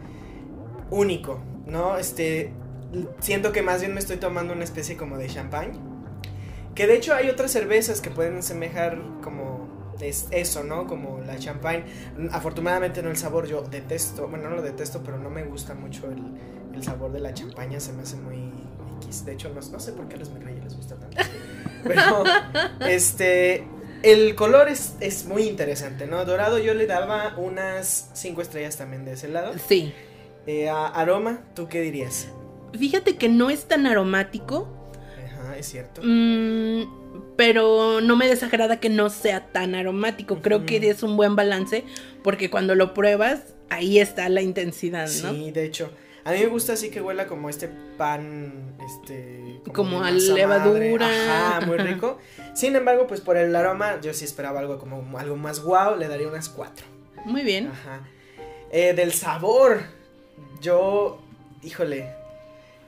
único, 0.90 1.40
¿no? 1.68 1.98
Este, 1.98 2.54
siento 3.20 3.52
que 3.52 3.62
más 3.62 3.82
bien 3.82 3.94
me 3.94 4.00
estoy 4.00 4.18
tomando 4.18 4.54
una 4.54 4.64
especie 4.64 4.98
como 4.98 5.18
de 5.18 5.28
champán. 5.28 5.74
Que 6.74 6.88
de 6.88 6.96
hecho 6.96 7.14
hay 7.14 7.30
otras 7.30 7.52
cervezas 7.52 8.02
que 8.02 8.10
pueden 8.10 8.42
semejar 8.42 9.00
como 9.24 9.67
es 10.02 10.28
eso, 10.32 10.64
¿no? 10.64 10.88
Como 10.88 11.20
la 11.22 11.38
champagne. 11.38 11.84
Afortunadamente 12.32 13.02
no 13.02 13.10
el 13.10 13.18
sabor, 13.18 13.48
yo 13.48 13.62
detesto, 13.62 14.28
bueno, 14.28 14.50
no 14.50 14.56
lo 14.56 14.62
detesto, 14.62 15.02
pero 15.04 15.18
no 15.18 15.30
me 15.30 15.44
gusta 15.44 15.74
mucho 15.74 16.10
el, 16.10 16.22
el 16.76 16.84
sabor 16.84 17.12
de 17.12 17.20
la 17.20 17.34
champaña, 17.34 17.80
se 17.80 17.94
me 17.94 18.04
hace 18.04 18.16
muy 18.18 18.52
X. 18.98 19.26
De 19.26 19.34
hecho, 19.34 19.50
no, 19.50 19.62
no 19.62 19.80
sé 19.80 19.92
por 19.94 20.08
qué 20.08 20.16
a 20.16 20.20
los 20.20 20.32
McRae 20.32 20.60
les 20.62 20.76
gusta 20.76 20.96
tanto. 20.96 21.18
Pero, 21.84 22.24
este, 22.88 23.68
el 24.04 24.36
color 24.36 24.68
es, 24.68 24.96
es 25.00 25.26
muy 25.26 25.44
interesante, 25.44 26.08
¿no? 26.08 26.26
Dorado 26.26 26.58
yo 26.60 26.74
le 26.74 26.86
daba 26.88 27.36
unas 27.38 28.10
5 28.14 28.42
estrellas 28.42 28.78
también 28.78 29.06
de 29.06 29.14
ese 29.14 29.28
lado. 29.28 29.54
Sí. 29.68 29.94
Eh, 30.46 30.70
a 30.70 30.88
aroma, 30.88 31.42
¿tú 31.56 31.68
qué 31.68 31.82
dirías? 31.82 32.28
Fíjate 32.78 33.16
que 33.18 33.30
no 33.30 33.50
es 33.50 33.68
tan 33.68 33.86
aromático. 33.86 34.68
Ajá, 35.26 35.58
es 35.58 35.68
cierto. 35.68 36.02
Mm, 36.04 37.07
pero 37.38 38.02
no 38.02 38.16
me 38.18 38.28
desagrada 38.28 38.80
que 38.80 38.90
no 38.90 39.10
sea 39.10 39.48
tan 39.48 39.76
aromático. 39.76 40.42
Creo 40.42 40.66
que 40.66 40.78
es 40.90 41.04
un 41.04 41.16
buen 41.16 41.36
balance 41.36 41.86
porque 42.24 42.50
cuando 42.50 42.76
lo 42.76 42.94
pruebas, 42.94 43.54
ahí 43.70 44.00
está 44.00 44.28
la 44.28 44.42
intensidad, 44.42 45.08
¿no? 45.24 45.32
Sí, 45.32 45.52
de 45.52 45.64
hecho. 45.64 45.92
A 46.26 46.32
mí 46.32 46.40
me 46.40 46.48
gusta 46.48 46.74
así 46.74 46.90
que 46.90 47.02
huela 47.02 47.26
como 47.26 47.50
este 47.50 47.70
pan, 47.98 48.76
este... 48.86 49.62
Como 49.72 50.02
de 50.02 50.10
a 50.10 50.12
levadura. 50.12 51.08
madre. 51.08 51.30
Ajá, 51.30 51.66
muy 51.66 51.78
rico. 51.78 52.18
Sin 52.54 52.76
embargo, 52.76 53.08
pues 53.08 53.22
por 53.22 53.38
el 53.38 53.56
aroma, 53.56 54.02
yo 54.02 54.14
sí 54.14 54.26
esperaba 54.26 54.60
algo 54.60 54.78
como 54.78 55.18
algo 55.18 55.38
más 55.38 55.62
guau, 55.62 55.96
le 55.98 56.10
daría 56.10 56.28
unas 56.28 56.50
cuatro. 56.50 56.86
Muy 57.24 57.44
bien. 57.44 57.68
Ajá. 57.68 58.02
Eh, 58.72 58.94
del 58.94 59.14
sabor, 59.14 59.84
yo, 60.60 61.22
híjole. 61.64 62.10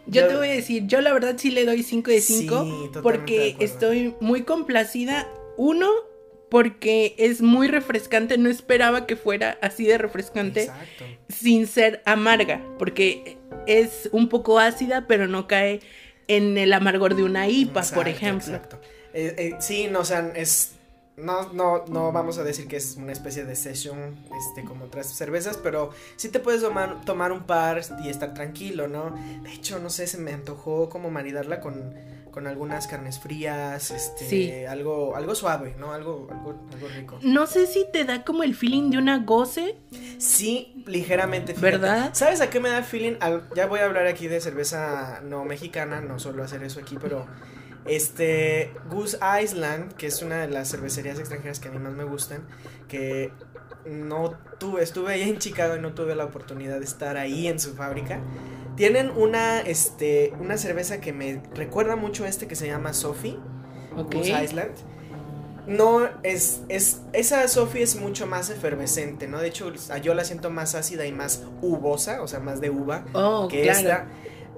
Yo 0.10 0.28
te 0.28 0.36
voy 0.36 0.48
a 0.48 0.54
decir, 0.54 0.88
yo 0.88 1.02
la 1.02 1.14
verdad 1.14 1.36
sí 1.38 1.52
le 1.52 1.66
doy 1.66 1.84
5 1.84 2.12
de 2.12 2.22
5 2.22 2.64
Sí, 2.64 2.90
de 2.94 3.02
porque 3.02 3.56
estoy 3.60 4.16
muy 4.20 4.44
complacida. 4.44 5.28
Uno, 5.58 5.90
porque 6.50 7.16
es 7.18 7.42
muy 7.42 7.68
refrescante, 7.68 8.38
no 8.38 8.50
esperaba 8.50 9.06
que 9.06 9.16
fuera 9.16 9.58
así 9.62 9.86
de 9.86 9.98
refrescante 9.98 10.64
Exacto. 10.64 11.06
sin 11.28 11.68
ser 11.68 12.02
amarga, 12.06 12.62
porque 12.80 13.38
es 13.68 14.10
un 14.12 14.30
poco 14.30 14.60
ácida, 14.60 15.06
pero 15.08 15.28
no 15.28 15.48
cae 15.48 15.82
en 16.28 16.58
el 16.58 16.74
amargor 16.74 17.16
de 17.16 17.24
una 17.24 17.48
IPA, 17.48 17.84
por 17.94 18.08
ejemplo. 18.08 18.56
Exacto. 18.56 18.82
Eh, 19.14 19.36
eh, 19.38 19.56
sí, 19.60 19.88
no, 19.90 20.00
o 20.00 20.06
sea, 20.06 20.32
es. 20.36 20.74
No, 21.22 21.52
no, 21.54 21.84
no 21.88 22.12
vamos 22.12 22.38
a 22.38 22.44
decir 22.44 22.68
que 22.68 22.78
es 22.78 22.96
una 22.98 23.12
especie 23.12 23.44
de 23.46 23.56
session, 23.56 24.16
este, 24.38 24.64
como 24.68 24.86
otras 24.86 25.08
cervezas, 25.08 25.58
pero 25.58 25.90
sí 26.16 26.30
te 26.30 26.40
puedes 26.40 26.62
tomar, 26.62 27.02
tomar 27.06 27.32
un 27.32 27.44
par 27.44 27.82
y 28.04 28.10
estar 28.10 28.34
tranquilo, 28.34 28.88
¿no? 28.88 29.16
De 29.44 29.54
hecho, 29.54 29.80
no 29.80 29.90
sé, 29.90 30.08
se 30.08 30.18
me 30.18 30.34
antojó 30.34 30.90
como 30.90 31.12
maridarla 31.12 31.60
con, 31.60 31.94
con 32.32 32.48
algunas 32.48 32.88
carnes 32.88 33.20
frías, 33.20 33.92
este, 33.92 34.26
Sí. 34.30 34.52
algo, 34.66 35.16
algo 35.16 35.36
suave, 35.36 35.76
¿no? 35.80 35.94
Algo, 35.94 36.28
algo, 36.32 36.56
algo 36.74 36.88
rico. 36.96 37.20
No 37.22 37.48
sé 37.48 37.66
si 37.68 37.86
te 37.92 38.06
da 38.06 38.24
como 38.24 38.44
el 38.44 38.56
feeling 38.56 38.92
de 38.92 38.98
una 38.98 39.18
goce, 39.20 39.76
Sí, 40.20 40.84
ligeramente. 40.86 41.54
fíjate. 41.54 41.72
¿Verdad? 41.78 42.10
¿Sabes 42.14 42.42
a 42.42 42.50
qué 42.50 42.60
me 42.60 42.70
da 42.70 42.84
feeling? 42.84 43.14
Ya 43.56 43.66
voy 43.68 43.80
a 43.80 43.86
hablar 43.86 44.06
aquí 44.08 44.28
de 44.28 44.40
cerveza 44.42 45.22
no 45.24 45.44
mexicana, 45.46 46.02
no 46.02 46.20
suelo 46.20 46.44
hacer 46.44 46.64
eso 46.64 46.80
aquí, 46.80 46.98
pero 47.00 47.26
este 47.86 48.72
Goose 48.90 49.18
Island, 49.44 49.94
que 49.94 50.08
es 50.08 50.22
una 50.22 50.42
de 50.42 50.48
las 50.48 50.70
cervecerías 50.70 51.20
extranjeras 51.20 51.60
que 51.60 51.70
a 51.70 51.72
mí 51.72 51.80
más 51.80 51.94
me 51.94 52.04
gustan, 52.04 52.44
que 52.88 53.32
no 53.86 54.38
tuve, 54.60 54.84
estuve 54.84 55.14
ahí 55.14 55.30
en 55.30 55.38
Chicago 55.40 55.76
y 55.76 55.80
no 55.80 55.94
tuve 55.94 56.16
la 56.16 56.26
oportunidad 56.26 56.80
de 56.80 56.86
estar 56.86 57.18
ahí 57.18 57.48
en 57.48 57.60
su 57.60 57.74
fábrica. 57.76 58.20
Tienen 58.76 59.10
una, 59.10 59.60
este, 59.62 60.34
una 60.40 60.58
cerveza 60.58 61.02
que 61.02 61.12
me 61.14 61.42
recuerda 61.56 61.96
mucho 61.96 62.24
a 62.26 62.28
este 62.30 62.48
que 62.48 62.56
se 62.56 62.68
llama 62.68 62.94
Sophie. 62.94 63.38
Goose 63.96 64.44
Island. 64.44 64.72
No, 65.68 66.08
es, 66.24 66.62
es, 66.70 67.02
esa 67.14 67.48
Sophie 67.48 67.84
es 67.84 67.96
mucho 67.96 68.26
más 68.26 68.50
efervescente, 68.50 69.28
¿no? 69.28 69.40
De 69.40 69.48
hecho, 69.50 69.72
yo 70.02 70.14
la 70.16 70.24
siento 70.24 70.50
más 70.50 70.74
ácida 70.74 71.06
y 71.06 71.12
más 71.12 71.44
uvosa, 71.62 72.24
o 72.24 72.28
sea, 72.28 72.40
más 72.40 72.60
de 72.60 72.72
uva 72.72 73.06
Oh, 73.14 73.48
que 73.50 73.64
claro. 73.64 73.80
esta. 73.80 74.08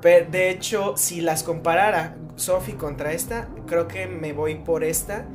Pero 0.02 0.30
de 0.32 0.50
hecho, 0.50 0.96
si 0.98 1.22
las 1.22 1.44
comparara 1.44 2.16
Sophie 2.36 2.76
contra 2.76 3.14
esta, 3.14 3.48
creo 3.68 3.88
que 3.88 4.08
me 4.08 4.34
voy 4.34 4.56
por 4.56 4.84
esta 4.84 5.26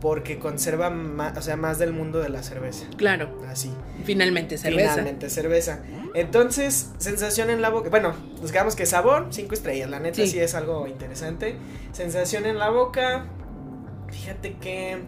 porque 0.00 0.38
conserva 0.38 0.90
más, 0.90 1.36
o 1.36 1.42
sea, 1.42 1.56
más 1.56 1.78
del 1.80 1.92
mundo 1.92 2.20
de 2.20 2.28
la 2.28 2.42
cerveza. 2.44 2.86
Claro, 2.96 3.36
Así. 3.48 3.72
finalmente 4.04 4.56
cerveza. 4.56 4.90
Finalmente, 4.92 5.28
cerveza. 5.28 5.80
Entonces, 6.14 6.92
sensación 6.98 7.50
en 7.50 7.60
la 7.60 7.68
boca. 7.70 7.90
Bueno, 7.90 8.14
buscamos 8.40 8.76
que 8.76 8.86
sabor, 8.86 9.26
5 9.30 9.54
estrellas. 9.54 9.90
La 9.90 9.98
neta 9.98 10.16
Sí. 10.16 10.28
sí. 10.28 10.38
es 10.38 10.54
algo 10.54 10.86
interesante. 10.86 11.56
Sensación 11.92 12.46
en 12.46 12.58
la 12.58 12.70
boca. 12.70 13.26
Fíjate 14.10 14.54
que 14.54 14.98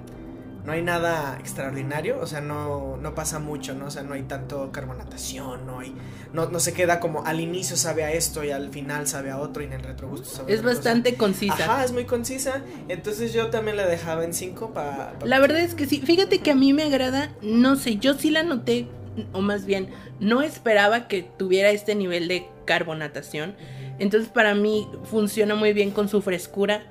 no 0.64 0.72
hay 0.72 0.82
nada 0.82 1.36
extraordinario. 1.38 2.18
O 2.20 2.26
sea, 2.26 2.40
no, 2.40 2.96
no 2.96 3.14
pasa 3.14 3.38
mucho, 3.38 3.74
¿no? 3.74 3.86
O 3.86 3.90
sea, 3.90 4.02
no 4.02 4.14
hay 4.14 4.22
tanto 4.24 4.70
carbonatación. 4.72 5.66
No 5.66 5.80
hay. 5.80 5.94
No, 6.32 6.48
no 6.50 6.60
se 6.60 6.72
queda 6.72 7.00
como 7.00 7.24
al 7.26 7.40
inicio 7.40 7.76
sabe 7.76 8.04
a 8.04 8.12
esto 8.12 8.44
y 8.44 8.50
al 8.50 8.70
final 8.70 9.06
sabe 9.06 9.30
a 9.30 9.38
otro 9.38 9.62
y 9.62 9.66
en 9.66 9.72
el 9.72 9.82
retrogusto 9.82 10.28
sabe 10.28 10.52
a 10.52 10.54
Es 10.54 10.60
otra 10.60 10.70
cosa. 10.72 10.76
bastante 10.78 11.14
concisa. 11.16 11.54
Ajá, 11.64 11.84
es 11.84 11.92
muy 11.92 12.04
concisa. 12.04 12.62
Entonces 12.88 13.32
yo 13.32 13.48
también 13.50 13.76
la 13.76 13.86
dejaba 13.86 14.24
en 14.24 14.34
5 14.34 14.72
para. 14.72 15.14
La 15.24 15.38
verdad 15.40 15.60
es 15.60 15.74
que 15.74 15.86
sí, 15.86 16.00
fíjate 16.04 16.38
que 16.40 16.50
a 16.50 16.54
mí 16.54 16.72
me 16.72 16.82
agrada, 16.84 17.32
no 17.42 17.76
sé, 17.76 17.96
yo 17.96 18.14
sí 18.14 18.30
la 18.30 18.42
noté, 18.42 18.86
o 19.32 19.40
más 19.40 19.64
bien, 19.66 19.88
no 20.20 20.42
esperaba 20.42 21.08
que 21.08 21.22
tuviera 21.22 21.70
este 21.70 21.94
nivel 21.94 22.28
de 22.28 22.46
carbonatación. 22.64 23.56
Entonces 23.98 24.30
para 24.30 24.54
mí 24.54 24.88
funciona 25.04 25.54
muy 25.54 25.72
bien 25.72 25.90
con 25.90 26.08
su 26.08 26.22
frescura 26.22 26.82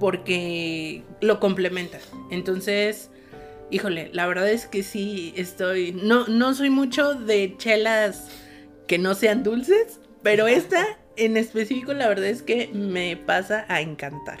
porque 0.00 1.02
lo 1.20 1.38
complementa. 1.38 1.98
Entonces, 2.30 3.10
híjole, 3.70 4.10
la 4.12 4.26
verdad 4.26 4.48
es 4.50 4.66
que 4.66 4.82
sí 4.82 5.32
estoy, 5.36 5.92
no, 5.92 6.26
no 6.26 6.54
soy 6.54 6.70
mucho 6.70 7.14
de 7.14 7.54
chelas 7.58 8.28
que 8.88 8.98
no 8.98 9.14
sean 9.14 9.42
dulces, 9.44 10.00
pero 10.22 10.48
esta 10.48 10.84
en 11.16 11.36
específico 11.36 11.92
la 11.92 12.08
verdad 12.08 12.26
es 12.26 12.42
que 12.42 12.68
me 12.74 13.16
pasa 13.16 13.66
a 13.68 13.80
encantar. 13.80 14.38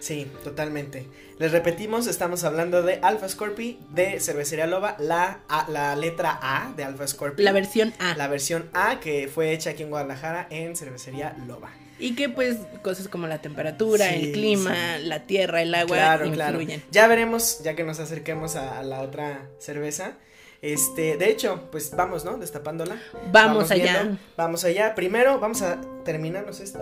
Sí, 0.00 0.26
totalmente. 0.42 1.06
Les 1.38 1.52
repetimos, 1.52 2.06
estamos 2.08 2.42
hablando 2.44 2.82
de 2.82 2.98
Alpha 3.02 3.28
Scorpi 3.28 3.78
de 3.90 4.18
Cervecería 4.20 4.66
Loba, 4.66 4.96
la, 4.98 5.40
A- 5.48 5.66
la 5.70 5.94
letra 5.96 6.38
A 6.42 6.72
de 6.76 6.82
Alpha 6.84 7.06
Scorpi. 7.06 7.42
La 7.42 7.52
versión 7.52 7.92
A. 8.00 8.16
La 8.16 8.26
versión 8.28 8.68
A 8.74 8.98
que 9.00 9.28
fue 9.32 9.52
hecha 9.52 9.70
aquí 9.70 9.82
en 9.84 9.90
Guadalajara 9.90 10.46
en 10.50 10.74
Cervecería 10.76 11.36
Loba. 11.46 11.70
Y 12.02 12.14
que 12.16 12.28
pues 12.28 12.56
cosas 12.82 13.06
como 13.08 13.26
la 13.28 13.40
temperatura, 13.40 14.08
Sí, 14.08 14.14
el 14.16 14.32
clima, 14.32 14.74
sí. 14.98 15.04
la 15.06 15.26
tierra, 15.26 15.62
el 15.62 15.74
agua 15.74 15.96
claro, 15.96 16.26
influyen. 16.26 16.66
claro. 16.80 16.82
Ya 16.90 17.06
veremos, 17.06 17.60
ya 17.62 17.76
que 17.76 17.84
nos 17.84 18.00
acerquemos 18.00 18.56
a, 18.56 18.78
a 18.78 18.82
la 18.82 19.02
otra 19.02 19.48
cerveza. 19.58 20.14
Este, 20.62 21.16
de 21.16 21.28
hecho, 21.30 21.68
pues 21.70 21.90
vamos, 21.96 22.24
¿no? 22.24 22.38
Destapándola. 22.38 23.00
Vamos, 23.32 23.70
allá. 23.70 24.02
viendo. 24.02 24.18
Vamos 24.36 24.64
allá. 24.64 24.94
Primero, 24.94 25.38
vamos 25.40 25.62
a 25.62 25.80
terminarnos 26.04 26.60
esto. 26.60 26.80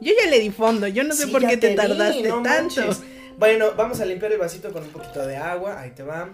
Yo 0.00 0.12
ya 0.22 0.28
le 0.30 0.40
di 0.40 0.50
fondo, 0.50 0.86
yo 0.88 1.04
no 1.04 1.14
sé 1.14 1.24
Sí, 1.26 1.30
por 1.32 1.46
qué 1.46 1.56
te, 1.56 1.70
vi, 1.70 1.74
tardaste 1.76 2.28
no 2.28 2.42
tanto. 2.42 2.80
manches. 2.82 3.02
Bueno, 3.38 3.72
vamos 3.76 4.00
a 4.00 4.04
limpiar 4.06 4.32
el 4.32 4.38
vasito 4.38 4.72
con 4.72 4.82
un 4.84 4.90
poquito 4.90 5.26
de 5.26 5.36
agua. 5.36 5.80
Ahí 5.80 5.90
te 5.92 6.02
va. 6.02 6.30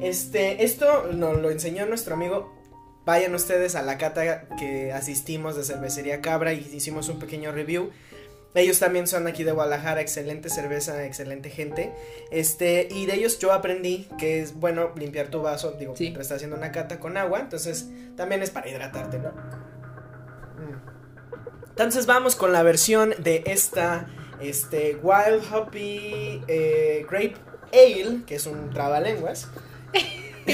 Este, 0.00 0.64
esto 0.64 1.08
nos 1.12 1.40
lo 1.40 1.50
enseñó 1.50 1.86
nuestro 1.86 2.14
amigo. 2.14 2.59
Vayan 3.04 3.34
ustedes 3.34 3.74
a 3.74 3.82
la 3.82 3.98
cata 3.98 4.46
que 4.58 4.92
asistimos 4.92 5.56
de 5.56 5.64
cervecería 5.64 6.20
Cabra 6.20 6.52
y 6.52 6.58
hicimos 6.72 7.08
un 7.08 7.18
pequeño 7.18 7.52
review. 7.52 7.90
Ellos 8.54 8.80
también 8.80 9.06
son 9.06 9.26
aquí 9.28 9.44
de 9.44 9.52
Guadalajara, 9.52 10.00
excelente 10.00 10.50
cerveza, 10.50 11.04
excelente 11.04 11.50
gente. 11.50 11.92
Este, 12.32 12.88
y 12.90 13.06
de 13.06 13.14
ellos 13.14 13.38
yo 13.38 13.52
aprendí 13.52 14.08
que 14.18 14.40
es 14.40 14.54
bueno 14.54 14.90
limpiar 14.96 15.28
tu 15.28 15.40
vaso, 15.40 15.72
digo, 15.72 15.96
Sí. 15.96 16.04
mientras 16.04 16.26
estás 16.26 16.36
haciendo 16.36 16.56
una 16.56 16.72
cata 16.72 16.98
con 16.98 17.16
agua, 17.16 17.40
entonces 17.40 17.86
también 18.16 18.42
es 18.42 18.50
para 18.50 18.68
hidratarte, 18.68 19.18
¿no? 19.18 19.30
Mm. 19.30 20.90
Entonces 21.70 22.06
vamos 22.06 22.34
con 22.34 22.52
la 22.52 22.62
versión 22.64 23.14
de 23.18 23.44
esta 23.46 24.08
este, 24.40 24.96
Wild 25.02 25.44
Hoppy 25.52 26.42
eh, 26.48 27.06
Grape 27.08 27.36
Ale, 27.72 28.24
que 28.26 28.34
es 28.34 28.46
un 28.46 28.70
trabalenguas. 28.70 29.48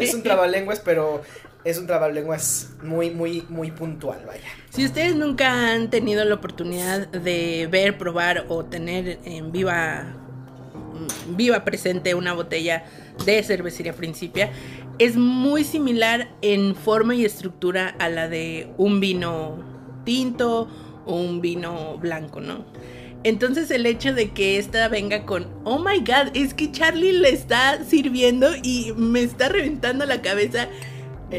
es 0.00 0.14
un 0.14 0.22
trabalenguas, 0.22 0.80
pero 0.80 1.22
es 1.64 1.78
un 1.78 1.86
trabalenguas 1.86 2.70
muy, 2.82 3.10
muy, 3.10 3.44
muy 3.48 3.70
puntual, 3.70 4.24
vaya. 4.26 4.48
Si 4.70 4.84
ustedes 4.84 5.14
nunca 5.14 5.72
han 5.72 5.90
tenido 5.90 6.24
la 6.24 6.34
oportunidad 6.34 7.08
de 7.08 7.68
ver, 7.70 7.98
probar 7.98 8.46
o 8.48 8.64
tener 8.64 9.18
en 9.24 9.52
viva 9.52 10.04
mm, 10.94 11.36
viva 11.36 11.64
presente 11.64 12.14
una 12.14 12.32
botella 12.32 12.84
de 13.24 13.42
cervecería 13.42 13.92
Principia, 13.92 14.50
es 14.98 15.16
muy 15.16 15.64
similar 15.64 16.28
en 16.42 16.74
forma 16.74 17.14
y 17.14 17.24
estructura 17.24 17.94
a 17.98 18.08
la 18.08 18.28
de 18.28 18.72
un 18.76 19.00
vino 19.00 19.58
tinto 20.04 20.68
o 21.06 21.16
un 21.16 21.40
vino 21.40 21.98
blanco, 21.98 22.40
¿no? 22.40 22.64
Entonces 23.24 23.70
el 23.70 23.86
hecho 23.86 24.14
de 24.14 24.30
que 24.30 24.58
esta 24.58 24.88
venga 24.88 25.24
con, 25.24 25.46
oh 25.64 25.78
my 25.78 26.00
god, 26.00 26.34
es 26.34 26.54
que 26.54 26.72
Charlie 26.72 27.12
le 27.12 27.30
está 27.30 27.84
sirviendo 27.84 28.50
y 28.62 28.92
me 28.96 29.22
está 29.22 29.48
reventando 29.48 30.06
la 30.06 30.22
cabeza. 30.22 30.68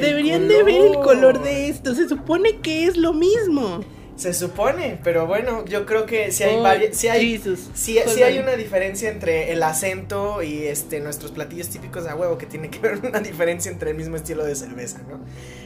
Deberían 0.02 0.48
de 0.48 0.64
ver 0.64 0.82
el 0.82 0.94
color. 0.96 1.42
de 1.44 1.70
esto, 1.70 1.96
se 1.96 2.08
supone 2.08 2.60
que 2.62 2.86
es 2.86 2.98
lo 2.98 3.14
mismo. 3.14 3.82
Se 4.16 4.34
supone, 4.34 5.00
pero 5.04 5.26
bueno, 5.26 5.66
yo 5.66 5.88
creo 5.88 6.06
que 6.06 6.32
si 6.32 6.44
hay 6.44 6.58
Oh, 6.58 6.62
varias, 6.62 6.96
si 6.98 7.08
hay, 7.08 7.40
Pues 7.40 8.40
una 8.40 8.56
diferencia 8.56 9.10
entre 9.10 9.52
el 9.52 9.64
acento 9.64 10.44
y 10.44 10.66
este 10.68 11.00
nuestros 11.00 11.32
platillos 11.32 11.70
típicos 11.70 12.06
a 12.06 12.16
huevo 12.16 12.38
que 12.38 12.46
tiene 12.46 12.70
que 12.70 12.78
ver 12.78 13.00
una 13.04 13.20
diferencia 13.22 13.72
entre 13.72 13.90
el 13.92 13.98
mismo 13.98 14.16
estilo 14.16 14.46
de 14.46 14.56
cerveza, 14.56 15.02
¿no? 15.10 15.20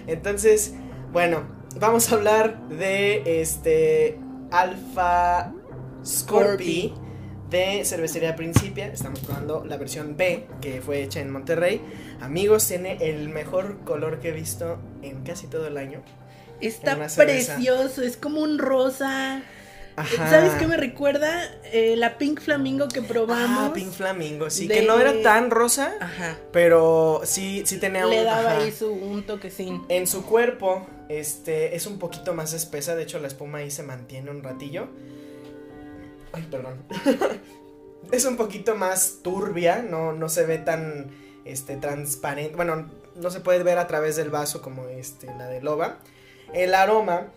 Entonces, 0.07 0.73
bueno, 1.11 1.43
vamos 1.77 2.09
a 2.11 2.15
hablar 2.15 2.69
de 2.69 3.41
este 3.41 4.17
Alpha 4.51 5.53
Scorpi 6.05 6.93
de 7.49 7.83
Cervecería 7.85 8.35
Principia. 8.35 8.87
Estamos 8.87 9.19
probando 9.21 9.63
la 9.65 9.77
versión 9.77 10.17
B 10.17 10.45
que 10.61 10.81
fue 10.81 11.01
hecha 11.03 11.19
en 11.21 11.31
Monterrey. 11.31 11.81
Amigos, 12.21 12.67
tiene 12.67 12.97
el 13.01 13.29
mejor 13.29 13.79
color 13.85 14.19
que 14.19 14.29
he 14.29 14.33
visto 14.33 14.79
en 15.01 15.23
casi 15.23 15.47
todo 15.47 15.67
el 15.67 15.77
año. 15.77 16.01
Está 16.59 16.95
precioso, 17.15 18.01
es 18.01 18.17
como 18.17 18.41
un 18.41 18.57
rosa. 18.57 19.41
Ajá. 19.95 20.29
¿Sabes 20.29 20.53
qué 20.59 20.67
me 20.67 20.77
recuerda? 20.77 21.43
Eh, 21.71 21.95
la 21.97 22.19
Pink 22.19 22.39
Flamingo 22.39 22.87
que 22.87 23.01
probamos. 23.01 23.69
Ah, 23.71 23.73
Pink 23.73 23.91
Flamingo, 23.91 24.47
sí, 24.51 24.67
de- 24.67 24.75
que 24.75 24.81
no 24.83 24.99
era 24.99 25.23
tan 25.23 25.49
rosa, 25.49 25.95
Ajá. 25.99 26.37
pero 26.51 27.21
sí, 27.23 27.63
sí 27.65 27.79
tenía 27.79 28.05
Le 28.05 28.19
un- 28.19 28.25
daba 28.25 28.51
ajá. 28.51 28.61
ahí 28.61 28.71
su, 28.71 28.91
un 28.91 29.25
toquecín. 29.25 29.81
En 29.89 30.05
su 30.07 30.23
cuerpo 30.25 30.85
Este 31.09 31.73
es 31.75 31.87
un 31.87 31.99
poquito 31.99 32.33
más 32.33 32.51
espesa, 32.53 32.93
de 32.95 33.03
hecho 33.03 33.17
la 33.19 33.27
espuma 33.27 33.59
ahí 33.59 33.71
se 33.71 33.81
mantiene 33.81 34.29
un 34.29 34.43
ratillo. 34.43 34.89
Ay, 36.37 36.47
perdón. 36.51 36.83
es 38.11 38.25
un 38.25 38.37
poquito 38.37 38.75
más 38.75 39.19
turbia, 39.23 39.81
no, 39.81 40.13
no 40.13 40.29
se 40.29 40.45
ve 40.45 40.59
tan 40.59 41.11
este, 41.45 41.77
transparente. 41.77 42.55
Bueno, 42.55 42.89
no 43.15 43.29
se 43.31 43.39
puede 43.39 43.63
ver 43.63 43.77
a 43.77 43.87
través 43.87 44.15
del 44.15 44.29
vaso 44.29 44.61
como 44.61 44.87
este, 44.87 45.27
la 45.37 45.47
de 45.47 45.61
loba. 45.61 45.99
El 46.53 46.75
aroma. 46.75 47.27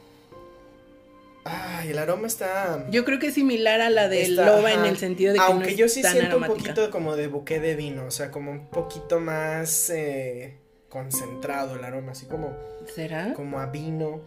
Ay, 1.45 1.91
el 1.91 1.99
aroma 1.99 2.27
está. 2.27 2.87
Yo 2.91 3.05
creo 3.05 3.19
que 3.19 3.29
es 3.29 3.35
similar 3.35 3.81
a 3.81 3.89
la 3.89 4.09
de 4.09 4.29
loba 4.29 4.73
en 4.73 4.85
el 4.85 4.99
sentido 4.99 5.33
de 5.33 5.39
que. 5.39 5.45
Aunque 5.45 5.75
yo 5.75 5.89
sí 5.89 6.03
siento 6.03 6.37
un 6.37 6.45
poquito 6.45 6.91
como 6.91 7.17
de 7.17 7.29
buque 7.29 7.59
de 7.61 7.75
vino, 7.75 8.05
o 8.05 8.11
sea, 8.11 8.31
como 8.31 8.51
un 8.51 8.69
poquito 8.69 9.19
más 9.19 9.89
eh, 9.89 10.59
concentrado 10.91 11.77
el 11.77 11.85
aroma, 11.85 12.13
así 12.13 12.27
como. 12.27 12.55
¿Será? 12.95 13.33
Como 13.33 13.59
a 13.59 13.67
vino 13.67 14.21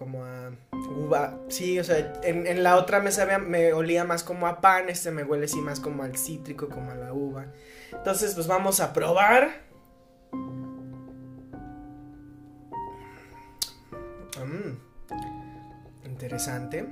como 0.00 0.24
a 0.24 0.50
uva. 0.96 1.38
Sí, 1.50 1.78
o 1.78 1.84
sea, 1.84 2.22
en, 2.22 2.62
la 2.62 2.76
otra 2.76 3.00
me 3.00 3.12
sabía, 3.12 3.38
me 3.38 3.74
olía 3.74 4.02
más 4.02 4.24
como 4.24 4.46
a 4.46 4.62
pan, 4.62 4.88
este 4.88 5.10
me 5.10 5.24
huele 5.24 5.44
así 5.44 5.60
más 5.60 5.78
como 5.78 6.02
al 6.02 6.16
cítrico, 6.16 6.70
como 6.70 6.90
a 6.90 6.94
la 6.94 7.12
uva. 7.12 7.52
Entonces, 7.92 8.34
pues 8.34 8.46
vamos 8.46 8.80
a 8.80 8.94
probar. 8.94 9.60
Mm, 14.38 16.06
interesante. 16.06 16.86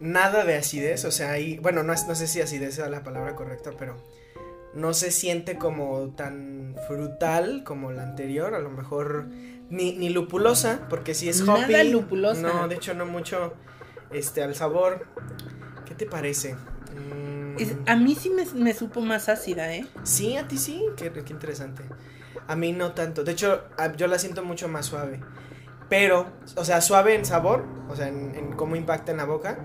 Nada 0.00 0.44
de 0.44 0.56
acidez, 0.56 1.06
o 1.06 1.10
sea, 1.10 1.30
ahí, 1.30 1.58
bueno, 1.60 1.82
no, 1.82 1.94
no 1.94 2.14
sé 2.14 2.26
si 2.26 2.42
acidez 2.42 2.78
es 2.78 2.90
la 2.90 3.02
palabra 3.02 3.34
correcta, 3.34 3.70
pero 3.78 3.96
no 4.74 4.92
se 4.92 5.10
siente 5.10 5.56
como 5.56 6.10
tan 6.10 6.76
frutal 6.88 7.62
como 7.64 7.92
la 7.92 8.02
anterior, 8.02 8.54
a 8.54 8.58
lo 8.58 8.70
mejor 8.70 9.28
ni, 9.70 9.92
ni 9.92 10.10
lupulosa, 10.10 10.86
porque 10.88 11.14
si 11.14 11.28
es 11.28 11.40
hoppy. 11.42 11.72
Nada 11.72 11.84
lupulosa. 11.84 12.40
No, 12.42 12.68
de 12.68 12.76
hecho 12.76 12.94
no 12.94 13.06
mucho 13.06 13.54
este 14.10 14.42
al 14.42 14.54
sabor. 14.54 15.06
¿Qué 15.84 15.94
te 15.94 16.06
parece? 16.06 16.54
Mm. 16.94 17.56
a 17.86 17.96
mí 17.96 18.14
sí 18.14 18.30
me, 18.30 18.74
supo 18.74 19.00
más 19.00 19.28
ácida, 19.28 19.74
¿eh? 19.74 19.86
Sí, 20.02 20.36
a 20.36 20.46
ti 20.46 20.58
sí, 20.58 20.84
qué, 20.96 21.10
qué 21.12 21.32
interesante. 21.32 21.82
A 22.46 22.56
mí 22.56 22.72
no 22.72 22.92
tanto. 22.92 23.24
De 23.24 23.32
hecho, 23.32 23.64
yo 23.96 24.06
la 24.06 24.18
siento 24.18 24.44
mucho 24.44 24.68
más 24.68 24.86
suave. 24.86 25.20
Pero, 25.88 26.26
o 26.56 26.64
sea, 26.64 26.80
suave 26.80 27.14
en 27.14 27.24
sabor, 27.24 27.64
o 27.88 27.96
sea, 27.96 28.08
en, 28.08 28.52
cómo 28.52 28.76
impacta 28.76 29.12
en 29.12 29.18
la 29.18 29.24
boca, 29.24 29.58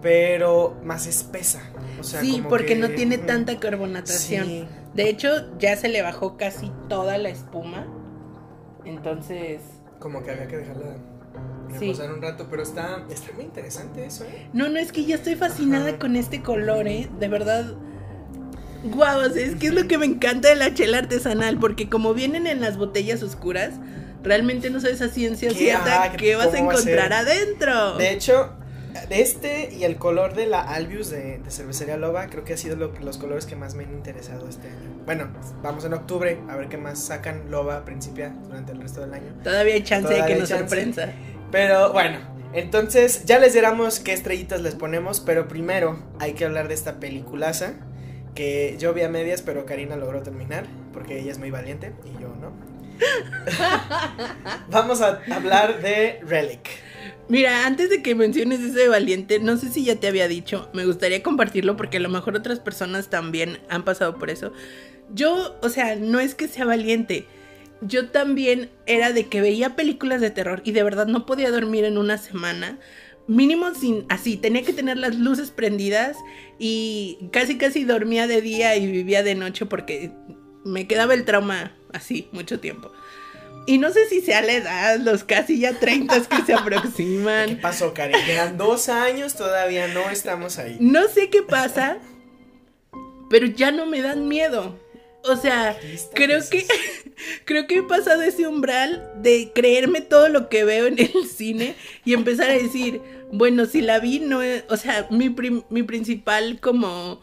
pero 0.00 0.76
más 0.82 1.06
espesa. 1.06 1.62
O 2.00 2.04
sea, 2.04 2.20
sí, 2.20 2.44
porque 2.48 2.74
no 2.74 2.90
tiene 2.90 3.18
tanta 3.18 3.58
carbonatación. 3.58 4.68
De 4.94 5.08
hecho, 5.08 5.56
ya 5.58 5.76
se 5.76 5.88
le 5.88 6.02
bajó 6.02 6.36
casi 6.36 6.72
toda 6.88 7.16
la 7.18 7.28
espuma. 7.28 7.86
Entonces. 8.84 9.60
Como 9.98 10.22
que 10.22 10.30
había 10.32 10.48
que 10.48 10.56
dejarla 10.56 10.96
reposar 11.68 12.12
un 12.12 12.20
rato, 12.20 12.46
pero 12.50 12.62
está, 12.62 13.04
está 13.08 13.32
muy 13.32 13.44
interesante 13.44 14.04
eso, 14.04 14.24
¿eh? 14.24 14.48
No, 14.52 14.68
no, 14.68 14.78
es 14.78 14.92
que 14.92 15.04
ya 15.04 15.14
estoy 15.14 15.36
fascinada 15.36 15.98
con 15.98 16.16
este 16.16 16.42
color, 16.42 16.86
¿eh? 16.88 17.08
De 17.18 17.28
verdad. 17.28 17.74
Guau, 18.84 19.20
es 19.22 19.54
que 19.56 19.68
es 19.68 19.74
lo 19.74 19.86
que 19.86 19.96
me 19.96 20.06
encanta 20.06 20.48
de 20.48 20.56
la 20.56 20.74
chela 20.74 20.98
artesanal, 20.98 21.58
porque 21.58 21.88
como 21.88 22.14
vienen 22.14 22.48
en 22.48 22.60
las 22.60 22.76
botellas 22.76 23.22
oscuras, 23.22 23.74
realmente 24.24 24.70
no 24.70 24.80
sabes 24.80 25.00
a 25.02 25.08
ciencia 25.08 25.50
cierta 25.52 26.02
ah, 26.02 26.12
qué 26.16 26.34
vas 26.34 26.52
a 26.52 26.58
encontrar 26.58 27.12
adentro. 27.12 27.96
De 27.96 28.10
hecho, 28.10 28.54
este 29.10 29.72
y 29.72 29.84
el 29.84 29.96
color 29.96 30.34
de 30.34 30.46
la 30.46 30.60
Albius 30.60 31.10
de, 31.10 31.40
Cervecería 31.48 31.96
Loba 31.96 32.26
creo 32.28 32.44
que 32.44 32.54
ha 32.54 32.56
sido 32.56 32.76
los 32.76 33.18
colores 33.18 33.46
que 33.46 33.56
más 33.56 33.74
me 33.74 33.84
han 33.84 33.92
interesado 33.92 34.48
este 34.48 34.68
año. 34.68 35.02
Bueno, 35.04 35.28
vamos 35.62 35.84
en 35.84 35.94
octubre 35.94 36.38
a 36.48 36.56
ver 36.56 36.68
qué 36.68 36.76
más 36.76 36.98
sacan 36.98 37.50
Loba 37.50 37.84
Principia 37.84 38.34
durante 38.44 38.72
el 38.72 38.80
resto 38.80 39.00
del 39.00 39.14
año. 39.14 39.34
Todavía 39.42 39.74
hay 39.74 39.82
chance 39.82 40.12
de 40.12 40.24
que 40.24 40.36
nos 40.36 40.48
sorprenda. 40.48 41.12
Pero 41.50 41.92
bueno, 41.92 42.18
entonces 42.52 43.24
ya 43.24 43.38
les 43.38 43.54
diremos 43.54 44.00
qué 44.00 44.12
estrellitas 44.12 44.60
les 44.60 44.74
ponemos, 44.74 45.20
pero 45.20 45.48
primero 45.48 45.98
hay 46.18 46.34
que 46.34 46.44
hablar 46.44 46.68
de 46.68 46.74
esta 46.74 47.00
peliculaza 47.00 47.74
que 48.34 48.76
yo 48.78 48.94
vi 48.94 49.02
a 49.02 49.08
medias, 49.08 49.42
pero 49.42 49.66
Karina 49.66 49.96
logró 49.96 50.22
terminar 50.22 50.64
porque 50.92 51.20
ella 51.20 51.32
es 51.32 51.38
muy 51.38 51.50
valiente 51.50 51.92
y 52.04 52.20
yo 52.20 52.28
no. 52.40 52.52
vamos 54.68 55.00
a 55.00 55.20
hablar 55.30 55.80
de 55.80 56.20
Relic. 56.26 56.68
Mira, 57.32 57.64
antes 57.64 57.88
de 57.88 58.02
que 58.02 58.14
menciones 58.14 58.60
ese 58.60 58.88
valiente, 58.88 59.38
no 59.38 59.56
sé 59.56 59.70
si 59.70 59.84
ya 59.84 59.98
te 59.98 60.06
había 60.06 60.28
dicho, 60.28 60.68
me 60.74 60.84
gustaría 60.84 61.22
compartirlo 61.22 61.78
porque 61.78 61.96
a 61.96 62.00
lo 62.00 62.10
mejor 62.10 62.36
otras 62.36 62.60
personas 62.60 63.08
también 63.08 63.58
han 63.70 63.86
pasado 63.86 64.18
por 64.18 64.28
eso. 64.28 64.52
Yo, 65.14 65.58
o 65.62 65.70
sea, 65.70 65.96
no 65.96 66.20
es 66.20 66.34
que 66.34 66.46
sea 66.46 66.66
valiente. 66.66 67.24
Yo 67.80 68.10
también 68.10 68.68
era 68.84 69.14
de 69.14 69.28
que 69.28 69.40
veía 69.40 69.76
películas 69.76 70.20
de 70.20 70.28
terror 70.28 70.60
y 70.62 70.72
de 70.72 70.82
verdad 70.82 71.06
no 71.06 71.24
podía 71.24 71.50
dormir 71.50 71.86
en 71.86 71.96
una 71.96 72.18
semana. 72.18 72.78
Mínimo 73.26 73.74
sin 73.74 74.04
así, 74.10 74.36
tenía 74.36 74.60
que 74.60 74.74
tener 74.74 74.98
las 74.98 75.14
luces 75.14 75.52
prendidas 75.52 76.18
y 76.58 77.30
casi 77.32 77.56
casi 77.56 77.84
dormía 77.84 78.26
de 78.26 78.42
día 78.42 78.76
y 78.76 78.86
vivía 78.86 79.22
de 79.22 79.36
noche 79.36 79.64
porque 79.64 80.12
me 80.66 80.86
quedaba 80.86 81.14
el 81.14 81.24
trauma 81.24 81.72
así 81.94 82.28
mucho 82.32 82.60
tiempo. 82.60 82.92
Y 83.66 83.78
no 83.78 83.90
sé 83.90 84.08
si 84.08 84.20
sea 84.20 84.42
la 84.42 84.52
edad, 84.54 84.98
los 84.98 85.24
casi 85.24 85.60
ya 85.60 85.78
30 85.78 86.22
que 86.22 86.42
se 86.44 86.54
aproximan. 86.58 87.48
¿Qué 87.48 87.56
pasó, 87.56 87.94
Karen? 87.94 88.24
Quedan 88.26 88.58
dos 88.58 88.88
años, 88.88 89.34
todavía 89.34 89.88
no 89.88 90.10
estamos 90.10 90.58
ahí. 90.58 90.76
No 90.80 91.08
sé 91.08 91.30
qué 91.30 91.42
pasa, 91.42 91.98
pero 93.30 93.46
ya 93.46 93.70
no 93.70 93.86
me 93.86 94.02
dan 94.02 94.28
miedo. 94.28 94.78
O 95.24 95.36
sea, 95.36 95.78
creo 96.14 96.40
que 96.50 96.66
creo 97.44 97.68
que 97.68 97.78
he 97.78 97.82
pasado 97.82 98.22
ese 98.22 98.48
umbral 98.48 99.08
de 99.16 99.52
creerme 99.54 100.00
todo 100.00 100.28
lo 100.28 100.48
que 100.48 100.64
veo 100.64 100.86
en 100.86 100.98
el 100.98 101.26
cine 101.28 101.76
y 102.04 102.14
empezar 102.14 102.50
a 102.50 102.54
decir, 102.54 103.00
bueno, 103.30 103.66
si 103.66 103.80
la 103.80 104.00
vi 104.00 104.18
no 104.18 104.42
es, 104.42 104.64
o 104.68 104.76
sea, 104.76 105.06
mi, 105.10 105.34
mi 105.70 105.82
principal 105.84 106.58
como 106.60 107.20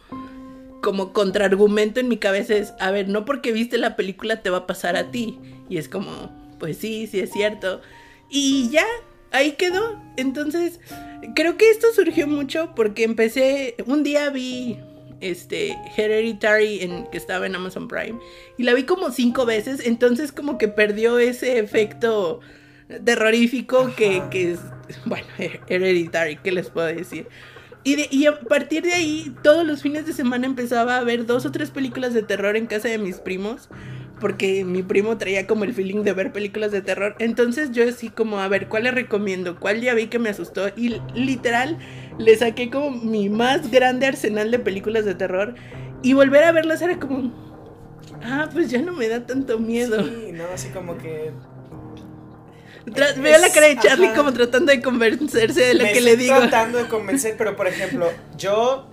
como 0.81 1.13
contraargumento 1.13 1.99
en 1.99 2.07
mi 2.07 2.17
cabeza 2.17 2.55
es, 2.55 2.73
a 2.79 2.91
ver, 2.91 3.09
no 3.09 3.25
porque 3.25 3.51
viste 3.51 3.77
la 3.77 3.95
película 3.95 4.41
te 4.41 4.49
va 4.49 4.59
a 4.59 4.67
pasar 4.67 4.95
a 4.95 5.11
ti. 5.11 5.37
Y 5.69 5.77
es 5.77 5.87
como, 5.87 6.31
pues 6.59 6.77
sí, 6.77 7.07
sí 7.07 7.19
es 7.19 7.31
cierto. 7.31 7.81
Y 8.29 8.69
ya, 8.69 8.85
ahí 9.31 9.53
quedó. 9.53 10.01
Entonces, 10.17 10.79
creo 11.35 11.57
que 11.57 11.69
esto 11.69 11.87
surgió 11.93 12.27
mucho 12.27 12.73
porque 12.75 13.03
empecé, 13.03 13.75
un 13.85 14.03
día 14.03 14.29
vi 14.29 14.79
este 15.21 15.77
Hereditary 15.97 16.81
en, 16.81 17.07
que 17.07 17.17
estaba 17.17 17.45
en 17.45 17.55
Amazon 17.55 17.87
Prime 17.87 18.19
y 18.57 18.63
la 18.63 18.73
vi 18.73 18.83
como 18.83 19.11
cinco 19.11 19.45
veces, 19.45 19.85
entonces 19.85 20.31
como 20.31 20.57
que 20.57 20.69
perdió 20.69 21.19
ese 21.19 21.59
efecto 21.59 22.39
terrorífico 23.03 23.93
que, 23.95 24.23
que 24.31 24.51
es, 24.53 24.59
bueno, 25.05 25.27
Hereditary, 25.67 26.37
¿qué 26.37 26.51
les 26.51 26.69
puedo 26.69 26.87
decir? 26.87 27.27
Y, 27.83 28.13
y, 28.15 28.25
a 28.25 28.37
partir 28.41 28.83
de 28.83 28.93
ahí, 28.93 29.33
todos 29.41 29.65
los 29.65 29.81
fines 29.81 30.05
de 30.05 30.11
semana 30.11 30.45
empezaba 30.45 30.97
a 30.97 31.03
ver 31.03 31.25
dos 31.25 31.45
o 31.45 31.51
tres 31.51 31.71
películas 31.71 32.13
de 32.13 32.23
terror 32.23 32.57
en 32.57 32.67
casa 32.67 32.89
de 32.89 32.97
mis 32.97 33.19
primos 33.19 33.69
porque 34.19 34.65
mi 34.65 34.83
primo 34.83 35.17
traía 35.17 35.47
como 35.47 35.63
el 35.63 35.73
feeling 35.73 36.03
de 36.03 36.13
ver 36.13 36.31
películas 36.31 36.71
de 36.71 36.81
terror. 36.81 37.15
Entonces 37.19 37.71
yo 37.71 37.87
así 37.87 38.09
como, 38.09 38.39
a 38.39 38.47
ver, 38.47 38.67
¿cuál 38.67 38.83
le 38.83 38.91
recomiendo? 38.91 39.59
¿Cuál 39.59 39.81
ya 39.81 39.93
vi 39.93 40.07
que 40.07 40.19
me 40.19 40.29
asustó? 40.29 40.69
Y 40.75 41.01
literal 41.13 41.77
le 42.17 42.35
saqué 42.37 42.69
como 42.69 42.91
mi 42.91 43.29
más 43.29 43.71
grande 43.71 44.05
arsenal 44.05 44.51
de 44.51 44.59
películas 44.59 45.05
de 45.05 45.15
terror. 45.15 45.55
Y 46.01 46.13
volver 46.13 46.43
a 46.43 46.51
verlas 46.51 46.81
era 46.81 46.99
como, 46.99 47.33
ah, 48.23 48.49
pues 48.51 48.69
ya 48.69 48.81
no 48.81 48.93
me 48.93 49.07
da 49.07 49.25
tanto 49.25 49.59
miedo. 49.59 50.03
Sí, 50.03 50.31
no, 50.33 50.43
así 50.53 50.69
como 50.69 50.97
que... 50.97 51.31
veo 52.85 53.39
la 53.39 53.49
cara 53.51 53.67
de 53.67 53.77
Charlie 53.77 54.13
como 54.15 54.33
tratando 54.33 54.71
de 54.71 54.81
convencerse 54.81 55.61
de 55.61 55.73
lo 55.75 55.85
que 55.85 56.01
le 56.01 56.17
digo. 56.17 56.37
Tratando 56.37 56.77
de 56.77 56.87
convencer, 56.87 57.35
pero 57.37 57.55
por 57.55 57.67
ejemplo, 57.67 58.09
yo 58.37 58.89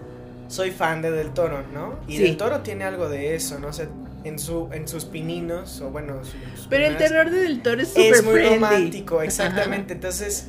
soy 0.48 0.70
fan 0.70 1.02
de 1.02 1.10
Del 1.10 1.32
Toro, 1.32 1.64
¿no? 1.72 1.98
Y 2.06 2.18
Del 2.18 2.36
Toro 2.36 2.60
tiene 2.60 2.84
algo 2.84 3.08
de 3.08 3.34
eso, 3.34 3.58
¿no? 3.58 3.72
sé 3.72 3.88
en, 4.26 4.38
su, 4.38 4.68
en 4.72 4.88
sus 4.88 5.04
pininos, 5.04 5.80
o 5.80 5.90
bueno, 5.90 6.20
Pero 6.68 6.86
el 6.86 6.96
terror 6.96 7.30
de 7.30 7.38
Del 7.42 7.62
Toro 7.62 7.80
es 7.80 7.88
súper 7.88 8.14
Es 8.14 8.24
muy 8.24 8.42
romántico, 8.42 9.22
exactamente. 9.22 9.94
Entonces, 9.94 10.48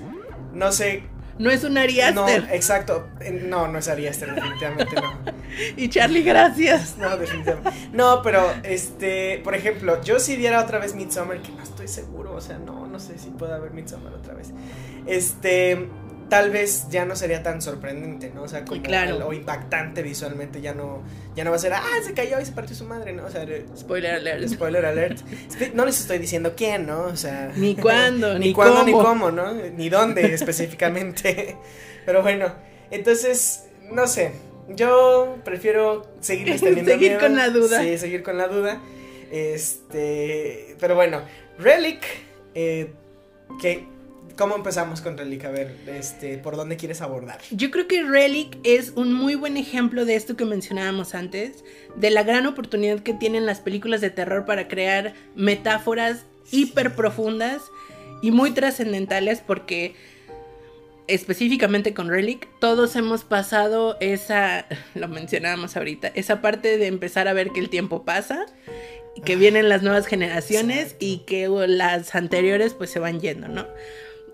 no 0.53 0.71
sé. 0.71 1.03
No 1.39 1.51
es 1.51 1.63
un 1.63 1.78
Ari 1.78 1.99
No, 2.15 2.28
exacto. 2.28 3.07
No, 3.43 3.67
no 3.67 3.78
es 3.78 3.88
Ari 3.88 4.03
definitivamente 4.03 4.95
no. 4.95 5.19
y 5.78 5.88
Charlie, 5.89 6.23
gracias. 6.23 6.97
No, 6.97 7.15
definitivamente. 7.15 7.71
No, 7.93 8.21
pero, 8.23 8.43
este, 8.63 9.39
por 9.43 9.53
ejemplo, 9.53 10.01
yo 10.01 10.19
si 10.19 10.36
diera 10.36 10.63
otra 10.63 10.80
vez 10.80 10.95
Midsommar, 10.95 11.41
que 11.43 11.51
no 11.51 11.61
estoy 11.61 11.88
seguro, 11.88 12.34
o 12.34 12.41
sea, 12.41 12.57
no, 12.57 12.88
no 12.88 12.99
sé 12.99 13.19
si 13.19 13.30
pueda 13.30 13.59
ver 13.59 13.71
Midsommar 13.71 14.13
otra 14.13 14.34
vez. 14.34 14.51
Este 15.05 15.88
tal 16.30 16.49
vez 16.51 16.88
ya 16.89 17.05
no 17.05 17.15
sería 17.15 17.43
tan 17.43 17.61
sorprendente, 17.61 18.32
¿no? 18.34 18.43
O 18.43 18.47
sea, 18.47 18.65
como 18.65 18.82
o 19.25 19.34
impactante 19.34 20.01
visualmente, 20.03 20.61
ya 20.61 20.73
no, 20.73 21.03
ya 21.36 21.43
no 21.43 21.51
va 21.51 21.55
a 21.55 21.59
ser, 21.59 21.73
ah, 21.73 21.84
se 22.03 22.13
cayó 22.13 22.39
y 22.39 22.45
se 22.45 22.51
partió 22.51 22.75
su 22.75 22.86
madre, 22.86 23.13
¿no? 23.13 23.25
O 23.25 23.30
sea, 23.30 23.45
spoiler 23.78 24.15
alert. 24.15 24.47
Spoiler 24.47 24.86
alert. 24.86 25.19
no 25.73 25.86
les 25.86 25.99
estoy 25.99 26.17
diciendo 26.17 26.53
quién, 26.55 26.86
¿no? 26.86 27.05
O 27.05 27.15
sea, 27.15 27.51
ni 27.55 27.75
cuándo, 27.75 28.38
ni, 28.39 28.53
cuándo, 28.53 28.84
ni 28.84 28.91
cómo, 28.91 29.32
¿no? 29.32 29.53
Ni 29.53 29.89
dónde 29.89 30.34
específicamente. 30.34 31.57
Pero 32.05 32.21
bueno, 32.21 32.53
entonces, 32.91 33.65
no 33.91 34.07
sé, 34.07 34.32
yo 34.69 35.38
prefiero 35.43 36.07
seguir 36.19 36.59
teniendo 36.59 36.91
Seguir 36.91 37.17
con 37.17 37.36
la 37.36 37.49
duda. 37.49 37.82
Sí, 37.82 37.97
seguir 37.97 38.23
con 38.23 38.38
la 38.38 38.47
duda. 38.47 38.80
Este, 39.32 40.75
pero 40.80 40.95
bueno, 40.95 41.21
Relic 41.59 42.05
eh, 42.59 42.93
¿qué, 43.61 43.86
¿Cómo 44.38 44.55
empezamos 44.55 45.01
con 45.01 45.17
Relic? 45.17 45.45
A 45.45 45.49
ver, 45.49 45.75
este, 45.88 46.38
¿por 46.38 46.55
dónde 46.55 46.77
quieres 46.77 47.01
abordar? 47.01 47.39
Yo 47.49 47.71
creo 47.71 47.88
que 47.88 48.03
Relic 48.03 48.59
es 48.63 48.93
un 48.95 49.11
muy 49.11 49.33
buen 49.33 49.57
ejemplo 49.57 50.05
de 50.05 50.15
esto 50.15 50.38
que 50.38 50.45
mencionábamos 50.45 51.15
antes, 51.15 51.63
de 51.95 52.11
la 52.11 52.21
gran 52.21 52.45
oportunidad 52.45 52.99
que 52.99 53.15
tienen 53.15 53.47
las 53.47 53.61
películas 53.61 53.99
de 53.99 54.11
terror 54.11 54.45
para 54.45 54.67
crear 54.67 55.15
metáforas 55.35 56.25
hiper 56.51 56.93
profundas 56.93 57.63
y 58.21 58.29
muy 58.29 58.51
trascendentales 58.51 59.41
porque 59.41 59.95
específicamente 61.07 61.95
con 61.95 62.09
Relic, 62.09 62.47
todos 62.59 62.95
hemos 62.95 63.23
pasado 63.23 63.97
esa, 64.01 64.67
lo 64.93 65.07
mencionábamos 65.07 65.75
ahorita, 65.75 66.09
esa 66.09 66.41
parte 66.41 66.77
de 66.77 66.85
empezar 66.85 67.27
a 67.27 67.33
ver 67.33 67.49
que 67.49 67.59
el 67.59 67.69
tiempo 67.69 68.03
pasa, 68.03 68.45
que 69.25 69.33
ah, 69.33 69.38
vienen 69.38 69.67
las 69.67 69.81
nuevas 69.81 70.05
generaciones 70.05 70.95
y 70.99 71.19
que 71.25 71.47
las 71.67 72.13
anteriores 72.13 72.75
pues 72.75 72.91
se 72.91 72.99
van 72.99 73.19
yendo, 73.19 73.47
¿no? 73.47 73.65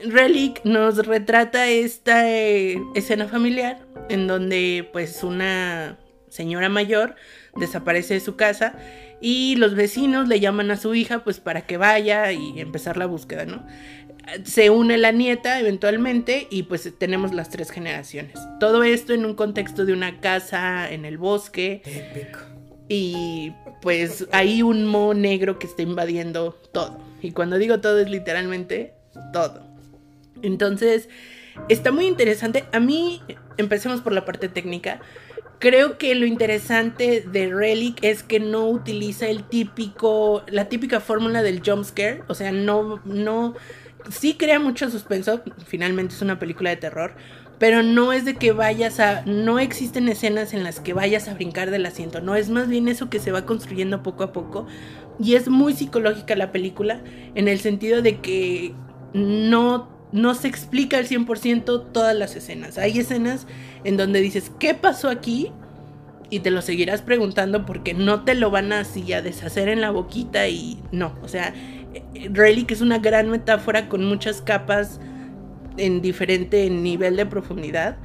Relic 0.06 0.64
nos 0.64 1.06
retrata 1.06 1.68
esta 1.68 2.30
eh, 2.30 2.82
escena 2.96 3.28
familiar 3.28 3.80
en 4.10 4.28
donde 4.28 4.90
pues 4.92 5.24
una 5.24 5.98
señora 6.30 6.70
mayor 6.70 7.16
desaparece 7.56 8.16
de 8.16 8.20
su 8.20 8.36
casa 8.36 8.76
y 9.22 9.56
los 9.56 9.76
vecinos 9.76 10.28
le 10.28 10.40
llaman 10.40 10.72
a 10.72 10.78
su 10.78 10.94
hija 10.96 11.24
pues 11.24 11.40
para 11.40 11.62
que 11.66 11.78
vaya 11.78 12.32
y 12.32 12.60
empezar 12.60 12.98
la 12.98 13.06
búsqueda, 13.06 13.46
¿no? 13.46 13.66
Se 14.44 14.70
une 14.70 14.98
la 14.98 15.12
nieta 15.12 15.60
eventualmente 15.60 16.48
y 16.50 16.64
pues 16.64 16.90
tenemos 16.98 17.34
las 17.34 17.50
tres 17.50 17.70
generaciones. 17.72 18.40
Todo 18.60 18.84
esto 18.84 19.14
en 19.14 19.26
un 19.26 19.36
contexto 19.36 19.86
de 19.86 19.94
una 19.94 20.20
casa 20.20 20.90
en 20.92 21.06
el 21.06 21.18
bosque. 21.18 21.82
Y 22.88 23.52
pues 23.82 24.28
hay 24.32 24.62
un 24.62 24.86
mo 24.86 25.14
negro 25.14 25.60
que 25.60 25.68
está 25.68 25.82
invadiendo 25.82 26.54
todo. 26.72 27.00
Y 27.22 27.32
cuando 27.32 27.58
digo 27.58 27.80
todo 27.80 28.00
es 28.00 28.10
literalmente 28.10 28.94
todo. 29.34 29.73
Entonces, 30.44 31.10
está 31.70 31.92
muy 31.92 32.06
interesante. 32.06 32.66
A 32.72 32.80
mí, 32.80 33.22
empecemos 33.58 34.02
por 34.02 34.14
la 34.14 34.26
parte 34.26 34.50
técnica. 34.50 35.00
Creo 35.60 35.98
que 35.98 36.14
lo 36.16 36.26
interesante 36.26 37.22
de 37.22 37.50
Relic 37.50 38.04
es 38.04 38.22
que 38.22 38.40
no 38.40 38.68
utiliza 38.68 39.28
el 39.28 39.44
típico, 39.44 40.44
la 40.48 40.68
típica 40.68 41.00
fórmula 41.00 41.42
del 41.42 41.62
jump 41.66 41.86
scare. 41.86 42.24
O 42.28 42.36
sea, 42.36 42.52
no, 42.52 43.02
no, 43.06 43.56
sí 44.10 44.36
crea 44.36 44.60
mucho 44.60 44.90
suspenso. 44.90 45.42
Finalmente 45.66 46.16
es 46.16 46.22
una 46.22 46.40
película 46.40 46.70
de 46.70 46.76
terror. 46.78 47.16
Pero 47.60 47.82
no 47.82 48.12
es 48.12 48.26
de 48.26 48.36
que 48.36 48.52
vayas 48.52 49.00
a. 49.00 49.24
No 49.26 49.58
existen 49.58 50.10
escenas 50.10 50.54
en 50.54 50.66
las 50.66 50.82
que 50.82 50.92
vayas 50.94 51.30
a 51.30 51.34
brincar 51.34 51.72
del 51.72 51.86
asiento. 51.86 52.20
No, 52.20 52.36
es 52.36 52.50
más 52.50 52.68
bien 52.68 52.90
eso 52.90 53.10
que 53.10 53.20
se 53.20 53.32
va 53.32 53.46
construyendo 53.46 54.04
poco 54.04 54.24
a 54.24 54.34
poco. 54.34 54.68
Y 55.18 55.36
es 55.36 55.48
muy 55.48 55.74
psicológica 55.74 56.36
la 56.36 56.52
película. 56.52 57.02
En 57.36 57.48
el 57.48 57.60
sentido 57.60 58.02
de 58.02 58.20
que 58.20 58.74
no 59.14 59.93
no 60.14 60.36
se 60.36 60.48
explica 60.48 60.98
al 60.98 61.08
100% 61.08 61.92
todas 61.92 62.16
las 62.16 62.36
escenas. 62.36 62.78
Hay 62.78 63.00
escenas 63.00 63.48
en 63.84 63.98
donde 63.98 64.22
dices, 64.22 64.52
¿qué 64.60 64.76
pasó 64.76 65.10
aquí? 65.10 65.52
Y 66.30 66.40
te 66.40 66.52
lo 66.52 66.62
seguirás 66.62 67.02
preguntando 67.02 67.66
porque 67.66 67.94
no 67.94 68.24
te 68.24 68.36
lo 68.36 68.50
van 68.52 68.72
así 68.72 69.12
a 69.12 69.22
deshacer 69.22 69.68
en 69.68 69.82
la 69.82 69.92
boquita 69.92 70.48
y 70.48 70.80
no. 70.92 71.16
O 71.24 71.28
sea, 71.28 71.54
Relic 72.32 72.72
es 72.72 72.82
una 72.82 73.00
gran 73.00 73.30
metáfora 73.30 73.90
con 73.90 74.06
muchas 74.06 74.42
capas 74.42 75.00
en 75.78 76.02
diferente 76.02 76.70
nivel 76.70 77.16
de 77.16 77.26
profundidad 77.26 77.98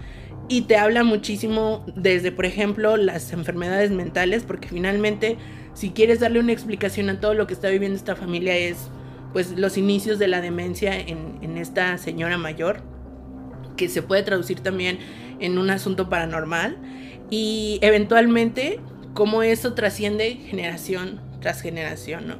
y 0.48 0.62
te 0.62 0.76
habla 0.76 1.04
muchísimo 1.04 1.84
desde, 1.94 2.32
por 2.32 2.46
ejemplo, 2.46 2.96
las 2.96 3.32
enfermedades 3.34 3.90
mentales, 3.90 4.44
porque 4.44 4.68
finalmente, 4.68 5.36
si 5.74 5.90
quieres 5.90 6.20
darle 6.20 6.40
una 6.40 6.52
explicación 6.52 7.10
a 7.10 7.20
todo 7.20 7.34
lo 7.34 7.46
que 7.46 7.52
está 7.52 7.68
viviendo 7.68 7.96
esta 7.96 8.16
familia, 8.16 8.56
es 8.56 8.88
pues 9.32 9.52
los 9.52 9.76
inicios 9.76 10.18
de 10.18 10.28
la 10.28 10.40
demencia 10.40 10.98
en, 10.98 11.56
esta 11.58 11.98
señora 11.98 12.38
mayor, 12.38 12.82
que 13.76 13.88
se 13.88 14.02
puede 14.02 14.22
traducir 14.22 14.60
también 14.60 14.98
en 15.40 15.58
un 15.58 15.70
asunto 15.70 16.08
paranormal 16.08 16.76
y 17.30 17.78
eventualmente 17.82 18.80
cómo 19.14 19.42
eso 19.42 19.74
trasciende 19.74 20.36
generación 20.36 21.20
tras 21.40 21.60
generación, 21.60 22.26
¿no? 22.26 22.36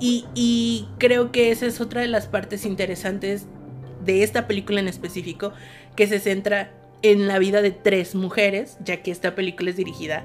Y, 0.00 0.24
y, 0.34 0.88
creo 0.98 1.30
que 1.30 1.50
esa 1.50 1.66
es 1.66 1.80
otra 1.80 2.00
de 2.00 2.08
las 2.08 2.26
partes 2.26 2.64
interesantes 2.64 3.46
de 4.04 4.22
esta 4.22 4.46
película 4.46 4.80
en 4.80 4.88
específico, 4.88 5.52
que 5.94 6.06
se 6.06 6.20
centra 6.20 6.72
en 7.02 7.28
la 7.28 7.38
vida 7.38 7.60
de 7.60 7.70
tres 7.70 8.14
mujeres, 8.14 8.78
ya 8.82 9.02
que 9.02 9.10
esta 9.10 9.34
película 9.34 9.70
es 9.70 9.76
dirigida 9.76 10.24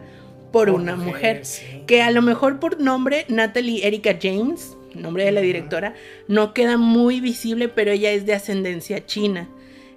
por, 0.51 0.69
una 0.69 0.95
mujer, 0.95 1.41
que 1.85 2.01
a 2.01 2.11
lo 2.11 2.21
mejor 2.21 2.61
por 2.61 2.79
nombre 2.79 3.25
Natalie 3.27 3.85
Erika 3.85 4.17
James 4.21 4.77
nombre 4.95 5.25
de 5.25 5.31
la 5.31 5.41
directora, 5.41 5.93
no 6.27 6.53
queda 6.53 6.77
muy 6.77 7.19
visible, 7.19 7.69
pero 7.69 7.91
ella 7.91 8.11
es 8.11 8.25
de 8.25 8.33
ascendencia 8.33 9.05
china. 9.05 9.49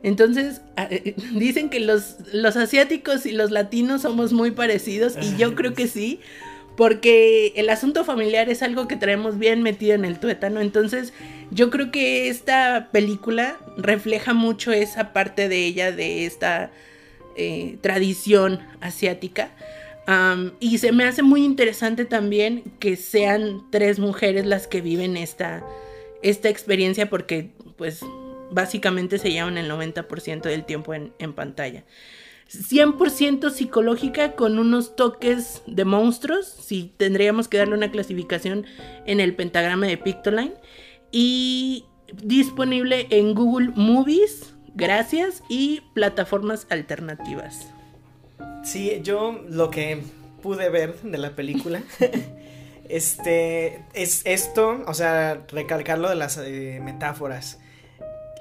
Entonces, 0.03 0.61
eh, 0.77 1.15
dicen 1.33 1.71
que 1.71 1.81
los, 1.81 2.17
los 2.33 2.57
asiáticos 2.57 3.27
y 3.27 3.33
los 3.33 3.51
latinos 3.51 4.03
somos 4.03 4.33
muy 4.33 4.51
parecidos 4.51 5.17
y 5.21 5.37
yo 5.37 5.55
creo 5.55 5.75
que 5.75 5.89
sí, 5.89 6.21
porque 6.77 7.53
el 7.57 7.71
asunto 7.71 8.05
familiar 8.05 8.49
es 8.49 8.63
algo 8.63 8.87
que 8.87 8.95
traemos 8.95 9.39
bien 9.39 9.63
metido 9.63 9.95
en 9.95 10.05
el 10.05 10.21
tuétano. 10.21 10.61
Entonces, 10.61 11.13
yo 11.51 11.71
creo 11.71 11.91
que 11.91 12.29
esta 12.29 12.89
película 12.93 13.59
refleja 13.77 14.33
mucho 14.33 14.73
esa 14.73 15.13
parte 15.13 15.49
de 15.49 15.65
ella, 15.65 15.91
de 15.91 16.25
esta 16.25 16.71
eh, 17.37 17.79
tradición 17.81 18.61
asiática 18.81 19.51
y 20.61 20.79
se 20.79 20.93
me 20.93 21.05
hace 21.05 21.23
muy 21.23 21.45
interesante 21.45 22.05
también 22.05 22.63
que 22.79 22.97
sean 22.97 23.63
tres 23.71 23.99
mujeres 23.99 24.47
las 24.47 24.67
que 24.67 24.81
viven 24.81 25.17
esta, 25.17 25.63
esta 26.23 26.49
experiencia 26.49 27.11
porque 27.11 27.51
pues 27.77 28.01
básicamente 28.51 29.19
se 29.19 29.31
llevan 29.31 29.59
el 29.59 29.71
90% 29.71 30.43
del 30.43 30.65
tiempo 30.65 30.95
en, 30.95 31.13
en 31.19 31.35
pantalla. 31.35 31.85
100% 32.51 33.51
psicológica 33.51 34.33
con 34.33 34.59
unos 34.59 34.97
toques 34.97 35.63
de 35.67 35.85
monstruos, 35.85 36.47
si 36.47 36.91
tendríamos 36.97 37.47
que 37.47 37.59
darle 37.59 37.75
una 37.75 37.91
clasificación 37.91 38.65
en 39.05 39.21
el 39.21 39.37
pentagrama 39.37 39.87
de 39.87 39.99
Pictoline. 39.99 40.55
Y 41.13 41.85
disponible 42.23 43.07
en 43.11 43.35
Google 43.35 43.73
Movies, 43.75 44.55
gracias, 44.75 45.43
y 45.51 45.83
plataformas 45.93 46.67
alternativas. 46.71 47.67
Sí, 48.65 49.01
yo 49.03 49.41
lo 49.49 49.71
que 49.71 50.03
pude 50.43 50.69
ver 50.69 51.01
de 51.03 51.19
la 51.19 51.31
película, 51.31 51.83
este, 52.89 53.85
es 53.95 54.23
esto, 54.25 54.83
o 54.87 54.95
sea, 54.95 55.45
recalcar 55.49 55.99
lo 55.99 56.09
de 56.09 56.15
las 56.15 56.39
eh, 56.39 56.81
metáforas. 56.83 57.59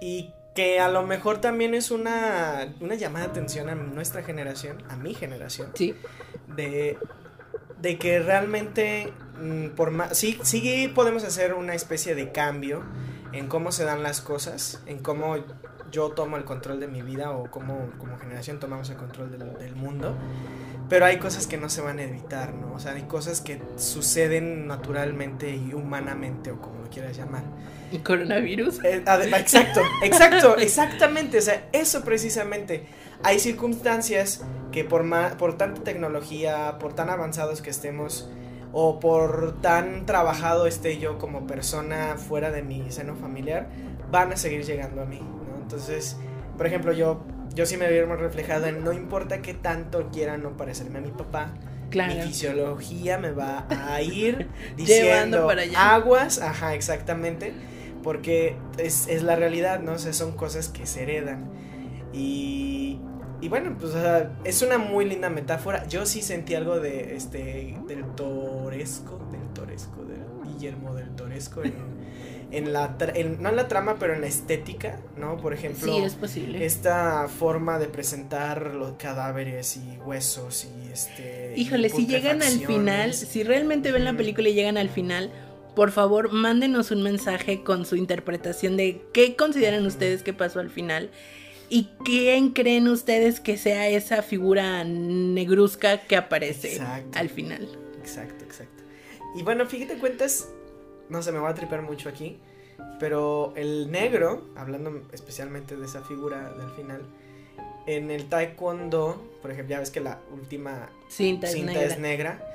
Y 0.01 0.33
que 0.53 0.79
a 0.79 0.89
lo 0.89 1.03
mejor 1.03 1.39
también 1.39 1.73
es 1.75 1.91
una, 1.91 2.73
una 2.79 2.95
llamada 2.95 3.25
de 3.25 3.31
atención 3.31 3.69
a 3.69 3.75
nuestra 3.75 4.23
generación, 4.23 4.83
a 4.89 4.95
mi 4.95 5.13
generación. 5.13 5.71
Sí. 5.75 5.95
De, 6.55 6.97
de 7.79 7.97
que 7.97 8.19
realmente, 8.19 9.13
mm, 9.39 9.69
por 9.75 9.91
más, 9.91 10.17
sí, 10.17 10.39
sí 10.43 10.91
podemos 10.93 11.23
hacer 11.23 11.53
una 11.53 11.75
especie 11.75 12.15
de 12.15 12.31
cambio 12.31 12.83
en 13.33 13.47
cómo 13.47 13.71
se 13.71 13.83
dan 13.83 14.01
las 14.03 14.21
cosas, 14.21 14.81
en 14.87 14.99
cómo 14.99 15.35
yo 15.91 16.09
tomo 16.09 16.37
el 16.37 16.43
control 16.43 16.79
de 16.79 16.87
mi 16.87 17.01
vida 17.01 17.31
o 17.31 17.49
como, 17.49 17.89
como 17.97 18.17
generación 18.17 18.59
tomamos 18.59 18.89
el 18.89 18.97
control 18.97 19.31
del, 19.31 19.75
mundo. 19.75 20.15
Pero 20.89 21.05
hay 21.05 21.17
cosas 21.17 21.47
que 21.47 21.57
no 21.57 21.69
se 21.69 21.81
van 21.81 21.99
a 21.99 22.03
evitar, 22.03 22.53
¿no? 22.53 22.73
O 22.73 22.79
sea, 22.79 22.93
hay 22.93 23.03
cosas 23.03 23.41
que 23.41 23.61
suceden 23.75 24.67
naturalmente 24.67 25.49
y 25.53 25.73
humanamente 25.73 26.51
o 26.51 26.61
como 26.61 26.81
lo 26.81 26.89
quieras 26.89 27.17
llamar. 27.17 27.43
¿Y 27.91 27.99
coronavirus? 27.99 28.83
Eh, 28.85 29.03
exacto, 29.37 29.81
exacto, 30.01 30.57
exactamente. 30.57 31.39
O 31.39 31.41
sea, 31.41 31.67
eso 31.73 32.03
precisamente. 32.03 32.85
Hay 33.23 33.39
circunstancias 33.39 34.43
que 34.71 34.85
por, 34.85 35.05
por 35.37 35.57
tanta 35.57 35.83
tecnología, 35.83 36.77
por 36.79 36.93
tan 36.93 37.09
avanzados 37.09 37.61
que 37.61 37.69
estemos, 37.69 38.29
o 38.71 38.99
por 38.99 39.59
tan 39.61 40.05
trabajado 40.05 40.67
esté 40.67 40.99
yo 40.99 41.17
como 41.17 41.47
persona 41.47 42.15
fuera 42.17 42.51
de 42.51 42.61
mi 42.61 42.91
seno 42.91 43.15
familiar, 43.15 43.69
van 44.11 44.31
a 44.33 44.37
seguir 44.37 44.63
llegando 44.63 45.01
a 45.01 45.05
mí. 45.05 45.19
Entonces, 45.67 46.15
por 46.55 46.65
ejemplo, 46.65 46.93
yo, 46.93 47.25
yo 47.53 47.65
sí 47.65 47.75
me 47.75 47.89
veo 47.89 48.05
reflejado 48.15 48.67
en 48.67 48.85
no 48.85 48.93
importa 48.93 49.41
qué 49.41 49.53
tanto 49.53 50.07
quiera 50.13 50.37
no 50.37 50.55
parecerme 50.55 50.99
a 50.99 51.01
mi 51.01 51.11
papá. 51.11 51.53
Mi 51.93 52.21
fisiología 52.21 53.17
me 53.17 53.31
va 53.31 53.65
a 53.69 54.01
ir 54.01 54.47
diciendo 54.77 55.45
para 55.45 55.63
allá. 55.63 55.95
aguas, 55.95 56.39
ajá, 56.41 56.73
exactamente, 56.73 57.53
porque 58.01 58.55
es, 58.77 59.09
es, 59.09 59.23
la 59.23 59.35
realidad, 59.35 59.81
¿no? 59.81 59.93
O 59.93 59.97
sea, 59.97 60.13
son 60.13 60.31
cosas 60.31 60.69
que 60.69 60.85
se 60.85 61.03
heredan. 61.03 61.49
Y, 62.13 63.01
y 63.41 63.49
bueno, 63.49 63.75
pues 63.77 63.93
es 64.45 64.61
una 64.61 64.77
muy 64.77 65.03
linda 65.03 65.29
metáfora. 65.29 65.85
Yo 65.87 66.05
sí 66.05 66.21
sentí 66.21 66.55
algo 66.55 66.79
de 66.79 67.17
este 67.17 67.77
del 67.87 68.05
toresco, 68.15 69.19
del 69.33 69.47
toresco, 69.53 70.05
del 70.05 70.53
Guillermo 70.53 70.93
del 70.95 71.09
Toresco 71.09 71.61
en, 71.63 71.96
en 72.51 72.73
la 72.73 72.95
no 73.39 73.49
en 73.49 73.55
la 73.55 73.67
trama, 73.67 73.97
pero 73.99 74.13
en 74.13 74.21
la 74.21 74.27
estética, 74.27 74.99
¿no? 75.17 75.37
Por 75.37 75.53
ejemplo, 75.53 75.93
sí, 75.93 76.01
es 76.01 76.15
posible. 76.15 76.65
esta 76.65 77.27
forma 77.27 77.79
de 77.79 77.87
presentar 77.87 78.73
los 78.73 78.93
cadáveres 78.93 79.77
y 79.77 79.97
huesos 80.05 80.65
y 80.65 80.91
este 80.91 81.53
Híjole, 81.55 81.89
si 81.89 82.07
llegan 82.07 82.41
al 82.41 82.59
final, 82.59 83.13
si 83.13 83.43
realmente 83.43 83.91
ven 83.91 84.05
la 84.05 84.15
película 84.15 84.49
y 84.49 84.53
llegan 84.53 84.77
al 84.77 84.89
final, 84.89 85.31
por 85.75 85.91
favor 85.91 86.31
mándenos 86.31 86.91
un 86.91 87.03
mensaje 87.03 87.63
con 87.63 87.85
su 87.85 87.95
interpretación 87.95 88.77
de 88.77 89.01
qué 89.13 89.35
consideran 89.35 89.85
ustedes 89.85 90.23
que 90.23 90.33
pasó 90.33 90.59
al 90.59 90.69
final 90.69 91.11
y 91.69 91.89
quién 92.05 92.51
creen 92.51 92.87
ustedes 92.87 93.39
que 93.39 93.57
sea 93.57 93.89
esa 93.89 94.21
figura 94.21 94.83
negruzca 94.85 95.99
que 95.99 96.15
aparece 96.15 96.73
Exacto. 96.77 97.19
al 97.19 97.29
final. 97.29 97.67
Exacto, 97.99 98.45
exacto. 98.45 98.83
Y 99.35 99.43
bueno, 99.43 99.65
fíjate 99.65 99.97
cuentas, 99.97 100.47
no 101.09 101.21
sé, 101.21 101.31
me 101.31 101.39
voy 101.39 101.49
a 101.49 101.53
tripear 101.53 101.81
mucho 101.81 102.09
aquí, 102.09 102.39
pero 102.99 103.53
el 103.55 103.91
negro, 103.91 104.47
hablando 104.55 105.01
especialmente 105.13 105.75
de 105.75 105.85
esa 105.85 106.01
figura 106.03 106.53
del 106.53 106.69
final, 106.71 107.01
en 107.85 108.11
el 108.11 108.27
taekwondo, 108.27 109.21
por 109.41 109.51
ejemplo, 109.51 109.75
ya 109.75 109.79
ves 109.79 109.91
que 109.91 110.01
la 110.01 110.19
última 110.33 110.89
Cinta, 111.09 111.47
es 111.47 111.55
negra. 111.55 111.83
es 111.83 111.99
negra. 111.99 112.53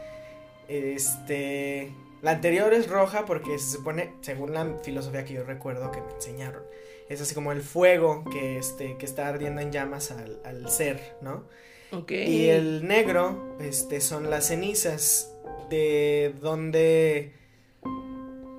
Este, 0.69 1.93
la 2.21 2.33
anterior 2.33 2.73
es 2.73 2.89
roja 2.89 3.25
porque 3.25 3.59
se 3.59 3.77
supone, 3.77 4.13
según 4.21 4.53
la 4.53 4.77
filosofía 4.83 5.25
que 5.25 5.35
yo 5.35 5.45
recuerdo 5.45 5.91
que 5.91 6.01
me 6.01 6.13
enseñaron, 6.13 6.63
es 7.09 7.21
así 7.21 7.35
como 7.35 7.53
el 7.53 7.63
fuego 7.63 8.25
que 8.31 8.59
este 8.59 8.97
que 8.97 9.07
está 9.07 9.29
ardiendo 9.29 9.61
en 9.61 9.73
llamas 9.73 10.11
al, 10.11 10.41
al 10.45 10.71
ser, 10.71 11.17
¿no? 11.21 11.45
Y 12.09 12.47
el 12.47 12.87
negro, 12.87 13.57
este, 13.61 14.01
son 14.01 14.31
las 14.31 14.49
cenizas 14.49 15.35
de 15.69 16.35
donde 16.41 17.33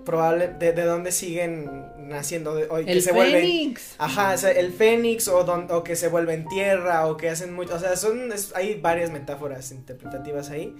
probable 0.03 0.49
de, 0.59 0.73
de 0.73 0.83
donde 0.83 1.11
siguen 1.11 1.85
naciendo 1.97 2.55
de, 2.55 2.65
o 2.65 2.75
que 2.83 2.91
el 2.91 3.01
se 3.01 3.11
vuelven 3.11 3.41
Fénix. 3.41 3.95
Ajá, 3.97 4.33
o 4.33 4.37
sea, 4.37 4.51
el 4.51 4.71
fénix 4.73 5.27
o, 5.27 5.43
don- 5.43 5.67
o 5.71 5.83
que 5.83 5.95
se 5.95 6.07
vuelven 6.09 6.47
tierra 6.47 7.05
o 7.07 7.17
que 7.17 7.29
hacen 7.29 7.53
mucho, 7.53 7.75
o 7.75 7.79
sea, 7.79 7.95
son 7.95 8.31
es- 8.31 8.53
hay 8.55 8.79
varias 8.79 9.11
metáforas 9.11 9.71
interpretativas 9.71 10.49
ahí. 10.49 10.75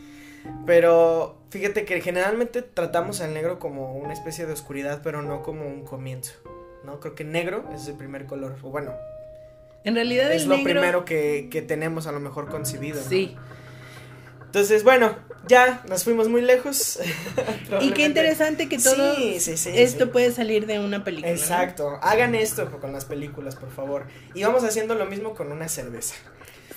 Pero 0.65 1.38
fíjate 1.51 1.86
que 1.86 2.01
generalmente 2.01 2.61
tratamos 2.61 3.21
al 3.21 3.34
negro 3.34 3.59
como 3.59 3.95
una 3.95 4.11
especie 4.13 4.45
de 4.45 4.51
oscuridad, 4.53 4.99
pero 5.03 5.21
no 5.21 5.41
como 5.41 5.65
un 5.65 5.84
comienzo. 5.86 6.34
¿No? 6.84 6.99
Creo 6.99 7.15
que 7.15 7.24
negro 7.24 7.63
es 7.74 7.88
el 7.88 7.95
primer 7.95 8.26
color. 8.26 8.57
O 8.61 8.69
bueno, 8.69 8.91
En 9.86 9.95
realidad 9.95 10.32
es 10.34 10.43
el 10.43 10.49
lo 10.49 10.57
negro- 10.57 10.63
primero 10.82 11.05
que, 11.05 11.47
que 11.49 11.61
tenemos 11.61 12.07
a 12.07 12.11
lo 12.11 12.19
mejor 12.19 12.49
concebido. 12.49 13.01
¿no? 13.01 13.07
Sí. 13.09 13.38
Entonces, 14.45 14.84
bueno, 14.84 15.15
ya 15.48 15.84
nos 15.89 16.04
fuimos 16.04 16.30
muy 16.30 16.41
lejos. 16.41 17.00
Y 17.82 17.91
qué 17.91 18.06
interesante 18.06 18.70
que 18.70 18.78
todo 18.78 19.16
Sí, 19.16 19.39
sí, 19.39 19.58
sí, 19.58 19.72
esto 19.74 20.12
puede 20.12 20.32
salir 20.32 20.68
de 20.68 20.80
una 20.80 21.04
película. 21.04 21.32
¿no? 21.32 21.38
Exacto, 21.38 21.98
hagan 22.02 22.36
esto 22.36 22.70
con 22.80 22.94
las 22.94 23.06
películas, 23.06 23.56
por 23.56 23.72
favor. 23.72 24.06
Y 24.36 24.44
vamos 24.44 24.64
haciendo 24.64 24.96
lo 24.96 25.06
mismo 25.06 25.34
con 25.34 25.52
una 25.52 25.68
cerveza. 25.68 26.16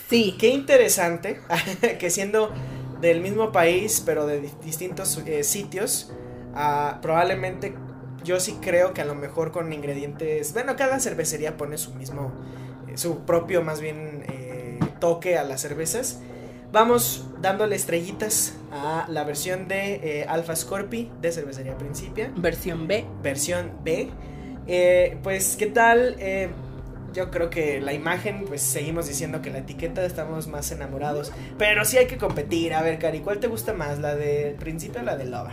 Sí. 0.09 0.37
Qué 0.39 0.49
interesante 0.49 1.41
que 1.99 2.11
siendo 2.11 2.53
del 3.01 3.21
mismo 3.21 3.53
país, 3.53 4.03
pero 4.05 4.27
de 4.27 4.41
di- 4.41 4.51
distintos 4.65 5.19
eh, 5.27 5.45
sitios, 5.45 6.13
ah, 6.55 6.99
probablemente 7.03 7.75
yo 8.25 8.41
sí 8.41 8.57
creo 8.61 8.95
que 8.95 9.03
a 9.03 9.05
lo 9.05 9.15
mejor 9.15 9.53
con 9.53 9.73
ingredientes, 9.73 10.53
bueno, 10.55 10.77
cada 10.77 10.99
cervecería 10.99 11.57
pone 11.57 11.77
su 11.77 11.95
mismo, 11.95 12.33
eh, 12.89 12.97
su 12.97 13.25
propio 13.27 13.63
más 13.63 13.81
bien 13.81 14.25
eh, 14.29 14.79
toque 14.99 15.37
a 15.37 15.45
las 15.45 15.61
cervezas. 15.61 16.21
Vamos 16.73 17.25
dándole 17.41 17.77
estrellitas 17.77 18.55
a 18.73 19.07
la 19.09 19.25
versión 19.25 19.69
de 19.69 20.21
eh, 20.21 20.27
Alpha 20.29 20.55
Scorpi 20.57 21.11
de 21.21 21.33
Cervecería 21.33 21.79
Principia 21.79 22.31
Versión 22.37 22.87
B. 22.87 23.05
versión 23.23 23.73
B. 23.85 24.11
Eh, 24.67 25.17
pues, 25.23 25.57
¿qué 25.57 25.67
tal? 25.67 26.17
Eh, 26.19 26.49
yo 27.15 27.31
creo 27.31 27.51
que 27.51 27.81
la 27.81 27.93
imagen, 27.93 28.45
pues 28.47 28.63
seguimos 28.63 29.07
diciendo 29.07 29.41
que 29.41 29.51
la 29.51 29.59
etiqueta 29.59 30.05
estamos 30.05 30.49
más 30.49 30.71
enamorados. 30.73 31.33
Pero 31.57 31.85
sí 31.85 31.99
hay 31.99 32.09
que 32.09 32.19
competir. 32.19 32.75
A 32.75 32.83
ver, 32.83 32.99
Cari, 32.99 33.21
¿cuál 33.21 33.39
te 33.39 33.47
gusta 33.47 33.73
más? 33.73 34.01
¿La 34.01 34.15
de 34.17 34.57
principio 34.59 35.01
o 35.01 35.05
la 35.05 35.17
de 35.17 35.25
Loba? 35.25 35.53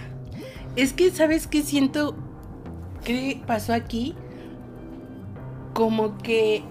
Es 0.76 0.94
que, 0.94 1.12
¿sabes 1.12 1.48
qué 1.48 1.62
siento? 1.62 2.16
¿Qué 3.06 3.42
pasó 3.46 3.74
aquí? 3.74 4.16
Como 5.74 6.18
que 6.18 6.64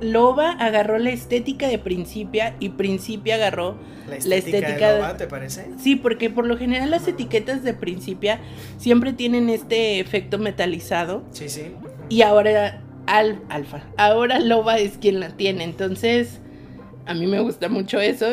Loba 0.00 0.52
agarró 0.52 0.98
la 0.98 1.10
estética 1.10 1.68
de 1.68 1.78
Principia 1.78 2.54
y 2.60 2.70
Principia 2.70 3.36
agarró... 3.36 3.76
La 4.06 4.10
La 4.12 4.16
estética, 4.36 4.58
estética 4.58 4.86
de 4.88 4.92
de- 4.94 4.98
Loba, 5.00 5.16
¿te 5.16 5.26
parece? 5.26 5.66
Sí, 5.78 5.96
porque 5.96 6.30
por 6.30 6.46
lo 6.46 6.56
general 6.56 6.90
las 6.90 7.08
etiquetas 7.08 7.64
de 7.64 7.74
Principia 7.74 8.38
siempre 8.78 9.12
tienen 9.12 9.48
este 9.50 9.98
efecto 9.98 10.38
metalizado 10.38 11.24
Sí, 11.32 11.48
sí. 11.48 11.72
y 12.08 12.22
ahora 12.22 12.82
al, 13.06 13.40
Alfa, 13.48 13.82
ahora 13.96 14.38
Loba 14.38 14.78
es 14.78 14.98
quien 14.98 15.18
la 15.20 15.30
tiene, 15.30 15.64
entonces 15.64 16.40
a 17.06 17.14
mí 17.14 17.26
me 17.26 17.40
gusta 17.40 17.68
mucho 17.68 18.00
eso. 18.00 18.26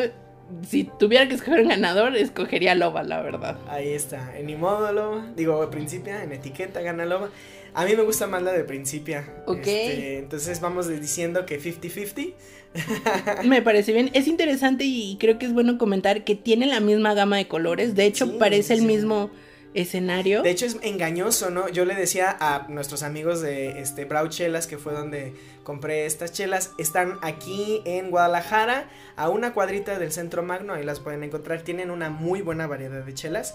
Si 0.62 0.84
tuviera 0.98 1.26
que 1.26 1.34
escoger 1.34 1.62
un 1.62 1.68
ganador, 1.68 2.14
escogería 2.16 2.74
Loba, 2.74 3.02
la 3.02 3.20
verdad. 3.22 3.56
Ahí 3.68 3.88
está. 3.88 4.36
En 4.38 4.46
ni 4.46 4.54
modo, 4.56 4.92
Loba. 4.92 5.26
Digo, 5.34 5.68
Principia, 5.70 6.22
en 6.22 6.32
etiqueta 6.32 6.80
gana 6.82 7.04
Loba. 7.06 7.30
A 7.74 7.84
mí 7.84 7.96
me 7.96 8.02
gusta 8.02 8.26
más 8.26 8.42
la 8.42 8.52
de 8.52 8.64
Principia. 8.64 9.28
Ok. 9.46 9.58
Este, 9.58 10.18
entonces 10.18 10.60
vamos 10.60 10.88
diciendo 10.88 11.44
que 11.44 11.60
50-50. 11.60 12.34
Me 13.44 13.62
parece 13.62 13.92
bien. 13.92 14.10
Es 14.14 14.26
interesante 14.28 14.84
y 14.84 15.16
creo 15.18 15.38
que 15.38 15.46
es 15.46 15.52
bueno 15.52 15.76
comentar 15.76 16.24
que 16.24 16.34
tiene 16.34 16.66
la 16.66 16.80
misma 16.80 17.14
gama 17.14 17.36
de 17.36 17.48
colores. 17.48 17.94
De 17.94 18.04
hecho, 18.04 18.26
Sí, 18.26 18.36
parece 18.38 18.74
el 18.74 18.82
mismo 18.82 19.30
escenario. 19.74 20.42
De 20.42 20.50
hecho 20.50 20.66
es 20.66 20.76
engañoso, 20.82 21.50
¿no? 21.50 21.68
Yo 21.68 21.84
le 21.84 21.94
decía 21.94 22.36
a 22.38 22.66
nuestros 22.68 23.02
amigos 23.02 23.40
de 23.40 23.80
este 23.80 24.04
Brau 24.04 24.28
Chelas, 24.28 24.66
que 24.66 24.78
fue 24.78 24.92
donde 24.92 25.34
compré 25.64 26.06
estas 26.06 26.32
chelas, 26.32 26.70
están 26.78 27.18
aquí 27.22 27.82
en 27.84 28.10
Guadalajara, 28.10 28.88
a 29.16 29.28
una 29.28 29.52
cuadrita 29.52 29.98
del 29.98 30.12
Centro 30.12 30.42
Magno, 30.42 30.74
ahí 30.74 30.84
las 30.84 31.00
pueden 31.00 31.24
encontrar, 31.24 31.62
tienen 31.62 31.90
una 31.90 32.08
muy 32.08 32.40
buena 32.40 32.66
variedad 32.68 33.04
de 33.04 33.14
chelas. 33.14 33.54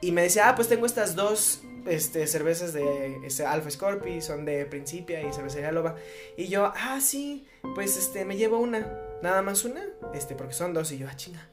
Y 0.00 0.12
me 0.12 0.22
decía, 0.22 0.48
ah, 0.48 0.54
pues 0.54 0.68
tengo 0.68 0.86
estas 0.86 1.14
dos 1.14 1.60
este, 1.86 2.26
cervezas 2.26 2.72
de 2.72 3.18
este, 3.24 3.44
Alpha 3.44 3.70
Scorpi, 3.70 4.20
son 4.20 4.44
de 4.44 4.64
Principia 4.66 5.22
y 5.22 5.32
Cervecería 5.32 5.72
Loba. 5.72 5.96
Y 6.36 6.48
yo, 6.48 6.72
ah, 6.74 7.00
sí, 7.00 7.46
pues 7.74 7.96
este, 7.96 8.24
me 8.24 8.36
llevo 8.36 8.58
una, 8.58 8.86
nada 9.22 9.42
más 9.42 9.64
una, 9.64 9.82
este, 10.14 10.34
porque 10.34 10.54
son 10.54 10.72
dos. 10.72 10.90
Y 10.92 10.98
yo, 10.98 11.06
ah, 11.10 11.16
chinga. 11.16 11.46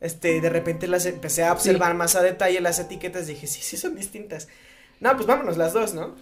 Este, 0.00 0.40
de 0.40 0.50
repente 0.50 0.88
las 0.88 1.06
empecé 1.06 1.44
a 1.44 1.52
observar 1.52 1.94
más 1.94 2.16
a 2.16 2.22
detalle 2.22 2.60
las 2.60 2.78
etiquetas, 2.78 3.26
dije, 3.26 3.46
sí, 3.46 3.60
sí 3.62 3.76
son 3.76 3.96
distintas. 3.96 4.48
No, 5.00 5.14
pues 5.14 5.26
vámonos 5.26 5.56
las 5.56 5.72
dos, 5.72 5.94
¿no? 5.94 6.14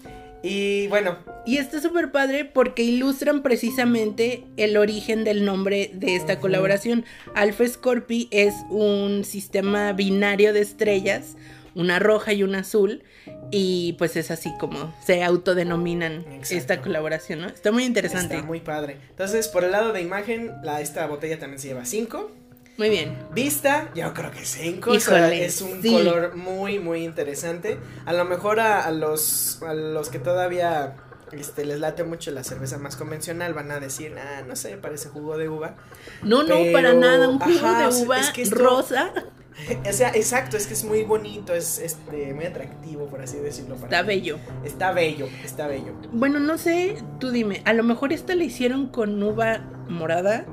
Y 0.45 0.89
bueno, 0.89 1.17
Y 1.47 1.57
está 1.57 1.81
súper 1.81 2.13
padre 2.13 2.45
porque 2.45 2.83
ilustran 2.83 3.43
precisamente 3.43 4.45
el 4.59 4.77
origen 4.77 5.25
del 5.25 5.47
nombre 5.47 5.91
de 5.95 6.17
esta 6.17 6.39
colaboración. 6.39 7.07
Alpha 7.35 7.67
Scorpi 7.67 8.29
es 8.31 8.55
un 8.69 9.25
sistema 9.25 9.95
binario 9.95 10.53
de 10.53 10.61
estrellas, 10.61 11.37
una 11.75 11.99
roja 11.99 12.35
y 12.35 12.43
una 12.43 12.59
azul, 12.59 13.03
y 13.51 13.95
pues 13.95 14.17
es 14.17 14.31
así 14.31 14.53
como 14.61 14.95
se 15.07 15.25
autodenominan 15.25 16.27
Exacto. 16.31 16.55
esta 16.57 16.83
colaboración, 16.83 17.41
¿no? 17.41 17.49
Está 17.49 17.73
muy 17.73 17.85
interesante. 17.85 18.35
está 18.35 18.47
muy 18.47 18.61
padre. 18.61 18.99
Entonces, 19.11 19.49
por 19.49 19.65
el 19.65 19.73
lado 19.73 19.95
de 19.95 20.03
imagen, 20.03 20.53
la, 20.63 20.83
esta 20.83 21.07
botella 21.07 21.39
también 21.39 21.59
se 21.59 21.69
lleva 21.69 21.87
5. 21.87 22.31
Muy 22.77 22.89
bien. 22.91 23.17
Vista, 23.33 23.91
yo 23.95 24.13
creo 24.15 24.31
que 24.33 24.45
5. 24.45 24.95
Híjole, 24.95 25.45
es 25.45 25.61
un 25.61 25.81
sí. 25.81 25.93
color 25.93 26.35
muy, 26.37 26.79
muy 26.81 27.05
interesante. 27.05 27.79
A 28.05 28.13
lo 28.13 28.25
mejor 28.25 28.59
a, 28.61 28.85
a 28.85 28.91
los, 28.91 29.63
a 29.63 29.75
los 29.75 30.09
que 30.09 30.19
todavía 30.19 30.97
este, 31.33 31.65
les 31.65 31.79
late 31.79 32.03
mucho 32.05 32.31
la 32.33 32.43
cerveza 32.43 32.79
más 32.79 32.97
convencional 32.97 33.55
van 33.55 33.71
a 33.71 33.79
decir, 33.81 34.15
ah, 34.19 34.43
no 34.47 34.57
sé, 34.57 34.77
parece 34.77 35.09
jugo 35.09 35.37
de 35.39 35.49
uva. 35.49 35.77
No, 36.23 36.43
no, 36.43 36.57
para 36.73 36.95
nada, 36.95 37.29
un 37.29 37.39
jugo 37.39 37.67
ajá, 37.67 37.79
de 37.81 37.87
o 37.87 37.93
sea, 37.93 38.05
uva 38.05 38.21
es 38.21 38.31
que 38.31 38.43
esto- 38.43 38.57
rosa 38.57 39.13
O 39.89 39.93
sea, 39.93 40.09
exacto, 40.09 40.57
es 40.57 40.67
que 40.67 40.75
es 40.75 40.83
muy 40.83 41.05
bonito, 41.05 41.55
es 41.55 41.79
este, 41.79 42.35
muy 42.35 42.45
atractivo, 42.45 43.07
por 43.07 43.21
así 43.21 43.37
decirlo. 43.37 43.77
para 43.77 43.87
está 43.87 44.03
mí. 44.03 44.09
bello. 44.09 44.39
Está 44.65 44.91
bello, 44.93 45.29
está 45.45 45.69
bello. 45.69 45.93
Bueno, 46.13 46.41
no 46.41 46.59
sé, 46.59 46.97
tú 47.21 47.31
dime, 47.31 47.63
a 47.65 47.73
lo 47.73 47.85
mejor 47.85 48.13
esta 48.13 48.35
la 48.35 48.43
hicieron 48.43 48.89
con 48.89 49.23
uva 49.23 49.61
morada. 49.89 50.45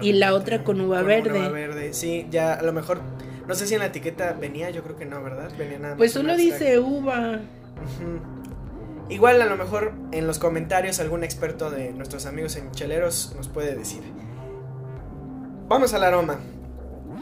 Y 0.00 0.12
la 0.14 0.34
otra 0.34 0.64
con 0.64 0.80
uva 0.80 1.02
verde. 1.02 1.38
uva 1.38 1.48
verde, 1.48 1.92
sí, 1.92 2.26
ya 2.30 2.54
a 2.54 2.62
lo 2.62 2.72
mejor, 2.72 3.00
no 3.46 3.54
sé 3.54 3.66
si 3.66 3.74
en 3.74 3.80
la 3.80 3.86
etiqueta 3.86 4.32
venía, 4.32 4.70
yo 4.70 4.82
creo 4.82 4.96
que 4.96 5.06
no, 5.06 5.22
¿verdad? 5.22 5.50
Venía 5.58 5.78
nada 5.78 5.94
más 5.94 5.98
Pues 5.98 6.12
solo 6.12 6.36
dice 6.36 6.78
uva. 6.78 7.40
Igual 9.08 9.42
a 9.42 9.46
lo 9.46 9.56
mejor 9.56 9.92
en 10.12 10.26
los 10.26 10.38
comentarios 10.38 10.98
algún 10.98 11.24
experto 11.24 11.70
de 11.70 11.92
nuestros 11.92 12.24
amigos 12.26 12.56
en 12.56 12.70
cheleros 12.72 13.34
nos 13.36 13.48
puede 13.48 13.74
decir. 13.74 14.02
Vamos 15.68 15.92
al 15.94 16.04
aroma. 16.04 16.40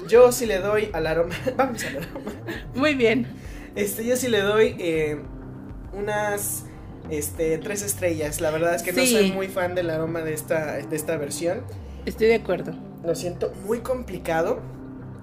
Yo 0.08 0.32
sí 0.32 0.46
le 0.46 0.58
doy 0.58 0.90
al 0.92 1.06
aroma. 1.06 1.34
Vamos 1.56 1.84
al 1.84 1.96
aroma. 1.96 2.32
Muy 2.74 2.94
bien. 2.94 3.26
Este, 3.74 4.04
yo 4.04 4.16
sí 4.16 4.28
le 4.28 4.40
doy 4.40 4.76
eh, 4.78 5.18
unas 5.92 6.66
este, 7.10 7.58
tres 7.58 7.82
estrellas. 7.82 8.40
La 8.40 8.50
verdad 8.50 8.74
es 8.74 8.82
que 8.82 8.92
no 8.92 9.04
soy 9.04 9.32
muy 9.32 9.48
fan 9.48 9.74
del 9.74 9.90
aroma 9.90 10.20
de 10.20 10.34
esta, 10.34 10.74
de 10.76 10.96
esta 10.96 11.16
versión. 11.16 11.62
Estoy 12.07 12.28
de 12.28 12.36
acuerdo. 12.36 12.74
Lo 13.05 13.14
siento 13.14 13.53
muy 13.66 13.80
complicado. 13.80 14.61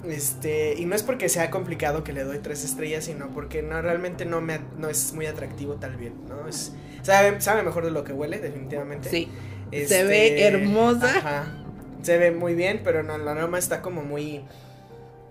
Este, 0.07 0.75
y 0.77 0.85
no 0.85 0.95
es 0.95 1.03
porque 1.03 1.27
sea 1.27 1.51
complicado 1.51 2.05
que 2.05 2.13
le 2.13 2.23
doy 2.23 2.39
tres 2.39 2.63
estrellas, 2.63 3.05
sino 3.05 3.29
porque 3.31 3.61
no 3.61 3.81
realmente 3.81 4.23
no 4.25 4.39
me 4.39 4.61
no 4.77 4.87
es 4.87 5.11
muy 5.13 5.25
atractivo 5.25 5.75
tal 5.75 5.97
vez, 5.97 6.13
¿no? 6.29 6.47
Es, 6.47 6.73
sabe, 7.01 7.41
sabe 7.41 7.63
mejor 7.63 7.83
de 7.83 7.91
lo 7.91 8.05
que 8.05 8.13
huele, 8.13 8.39
definitivamente. 8.39 9.09
Sí. 9.09 9.27
Este, 9.71 9.95
Se 9.95 10.03
ve 10.05 10.47
hermosa. 10.47 11.17
Ajá. 11.17 11.65
Se 12.01 12.17
ve 12.17 12.31
muy 12.31 12.55
bien, 12.55 12.79
pero 12.81 13.03
no, 13.03 13.15
el 13.15 13.27
aroma 13.27 13.59
está 13.59 13.81
como 13.81 14.03
muy, 14.03 14.41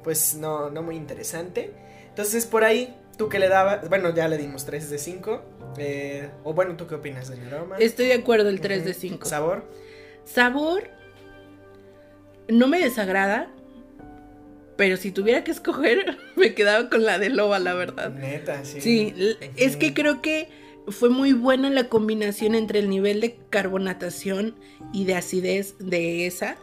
pues 0.04 0.34
no, 0.34 0.68
no 0.68 0.82
muy 0.82 0.96
interesante. 0.96 1.72
Entonces 2.10 2.44
por 2.44 2.64
ahí 2.64 2.94
¿Tú 3.18 3.28
qué 3.28 3.40
le 3.40 3.48
dabas? 3.48 3.88
Bueno, 3.88 4.14
ya 4.14 4.28
le 4.28 4.38
dimos 4.38 4.64
3 4.64 4.90
de 4.90 4.96
5. 4.96 5.42
Eh, 5.76 6.30
o 6.44 6.54
bueno, 6.54 6.76
¿tú 6.76 6.86
qué 6.86 6.94
opinas 6.94 7.28
del 7.28 7.52
aroma? 7.52 7.76
Estoy 7.78 8.06
de 8.06 8.14
acuerdo, 8.14 8.48
el 8.48 8.60
3 8.60 8.84
de 8.84 8.94
5. 8.94 9.26
¿Sabor? 9.26 9.64
Sabor 10.24 10.88
no 12.48 12.66
me 12.66 12.78
desagrada, 12.78 13.50
pero 14.76 14.96
si 14.96 15.10
tuviera 15.10 15.44
que 15.44 15.50
escoger, 15.50 16.16
me 16.36 16.54
quedaba 16.54 16.88
con 16.88 17.04
la 17.04 17.18
de 17.18 17.30
loba, 17.30 17.58
la 17.58 17.74
verdad. 17.74 18.10
Neta, 18.10 18.64
sí. 18.64 18.80
Sí, 18.80 19.14
es 19.56 19.76
que 19.76 19.94
creo 19.94 20.22
que 20.22 20.48
fue 20.90 21.10
muy 21.10 21.32
buena 21.32 21.68
la 21.70 21.88
combinación 21.88 22.54
entre 22.54 22.78
el 22.78 22.88
nivel 22.88 23.20
de 23.20 23.36
carbonatación 23.50 24.54
y 24.92 25.04
de 25.04 25.16
acidez 25.16 25.74
de 25.78 26.26
esa. 26.26 26.56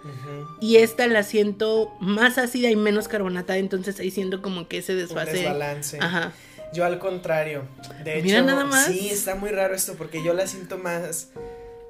Y 0.62 0.78
esta 0.78 1.08
la 1.08 1.24
siento 1.24 1.94
más 2.00 2.38
ácida 2.38 2.70
y 2.70 2.76
menos 2.76 3.08
carbonatada, 3.08 3.60
entonces 3.60 4.00
ahí 4.00 4.12
siento 4.12 4.42
como 4.42 4.68
que 4.68 4.80
ese 4.80 4.96
desfase. 4.96 5.32
Un 5.32 5.38
desbalance. 5.38 5.98
Ajá. 6.02 6.34
Yo 6.74 6.86
al 6.86 7.00
contrario. 7.00 7.64
De 8.04 8.22
Mira 8.22 8.40
hecho, 8.40 8.48
nada 8.48 8.66
más. 8.66 8.88
sí, 8.88 9.10
está 9.10 9.36
muy 9.36 9.50
raro 9.50 9.76
esto 9.76 9.94
porque 9.94 10.24
yo 10.24 10.34
la 10.34 10.48
siento 10.48 10.78
más 10.78 11.30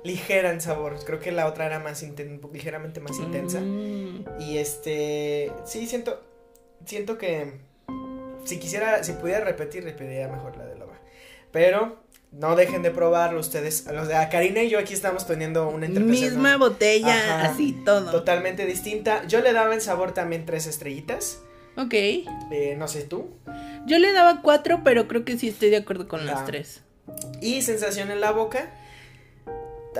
ligera 0.05 0.51
en 0.51 0.61
sabor. 0.61 0.95
Creo 1.05 1.19
que 1.19 1.31
la 1.31 1.47
otra 1.47 1.65
era 1.65 1.79
más 1.79 2.03
inten- 2.03 2.39
ligeramente 2.53 2.99
más 3.01 3.17
intensa. 3.19 3.59
Mm. 3.59 4.25
Y 4.39 4.57
este, 4.59 5.51
sí, 5.65 5.87
siento, 5.87 6.21
siento 6.85 7.17
que 7.17 7.53
si 8.45 8.59
quisiera, 8.59 9.03
si 9.03 9.13
pudiera 9.13 9.43
repetir, 9.43 9.83
repetiría 9.83 10.27
mejor 10.27 10.55
la 10.57 10.65
de 10.65 10.75
Loba. 10.75 10.99
Pero 11.51 12.03
no 12.31 12.55
dejen 12.55 12.83
de 12.83 12.91
probarlo 12.91 13.39
ustedes. 13.39 13.85
Los 13.91 14.07
de 14.07 14.13
Karina 14.29 14.61
y 14.61 14.69
yo 14.69 14.77
aquí 14.77 14.93
estamos 14.93 15.25
teniendo 15.25 15.67
una 15.69 15.87
interpretación 15.87 16.33
Misma 16.33 16.57
botella, 16.57 17.15
Ajá. 17.39 17.51
así 17.51 17.73
todo. 17.85 18.11
totalmente 18.11 18.65
distinta. 18.65 19.25
Yo 19.27 19.41
le 19.41 19.53
daba 19.53 19.73
en 19.73 19.81
sabor 19.81 20.13
también 20.13 20.45
tres 20.45 20.67
estrellitas. 20.67 21.39
Ok. 21.77 21.93
eh, 21.93 22.75
no 22.77 22.87
sé 22.87 23.01
tú. 23.03 23.31
Yo 23.87 23.97
le 23.99 24.13
daba 24.13 24.41
cuatro, 24.41 24.81
pero 24.83 25.07
creo 25.07 25.25
que 25.25 25.37
sí 25.37 25.47
estoy 25.49 25.69
de 25.71 25.77
acuerdo 25.77 26.07
con 26.07 26.21
Ah. 26.21 26.25
las 26.25 26.45
tres. 26.45 26.81
Y 27.41 27.61
sensación 27.63 28.11
en 28.11 28.21
la 28.21 28.31
boca. 28.31 28.71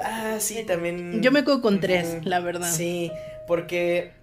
Ah, 0.04 0.38
sí, 0.40 0.64
también. 0.64 1.22
Yo 1.22 1.32
me 1.32 1.44
quedo 1.44 1.62
con 1.62 1.80
tres, 1.80 2.26
la 2.26 2.40
verdad. 2.40 2.72
Sí, 2.72 3.12
porque 3.48 4.14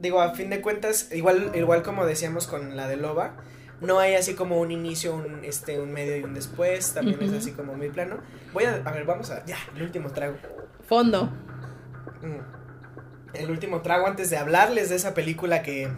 digo, 0.00 0.20
a 0.20 0.34
fin 0.34 0.50
de 0.50 0.60
cuentas, 0.60 1.10
igual, 1.12 1.52
igual 1.54 1.82
como 1.82 2.06
decíamos 2.06 2.46
con 2.46 2.76
la 2.76 2.88
de 2.88 2.96
Loba, 2.96 3.36
no 3.80 3.98
hay 3.98 4.14
así 4.14 4.34
como 4.34 4.58
un 4.60 4.70
inicio, 4.70 5.14
un 5.14 5.44
este, 5.44 5.80
un 5.80 5.92
medio 5.92 6.16
y 6.16 6.22
un 6.22 6.34
después, 6.34 6.92
también 6.94 7.22
es 7.22 7.32
así 7.32 7.52
como 7.52 7.74
muy 7.74 7.90
plano. 7.90 8.18
Voy 8.52 8.64
a, 8.64 8.82
a 8.84 8.92
ver, 8.92 9.04
vamos 9.04 9.30
a, 9.30 9.44
ya, 9.46 9.56
el 9.76 9.82
último 9.82 10.10
trago. 10.10 10.36
Fondo. 10.86 11.26
Mm. 12.22 13.34
El 13.34 13.50
último 13.50 13.80
trago 13.80 14.06
antes 14.06 14.28
de 14.30 14.36
hablarles 14.36 14.88
de 14.90 14.96
esa 14.96 15.14
película 15.14 15.62
que, 15.62 15.88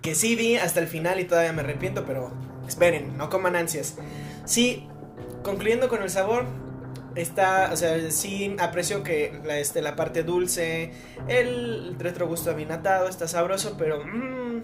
que 0.00 0.14
sí 0.14 0.34
vi 0.34 0.56
hasta 0.56 0.80
el 0.80 0.86
final 0.86 1.20
y 1.20 1.24
todavía 1.24 1.52
me 1.52 1.60
arrepiento, 1.60 2.04
pero 2.06 2.32
esperen, 2.66 3.16
no 3.18 3.28
coman 3.28 3.54
ansias. 3.54 3.96
Sí, 4.44 4.88
concluyendo 5.42 5.88
con 5.88 6.02
el 6.02 6.10
sabor, 6.10 6.46
está, 7.14 7.70
o 7.72 7.76
sea, 7.76 8.10
sí 8.10 8.56
aprecio 8.58 9.02
que 9.02 9.40
la, 9.44 9.58
este, 9.58 9.82
la 9.82 9.96
parte 9.96 10.22
dulce, 10.22 10.92
el 11.28 11.96
retrogusto 11.98 12.50
avinatado 12.50 13.08
está 13.08 13.28
sabroso, 13.28 13.76
pero 13.78 14.04
mm, 14.04 14.62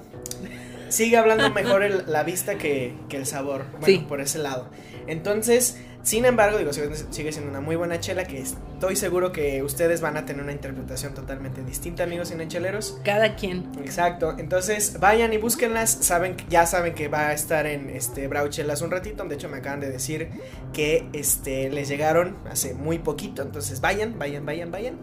sigue 0.91 1.17
hablando 1.17 1.51
mejor 1.51 1.83
el- 1.83 2.05
la 2.07 2.23
vista 2.23 2.57
que, 2.59 2.95
que 3.09 3.17
el 3.17 3.27
sabor, 3.27 3.65
bueno, 3.73 3.87
Sí. 3.87 4.05
por 4.09 4.21
ese 4.21 4.39
lado. 4.39 4.69
Entonces, 5.07 5.79
sin 6.03 6.25
embargo, 6.25 6.57
digo, 6.59 6.73
sigue, 6.73 7.33
siendo 7.33 7.51
una 7.51 7.61
muy 7.61 7.77
buena 7.77 8.01
chela 8.01 8.25
que 8.25 8.39
estoy 8.41 8.97
seguro 8.97 9.33
que 9.33 9.63
ustedes 9.63 10.01
van 10.01 10.17
a 10.17 10.25
tener 10.25 10.43
una 10.43 10.53
interpretación 10.53 11.13
totalmente 11.15 11.63
distinta, 11.63 12.05
amigos 12.05 12.29
cinecheleros. 12.31 12.99
Cada 13.05 13.35
quien. 13.37 13.71
Exacto, 13.83 14.35
entonces 14.39 14.99
vayan 15.01 15.33
y 15.33 15.37
búsquenlas, 15.39 15.91
saben, 15.91 16.37
ya 16.49 16.65
saben 16.67 16.95
que 16.95 17.09
va 17.09 17.29
a 17.29 17.33
estar 17.35 17.67
en 17.67 17.91
este 17.91 18.29
Brauchelas 18.29 18.81
un 18.83 18.91
ratito, 18.91 19.25
de 19.25 19.35
hecho 19.35 19.49
me 19.49 19.59
acaban 19.59 19.81
de 19.81 19.91
decir 19.91 20.31
que 20.73 21.07
este 21.13 21.69
les 21.71 21.89
llegaron 21.89 22.37
hace 22.51 22.73
muy 22.75 22.99
poquito, 22.99 23.43
entonces 23.43 23.81
vayan, 23.81 24.19
vayan, 24.19 24.47
vayan, 24.47 24.71
vayan. 24.71 24.95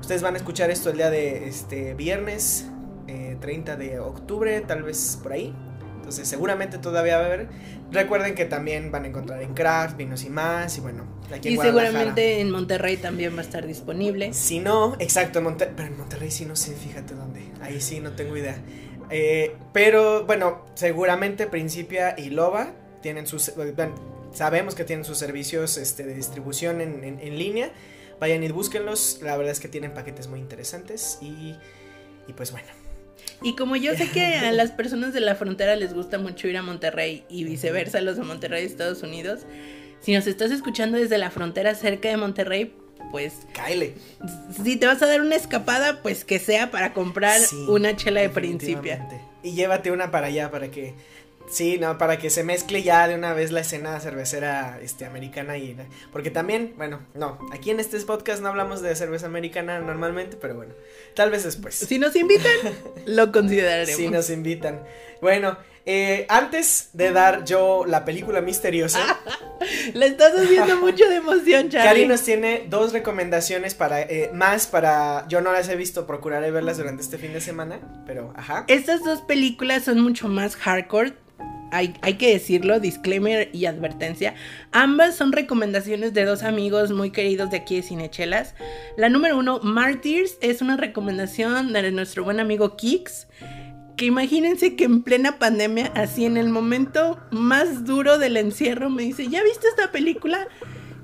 Ustedes 0.00 0.22
van 0.22 0.34
a 0.34 0.38
escuchar 0.38 0.70
esto 0.70 0.90
el 0.90 0.96
día 0.96 1.10
de 1.10 1.48
este 1.48 1.92
viernes 1.94 2.66
eh, 3.08 3.36
30 3.40 3.76
de 3.76 3.98
octubre, 3.98 4.60
tal 4.60 4.82
vez 4.84 5.18
por 5.22 5.32
ahí. 5.32 5.54
Entonces 5.96 6.26
seguramente 6.28 6.78
todavía 6.78 7.18
va 7.18 7.24
a 7.24 7.26
haber. 7.26 7.48
Recuerden 7.90 8.34
que 8.34 8.44
también 8.44 8.90
van 8.90 9.04
a 9.04 9.08
encontrar 9.08 9.42
en 9.42 9.54
Craft, 9.54 9.96
Vinos 9.96 10.24
y 10.24 10.30
más, 10.30 10.76
y 10.78 10.80
bueno, 10.80 11.04
aquí 11.34 11.48
en 11.48 11.54
Y 11.54 11.56
seguramente 11.58 12.40
en 12.40 12.50
Monterrey 12.50 12.96
también 12.96 13.34
va 13.34 13.40
a 13.40 13.42
estar 13.44 13.66
disponible. 13.66 14.32
Si 14.32 14.58
no, 14.60 14.94
exacto, 14.98 15.38
en 15.40 15.44
Monte- 15.44 15.70
pero 15.74 15.88
en 15.88 15.98
Monterrey 15.98 16.30
sí 16.30 16.44
no 16.46 16.56
sé, 16.56 16.74
fíjate 16.74 17.14
dónde. 17.14 17.40
Ahí 17.60 17.80
sí 17.80 18.00
no 18.00 18.12
tengo 18.12 18.36
idea. 18.36 18.56
Eh, 19.10 19.54
pero 19.72 20.24
bueno, 20.26 20.64
seguramente 20.74 21.46
Principia 21.46 22.14
y 22.18 22.30
Loba 22.30 22.72
tienen 23.02 23.26
sus. 23.26 23.52
bueno, 23.76 23.94
sabemos 24.32 24.74
que 24.74 24.84
tienen 24.84 25.04
sus 25.04 25.16
servicios 25.18 25.76
este, 25.78 26.04
de 26.04 26.14
distribución 26.14 26.80
en, 26.82 27.04
en- 27.04 27.20
en 27.20 27.38
línea. 27.38 27.70
Vayan 28.20 28.42
y 28.42 28.48
búsquenlos. 28.48 29.20
La 29.22 29.36
verdad 29.36 29.52
es 29.52 29.60
que 29.60 29.68
tienen 29.68 29.92
paquetes 29.94 30.26
muy 30.28 30.40
interesantes. 30.40 31.18
Y, 31.22 31.54
y 32.26 32.32
pues 32.34 32.50
bueno. 32.52 32.68
Y 33.42 33.54
como 33.54 33.76
yo 33.76 33.94
sé 33.94 34.10
que 34.10 34.34
a 34.36 34.50
las 34.52 34.72
personas 34.72 35.12
de 35.12 35.20
la 35.20 35.34
frontera 35.36 35.76
les 35.76 35.94
gusta 35.94 36.18
mucho 36.18 36.48
ir 36.48 36.56
a 36.56 36.62
Monterrey 36.62 37.24
y 37.28 37.44
viceversa, 37.44 38.00
los 38.00 38.16
de 38.16 38.24
Monterrey 38.24 38.64
Estados 38.64 39.02
Unidos, 39.02 39.40
si 40.00 40.14
nos 40.14 40.26
estás 40.26 40.50
escuchando 40.50 40.98
desde 40.98 41.18
la 41.18 41.30
frontera 41.30 41.74
cerca 41.74 42.08
de 42.08 42.16
Monterrey, 42.16 42.74
pues 43.10 43.34
Kyle. 43.54 43.94
si 44.62 44.76
te 44.76 44.86
vas 44.86 45.00
a 45.02 45.06
dar 45.06 45.20
una 45.20 45.36
escapada, 45.36 46.02
pues 46.02 46.24
que 46.24 46.38
sea 46.38 46.70
para 46.70 46.92
comprar 46.92 47.40
Sí, 47.40 47.56
una 47.68 47.96
chela 47.96 48.20
de 48.20 48.28
principia. 48.28 49.08
Y 49.42 49.52
llévate 49.52 49.90
una 49.92 50.10
para 50.10 50.26
allá 50.26 50.50
para 50.50 50.70
que. 50.70 50.94
Sí, 51.50 51.78
no, 51.78 51.98
para 51.98 52.18
que 52.18 52.30
se 52.30 52.44
mezcle 52.44 52.82
ya 52.82 53.08
de 53.08 53.14
una 53.14 53.32
vez 53.32 53.52
la 53.52 53.60
escena 53.60 53.98
cervecera 54.00 54.78
este, 54.82 55.04
americana 55.06 55.56
y 55.56 55.76
porque 56.12 56.30
también, 56.30 56.74
bueno, 56.76 57.00
no, 57.14 57.38
aquí 57.52 57.70
en 57.70 57.80
este 57.80 57.98
podcast 58.00 58.42
no 58.42 58.48
hablamos 58.48 58.82
de 58.82 58.94
cerveza 58.94 59.26
americana 59.26 59.80
normalmente, 59.80 60.36
pero 60.40 60.54
bueno, 60.54 60.74
tal 61.14 61.30
vez 61.30 61.44
después. 61.44 61.74
Si 61.74 61.98
nos 61.98 62.14
invitan, 62.16 62.52
lo 63.06 63.32
consideraremos. 63.32 63.96
Si 63.96 64.08
nos 64.08 64.30
invitan. 64.30 64.82
Bueno, 65.20 65.58
eh, 65.86 66.26
antes 66.28 66.90
de 66.92 67.12
dar 67.12 67.44
yo 67.44 67.84
la 67.86 68.04
película 68.04 68.40
misteriosa, 68.40 69.18
Le 69.94 70.06
estás 70.06 70.34
haciendo 70.34 70.76
mucho 70.76 71.08
de 71.08 71.16
emoción, 71.16 71.68
Cari 71.68 71.70
Charlie. 71.70 72.06
nos 72.06 72.22
tiene 72.22 72.66
dos 72.68 72.92
recomendaciones 72.92 73.74
para 73.74 74.02
eh, 74.02 74.30
más 74.32 74.66
para 74.66 75.26
yo 75.28 75.40
no 75.40 75.52
las 75.52 75.68
he 75.68 75.76
visto, 75.76 76.06
procuraré 76.06 76.50
verlas 76.50 76.78
durante 76.78 77.02
este 77.02 77.18
fin 77.18 77.32
de 77.32 77.40
semana, 77.40 77.80
pero 78.06 78.32
ajá. 78.36 78.64
Estas 78.68 79.02
dos 79.02 79.20
películas 79.22 79.84
son 79.84 80.00
mucho 80.00 80.28
más 80.28 80.56
hardcore. 80.56 81.14
Hay, 81.70 81.92
que 82.14 82.32
decirlo, 82.32 82.80
disclaimer 82.80 83.50
y 83.52 83.66
advertencia. 83.66 84.34
Ambas 84.72 85.16
son 85.16 85.32
recomendaciones 85.32 86.14
de 86.14 86.24
dos 86.24 86.42
amigos 86.42 86.90
muy 86.92 87.10
queridos 87.10 87.50
de 87.50 87.58
aquí 87.58 87.76
de 87.76 87.82
Cinechelas. 87.82 88.54
La 88.96 89.08
número 89.08 89.36
uno, 89.36 89.60
Martyrs, 89.62 90.38
es 90.40 90.62
una 90.62 90.76
recomendación 90.76 91.72
de 91.72 91.92
nuestro 91.92 92.24
buen 92.24 92.40
amigo 92.40 92.76
Kix. 92.76 93.28
Que 93.96 94.06
imagínense 94.06 94.76
que 94.76 94.84
en 94.84 95.02
plena 95.02 95.38
pandemia, 95.38 95.92
así 95.94 96.24
en 96.24 96.36
el 96.36 96.48
momento 96.48 97.18
más 97.30 97.84
duro 97.84 98.18
del 98.18 98.36
encierro, 98.36 98.90
me 98.90 99.02
dice, 99.02 99.26
¿ya 99.28 99.42
viste 99.42 99.66
esta 99.68 99.90
película? 99.90 100.46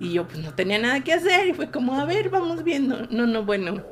Y 0.00 0.12
yo 0.12 0.26
pues 0.28 0.38
no 0.38 0.54
tenía 0.54 0.78
nada 0.78 1.00
que 1.00 1.12
hacer 1.12 1.48
y 1.48 1.54
fue 1.54 1.70
como, 1.70 2.00
a 2.00 2.04
ver, 2.04 2.30
vamos 2.30 2.62
viendo. 2.62 3.06
No, 3.10 3.26
no, 3.26 3.44
bueno. 3.44 3.82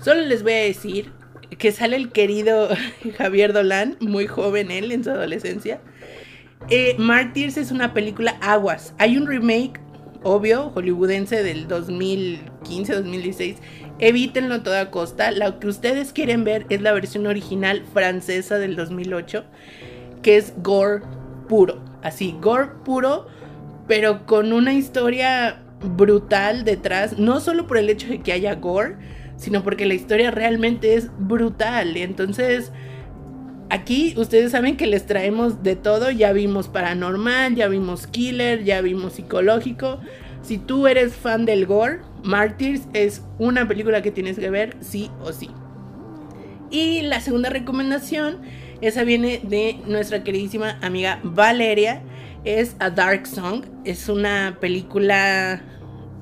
Solo 0.00 0.20
les 0.22 0.44
voy 0.44 0.52
a 0.52 0.62
decir 0.62 1.12
que 1.56 1.72
sale 1.72 1.96
el 1.96 2.10
querido 2.10 2.68
Javier 3.18 3.52
Dolan, 3.52 3.96
muy 4.00 4.26
joven 4.26 4.70
él 4.70 4.92
en 4.92 5.04
su 5.04 5.10
adolescencia. 5.10 5.80
Eh, 6.70 6.96
Martyrs 6.98 7.56
es 7.56 7.70
una 7.70 7.94
película 7.94 8.36
aguas. 8.40 8.94
Hay 8.98 9.16
un 9.16 9.26
remake, 9.26 9.80
obvio, 10.22 10.70
hollywoodense 10.70 11.42
del 11.42 11.66
2015-2016. 11.68 13.56
Evítenlo 14.00 14.56
a 14.56 14.62
toda 14.62 14.90
costa. 14.90 15.30
Lo 15.30 15.58
que 15.60 15.68
ustedes 15.68 16.12
quieren 16.12 16.44
ver 16.44 16.66
es 16.68 16.82
la 16.82 16.92
versión 16.92 17.26
original 17.26 17.84
francesa 17.92 18.58
del 18.58 18.76
2008, 18.76 19.44
que 20.22 20.36
es 20.36 20.52
gore 20.58 21.02
puro. 21.48 21.82
Así, 22.02 22.36
gore 22.40 22.68
puro, 22.84 23.26
pero 23.86 24.26
con 24.26 24.52
una 24.52 24.74
historia 24.74 25.62
brutal 25.80 26.64
detrás. 26.64 27.18
No 27.18 27.40
solo 27.40 27.66
por 27.66 27.78
el 27.78 27.88
hecho 27.88 28.08
de 28.08 28.20
que 28.20 28.32
haya 28.32 28.54
gore, 28.56 28.96
sino 29.38 29.62
porque 29.62 29.86
la 29.86 29.94
historia 29.94 30.30
realmente 30.30 30.94
es 30.94 31.08
brutal. 31.18 31.96
Entonces, 31.96 32.70
aquí 33.70 34.12
ustedes 34.18 34.52
saben 34.52 34.76
que 34.76 34.86
les 34.86 35.06
traemos 35.06 35.62
de 35.62 35.76
todo. 35.76 36.10
Ya 36.10 36.32
vimos 36.32 36.68
paranormal, 36.68 37.54
ya 37.54 37.68
vimos 37.68 38.06
killer, 38.06 38.64
ya 38.64 38.82
vimos 38.82 39.14
psicológico. 39.14 40.00
Si 40.42 40.58
tú 40.58 40.86
eres 40.86 41.14
fan 41.14 41.46
del 41.46 41.64
gore, 41.64 42.00
Martyrs 42.22 42.82
es 42.92 43.22
una 43.38 43.66
película 43.66 44.02
que 44.02 44.10
tienes 44.10 44.38
que 44.38 44.50
ver 44.50 44.76
sí 44.80 45.10
o 45.22 45.32
sí. 45.32 45.48
Y 46.70 47.02
la 47.02 47.20
segunda 47.20 47.48
recomendación, 47.48 48.38
esa 48.80 49.04
viene 49.04 49.40
de 49.42 49.78
nuestra 49.86 50.22
queridísima 50.22 50.78
amiga 50.82 51.20
Valeria, 51.22 52.02
es 52.44 52.76
A 52.78 52.90
Dark 52.90 53.26
Song. 53.26 53.64
Es 53.84 54.08
una 54.08 54.58
película, 54.60 55.62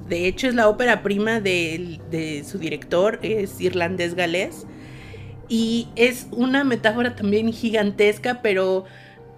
de 0.08 0.26
hecho 0.26 0.48
es 0.48 0.54
la 0.54 0.68
ópera 0.68 1.02
prima 1.02 1.40
de, 1.40 2.44
su 2.48 2.58
director, 2.58 3.18
es 3.22 3.60
irlandés 3.60 4.14
galés. 4.14 4.66
Y 5.48 5.88
es 5.94 6.26
una 6.32 6.64
metáfora 6.64 7.14
también 7.14 7.52
gigantesca, 7.52 8.42
pero 8.42 8.84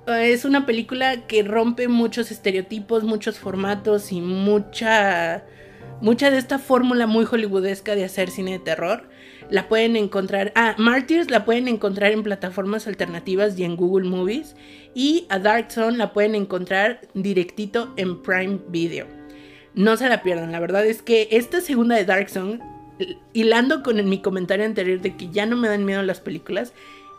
es 0.07 0.45
una 0.45 0.65
película 0.65 1.27
que 1.27 1.43
rompe 1.43 1.87
muchos 1.89 2.31
estereotipos, 2.31 3.05
muchos 3.05 3.39
formatos 3.39 4.11
y 4.13 4.21
mucha 4.21 5.45
mucha 6.01 6.31
de 6.31 6.39
esta 6.39 6.59
fórmula 6.59 7.07
muy 7.07 7.25
hollywoodesca 7.25 7.97
de 7.97 8.05
hacer 8.05 8.31
cine 8.31 8.53
de 8.53 8.59
terror. 8.61 9.09
La 9.51 9.69
pueden 9.69 9.97
encontrar, 9.97 10.53
ah, 10.55 10.75
Martyrs 10.79 11.31
la 11.31 11.45
pueden 11.45 11.69
encontrar 11.69 12.13
en 12.13 12.23
plataformas 12.23 12.87
alternativas 12.87 13.59
y 13.59 13.65
en 13.65 13.77
Google 13.77 14.09
Movies 14.09 14.55
y 14.95 15.27
a 15.29 15.39
Dark 15.39 15.73
Zone 15.73 15.97
la 15.97 16.13
pueden 16.13 16.35
encontrar 16.35 17.01
directito 17.15 17.93
en 17.97 18.23
Prime 18.23 18.61
Video. 18.69 19.18
No 19.79 19.97
se 19.97 20.09
la 20.09 20.25
pierdan, 20.25 20.51
la 20.51 20.59
verdad 20.59 20.85
es 20.85 21.03
que 21.03 21.29
esta 21.31 21.61
segunda 21.61 21.95
de 21.95 22.05
Dark 22.05 22.29
Zone, 22.31 22.59
hilando 23.33 23.85
con 23.85 24.09
mi 24.09 24.21
comentario 24.21 24.65
anterior 24.65 25.01
de 25.01 25.17
que 25.17 25.31
ya 25.31 25.47
no 25.47 25.57
me 25.57 25.69
dan 25.69 25.85
miedo 25.85 26.03
las 26.03 26.19
películas, 26.19 26.73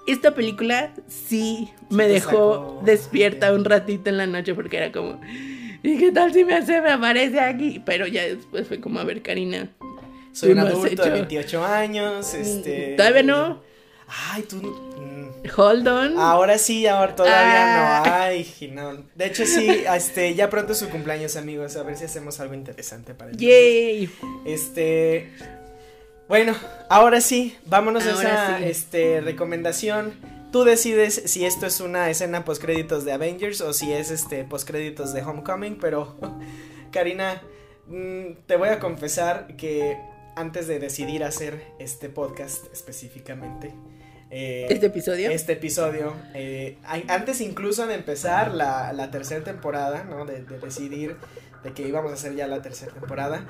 esta 0.07 0.36
película 0.36 0.91
sí 1.07 1.70
me 1.89 2.10
dejó 2.10 2.82
despierta 2.84 3.53
un 3.53 3.64
ratito 3.64 4.10
en 4.10 4.18
la 4.18 4.28
noche 4.28 4.53
porque 4.55 4.76
era 4.76 4.91
como, 4.91 5.22
¿y 5.84 5.97
qué 5.99 6.12
tal 6.12 6.34
si 6.34 6.43
me 6.43 6.55
hace, 6.55 6.82
me 6.82 6.91
aparece 6.91 7.39
aquí? 7.39 7.82
Pero 7.86 8.07
ya 8.07 8.24
después 8.24 8.68
fue 8.68 8.82
como, 8.82 8.99
a 8.99 9.05
ver, 9.05 9.22
Karina. 9.22 9.70
Soy 10.34 10.51
un 10.51 10.60
adulto 10.60 11.01
de 11.01 11.12
28 11.12 11.64
años, 11.64 12.34
mm, 12.34 12.41
este... 12.41 12.95
Todavía 12.97 13.24
no. 13.24 13.62
Ay, 14.34 14.43
tú... 14.43 14.60
Hold 15.58 15.88
on. 15.88 16.20
Ahora 16.20 16.58
sí, 16.58 16.88
ahora 16.88 17.16
todavía 17.16 17.76
no. 17.76 18.10
Ah. 18.10 18.24
Ay, 18.26 18.72
no. 18.72 19.04
De 19.16 19.26
hecho, 19.26 19.46
sí, 19.46 19.68
este, 19.96 20.36
ya 20.36 20.50
pronto 20.50 20.74
es 20.74 20.80
su 20.80 20.90
cumpleaños, 20.90 21.36
amigos. 21.36 21.76
A 21.76 21.84
ver 21.84 21.98
si 21.98 22.06
hacemos 22.06 22.40
algo 22.40 22.54
interesante 22.54 23.14
para 23.14 23.32
él. 23.32 23.38
Yay. 23.38 24.10
Este, 24.46 25.32
bueno, 26.28 26.56
ahora 26.90 27.22
sí, 27.22 27.58
vámonos 27.66 28.06
a 28.06 28.12
esa 28.12 28.60
este, 28.60 29.22
recomendación. 29.22 30.14
Tú 30.52 30.64
decides 30.64 31.24
si 31.26 31.46
esto 31.46 31.66
es 31.66 31.80
una 31.80 32.10
escena 32.10 32.44
post 32.46 32.62
créditos 32.62 33.06
de 33.06 33.14
Avengers 33.14 33.62
o 33.62 33.74
si 33.74 33.94
es 33.94 34.12
este 34.12 34.44
post 34.44 34.68
créditos 34.68 35.14
de 35.14 35.22
Homecoming, 35.22 35.78
pero 35.80 36.16
Karina, 36.92 37.42
mm, 37.88 38.46
te 38.48 38.58
voy 38.58 38.70
a 38.70 38.80
confesar 38.80 39.56
que 39.58 39.98
antes 40.36 40.68
de 40.68 40.80
decidir 40.80 41.24
hacer 41.24 41.66
este 41.80 42.10
podcast 42.10 42.66
específicamente, 42.72 43.74
eh, 44.32 44.68
¿Este 44.70 44.88
episodio? 44.88 45.32
Este 45.32 45.54
episodio. 45.54 46.14
Eh, 46.34 46.78
antes 47.08 47.42
incluso 47.42 47.88
de 47.88 47.96
empezar 47.96 48.54
la, 48.54 48.94
la 48.94 49.12
tercera 49.12 49.44
temporada, 49.44 50.04
¿no? 50.04 50.26
De, 50.26 50.44
de, 50.44 50.60
decidir 50.60 51.16
de 51.64 51.74
que 51.74 51.88
íbamos 51.88 52.12
a 52.12 52.14
hacer 52.16 52.36
ya 52.36 52.48
la 52.48 52.62
tercera 52.62 52.94
temporada 52.94 53.46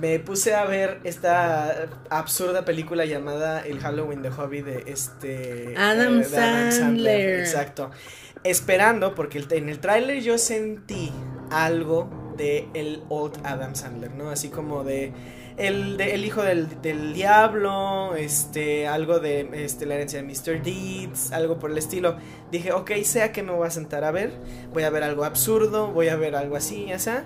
me 0.00 0.18
puse 0.20 0.54
a 0.54 0.64
ver 0.64 1.00
esta 1.04 1.88
absurda 2.10 2.64
película 2.64 3.04
llamada 3.04 3.60
El 3.60 3.80
Halloween 3.80 4.22
de 4.22 4.30
Hobby 4.30 4.62
de 4.62 4.84
este 4.86 5.74
Adam, 5.76 6.22
Sandler. 6.24 7.40
Exacto. 7.40 7.90
Esperando, 8.44 9.14
porque 9.14 9.44
en 9.50 9.68
el 9.68 9.80
tráiler 9.80 10.22
yo 10.22 10.38
sentí 10.38 11.10
algo 11.50 12.34
de 12.36 12.68
el 12.74 13.02
old 13.08 13.38
Adam 13.42 13.74
Sandler, 13.74 14.12
¿no? 14.12 14.30
Así 14.30 14.48
como 14.48 14.84
de 14.84 15.12
el, 15.58 16.00
el 16.00 16.24
hijo 16.24 16.42
del, 16.42 16.80
del, 16.80 17.12
diablo, 17.12 18.14
este, 18.16 18.86
algo 18.86 19.18
de 19.18 19.48
este, 19.52 19.86
la 19.86 19.96
herencia 19.96 20.22
de 20.22 20.26
Mr. 20.26 20.62
Deeds, 20.62 21.32
algo 21.32 21.58
por 21.58 21.70
el 21.70 21.78
estilo. 21.78 22.16
Dije, 22.50 22.72
ok, 22.72 22.92
sea 23.02 23.32
que 23.32 23.42
me 23.42 23.52
voy 23.52 23.66
a 23.66 23.70
sentar 23.70 24.04
a 24.04 24.10
ver, 24.10 24.32
voy 24.72 24.84
a 24.84 24.90
ver 24.90 25.02
algo 25.02 25.24
absurdo, 25.24 25.88
voy 25.88 26.08
a 26.08 26.16
ver 26.16 26.36
algo 26.36 26.56
así, 26.56 26.86
ya 26.86 26.98
sea. 26.98 27.24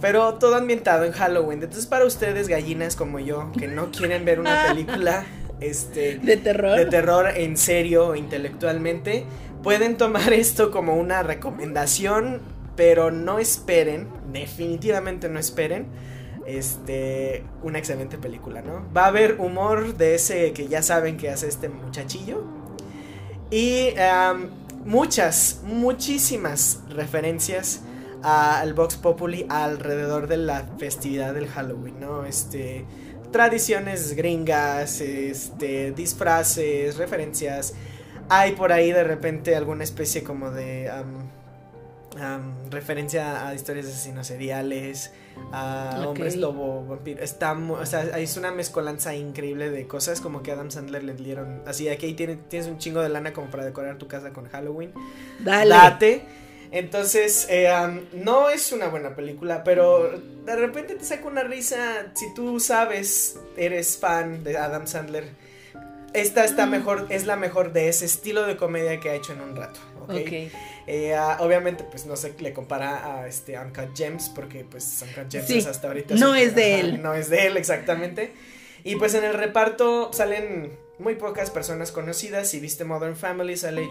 Pero 0.00 0.34
todo 0.34 0.56
ambientado 0.56 1.04
en 1.04 1.12
Halloween. 1.12 1.62
Entonces, 1.62 1.86
para 1.86 2.04
ustedes, 2.04 2.48
gallinas 2.48 2.96
como 2.96 3.20
yo, 3.20 3.52
que 3.56 3.68
no 3.68 3.92
quieren 3.92 4.24
ver 4.24 4.40
una 4.40 4.66
película 4.68 5.24
este, 5.60 6.18
de 6.18 6.36
terror. 6.36 6.76
De 6.76 6.86
terror 6.86 7.28
en 7.36 7.56
serio, 7.56 8.16
intelectualmente, 8.16 9.24
pueden 9.62 9.96
tomar 9.96 10.32
esto 10.32 10.72
como 10.72 10.96
una 10.96 11.22
recomendación, 11.22 12.40
pero 12.74 13.12
no 13.12 13.38
esperen, 13.38 14.08
definitivamente 14.32 15.28
no 15.28 15.38
esperen. 15.38 15.86
Este, 16.46 17.44
una 17.62 17.78
excelente 17.78 18.18
película, 18.18 18.62
¿no? 18.62 18.84
Va 18.94 19.04
a 19.04 19.08
haber 19.08 19.40
humor 19.40 19.96
de 19.96 20.16
ese 20.16 20.52
que 20.52 20.66
ya 20.66 20.82
saben 20.82 21.16
que 21.16 21.30
hace 21.30 21.48
este 21.48 21.68
muchachillo. 21.68 22.44
Y 23.50 23.90
muchas, 24.84 25.60
muchísimas 25.64 26.80
referencias 26.88 27.82
al 28.22 28.74
Vox 28.74 28.96
Populi 28.96 29.46
alrededor 29.48 30.28
de 30.28 30.36
la 30.36 30.66
festividad 30.78 31.34
del 31.34 31.48
Halloween, 31.48 32.00
¿no? 32.00 32.24
Este, 32.24 32.84
tradiciones 33.30 34.14
gringas, 34.14 35.00
este, 35.00 35.92
disfraces, 35.92 36.96
referencias. 36.96 37.74
Hay 38.28 38.52
por 38.52 38.72
ahí 38.72 38.92
de 38.92 39.04
repente 39.04 39.56
alguna 39.56 39.84
especie 39.84 40.22
como 40.22 40.50
de 40.50 40.90
referencia 42.70 43.46
a 43.46 43.54
historias 43.54 43.86
de 43.86 43.92
asesinos 43.92 44.26
seriales, 44.26 45.12
a 45.52 46.04
hombres 46.06 46.36
lobo, 46.36 46.84
vampiro. 46.86 47.22
Está, 47.22 47.52
o 47.52 47.86
sea, 47.86 48.18
es 48.18 48.36
una 48.36 48.50
mezcolanza 48.50 49.14
increíble 49.14 49.70
de 49.70 49.86
cosas 49.86 50.20
como 50.20 50.42
que 50.42 50.52
Adam 50.52 50.70
Sandler 50.70 51.04
le 51.04 51.14
dieron. 51.14 51.62
Así, 51.66 51.88
aquí 51.88 52.14
tienes 52.14 52.66
un 52.66 52.78
chingo 52.78 53.00
de 53.00 53.08
lana 53.08 53.32
como 53.32 53.50
para 53.50 53.64
decorar 53.64 53.98
tu 53.98 54.08
casa 54.08 54.32
con 54.32 54.48
Halloween. 54.48 54.92
Dale. 55.40 55.70
Date. 55.70 56.22
Entonces, 56.70 57.46
eh, 57.50 57.70
no 58.14 58.48
es 58.48 58.72
una 58.72 58.88
buena 58.88 59.14
película, 59.14 59.62
pero 59.62 60.18
de 60.46 60.56
repente 60.56 60.94
te 60.94 61.04
saca 61.04 61.26
una 61.28 61.44
risa. 61.44 62.12
Si 62.14 62.32
tú 62.34 62.60
sabes, 62.60 63.38
eres 63.58 63.98
fan 63.98 64.42
de 64.42 64.56
Adam 64.56 64.86
Sandler, 64.86 65.24
esta 66.14 66.44
está 66.44 66.64
mejor, 66.64 67.06
es 67.10 67.26
la 67.26 67.36
mejor 67.36 67.74
de 67.74 67.88
ese 67.88 68.06
estilo 68.06 68.44
de 68.44 68.56
comedia 68.56 69.00
que 69.00 69.10
ha 69.10 69.14
hecho 69.14 69.34
en 69.34 69.42
un 69.42 69.56
rato. 69.56 69.80
¿okay? 70.02 70.50
Eh, 70.86 71.14
ah, 71.14 71.38
obviamente, 71.40 71.84
pues 71.84 72.06
no 72.06 72.16
se 72.16 72.34
le 72.38 72.52
compara 72.52 73.20
a 73.20 73.28
este 73.28 73.58
Uncut 73.58 73.96
Gems, 73.96 74.28
porque 74.30 74.64
pues 74.64 75.02
Uncut 75.02 75.30
Gems 75.30 75.66
hasta 75.66 75.88
ahorita. 75.88 76.14
No 76.14 76.34
es 76.34 76.54
de 76.54 76.80
él. 76.80 77.02
No 77.02 77.14
es 77.14 77.30
de 77.30 77.46
él, 77.46 77.56
exactamente. 77.56 78.32
Y 78.84 78.96
pues 78.96 79.14
en 79.14 79.24
el 79.24 79.34
reparto 79.34 80.12
salen 80.12 80.76
muy 80.98 81.14
pocas 81.16 81.50
personas 81.50 81.92
conocidas. 81.92 82.48
Si 82.48 82.60
viste 82.60 82.84
Modern 82.84 83.16
Family, 83.16 83.56
sale 83.56 83.88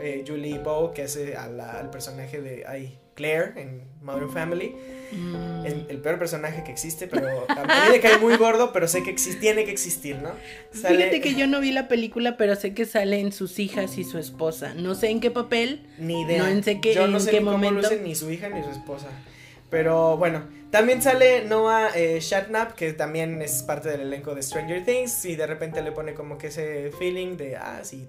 eh, 0.00 0.24
Julie 0.26 0.58
Bow, 0.58 0.92
que 0.94 1.02
hace 1.02 1.36
al 1.36 1.90
personaje 1.90 2.40
de 2.40 2.64
ay, 2.66 2.98
Claire 3.14 3.52
en 3.56 3.82
Modern 4.02 4.30
Family. 4.30 4.74
Mm. 5.12 5.66
El 5.88 6.00
peor 6.00 6.18
personaje 6.18 6.62
que 6.62 6.70
existe, 6.70 7.06
pero 7.06 7.44
a 7.48 7.64
mí 7.64 7.90
me 7.90 8.00
cae 8.00 8.18
muy 8.18 8.36
gordo, 8.36 8.72
pero 8.72 8.86
sé 8.86 9.02
que 9.02 9.14
tiene 9.40 9.64
que 9.64 9.70
existir, 9.72 10.16
¿no? 10.16 10.30
Fíjate 10.72 11.20
que 11.20 11.34
yo 11.34 11.46
no 11.46 11.60
vi 11.60 11.72
la 11.72 11.88
película, 11.88 12.36
pero 12.36 12.54
sé 12.56 12.74
que 12.74 12.86
salen 12.86 13.32
sus 13.32 13.58
hijas 13.58 13.98
y 13.98 14.04
su 14.04 14.18
esposa. 14.18 14.74
No 14.74 14.94
sé 14.94 15.08
en 15.10 15.20
qué 15.20 15.30
papel. 15.30 15.86
Ni 15.98 16.22
idea. 16.22 16.48
No 16.48 16.62
sé 16.62 16.80
qué, 16.80 16.94
yo 16.94 17.08
no 17.08 17.20
sé 17.20 17.30
qué 17.30 17.40
ni 17.40 17.46
momento. 17.46 17.88
cómo 17.88 18.02
ni 18.02 18.14
su 18.14 18.30
hija 18.30 18.48
ni 18.48 18.62
su 18.62 18.70
esposa. 18.70 19.08
Pero 19.70 20.16
bueno, 20.16 20.42
también 20.70 21.00
sale 21.00 21.44
Noah 21.44 21.90
eh, 21.94 22.18
Shatnap, 22.20 22.74
que 22.74 22.92
también 22.92 23.40
es 23.40 23.62
parte 23.62 23.88
del 23.88 24.00
elenco 24.02 24.34
de 24.34 24.42
Stranger 24.42 24.84
Things, 24.84 25.24
y 25.24 25.36
de 25.36 25.46
repente 25.46 25.80
le 25.80 25.92
pone 25.92 26.12
como 26.12 26.38
que 26.38 26.48
ese 26.48 26.90
feeling 26.98 27.36
de, 27.36 27.56
ah, 27.56 27.80
sí. 27.82 28.08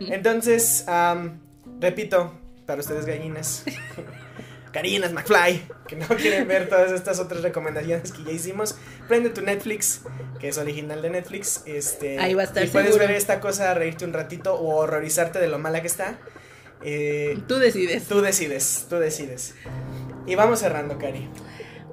Entonces, 0.00 0.84
repito, 1.80 2.32
para 2.66 2.80
ustedes 2.80 3.06
gallinas, 3.06 3.64
Carinas 4.72 5.12
McFly, 5.12 5.66
que 5.86 5.96
no 5.96 6.06
quieren 6.08 6.48
ver 6.48 6.68
todas 6.68 6.92
estas 6.92 7.18
otras 7.20 7.42
recomendaciones 7.42 8.10
que 8.12 8.24
ya 8.24 8.32
hicimos, 8.32 8.76
prende 9.06 9.30
tu 9.30 9.42
Netflix, 9.42 10.00
que 10.40 10.48
es 10.48 10.58
original 10.58 11.02
de 11.02 11.10
Netflix, 11.10 11.62
este, 11.66 12.18
Ahí 12.18 12.34
va 12.34 12.42
a 12.42 12.44
estar 12.46 12.64
y 12.64 12.68
puedes 12.68 12.98
ver 12.98 13.10
esta 13.10 13.40
cosa, 13.40 13.74
reírte 13.74 14.04
un 14.04 14.12
ratito 14.12 14.54
o 14.54 14.76
horrorizarte 14.76 15.38
de 15.38 15.48
lo 15.48 15.58
mala 15.58 15.82
que 15.82 15.88
está. 15.88 16.18
Eh, 16.84 17.38
tú 17.46 17.58
decides. 17.58 18.04
Tú 18.08 18.20
decides, 18.20 18.86
tú 18.88 18.96
decides. 18.96 19.54
Y 20.26 20.34
vamos 20.34 20.60
cerrando, 20.60 20.98
Cari. 20.98 21.28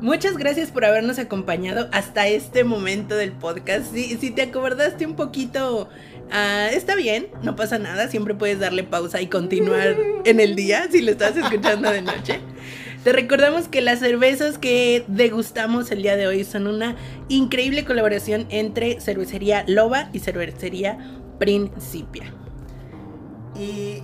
Muchas 0.02 0.38
gracias 0.38 0.72
por 0.72 0.86
habernos 0.86 1.20
acompañado 1.20 1.90
hasta 1.92 2.26
este 2.28 2.64
momento 2.64 3.18
del 3.18 3.34
podcast. 3.34 3.94
Si, 3.94 4.16
si 4.18 4.32
te 4.32 4.44
acordaste 4.44 5.06
un 5.06 5.16
poquito, 5.16 5.90
uh, 6.28 6.74
está 6.74 6.96
bien, 6.96 7.28
no 7.44 7.58
pasa 7.58 7.80
nada. 7.80 8.08
Siempre 8.08 8.34
puedes 8.34 8.60
darle 8.60 8.86
pausa 8.86 9.20
y 9.22 9.28
continuar 9.28 9.98
en 10.24 10.40
el 10.40 10.56
día 10.56 10.88
si 10.90 11.02
lo 11.02 11.12
estás 11.12 11.36
escuchando 11.36 11.92
de 11.92 12.02
noche. 12.02 12.40
Te 13.04 13.12
recordamos 13.12 13.68
que 13.68 13.82
las 13.82 14.00
cervezas 14.00 14.58
que 14.58 15.04
degustamos 15.08 15.92
el 15.92 16.02
día 16.02 16.16
de 16.16 16.28
hoy 16.28 16.46
son 16.46 16.68
una 16.68 16.96
increíble 17.28 17.84
colaboración 17.84 18.46
entre 18.50 19.02
cervecería 19.02 19.66
Loba 19.68 20.10
y 20.14 20.20
cervecería 20.20 20.98
Principia. 21.40 22.34
Y 23.58 24.02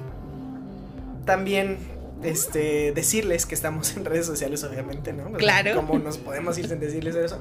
también 1.25 1.94
este, 2.23 2.91
decirles 2.93 3.45
que 3.45 3.55
estamos 3.55 3.95
en 3.97 4.05
redes 4.05 4.25
sociales, 4.25 4.63
obviamente, 4.63 5.13
¿no? 5.13 5.31
Claro. 5.33 5.75
Como 5.75 5.99
nos 5.99 6.17
podemos 6.17 6.57
ir 6.57 6.67
sin 6.67 6.79
decirles 6.79 7.15
eso. 7.15 7.39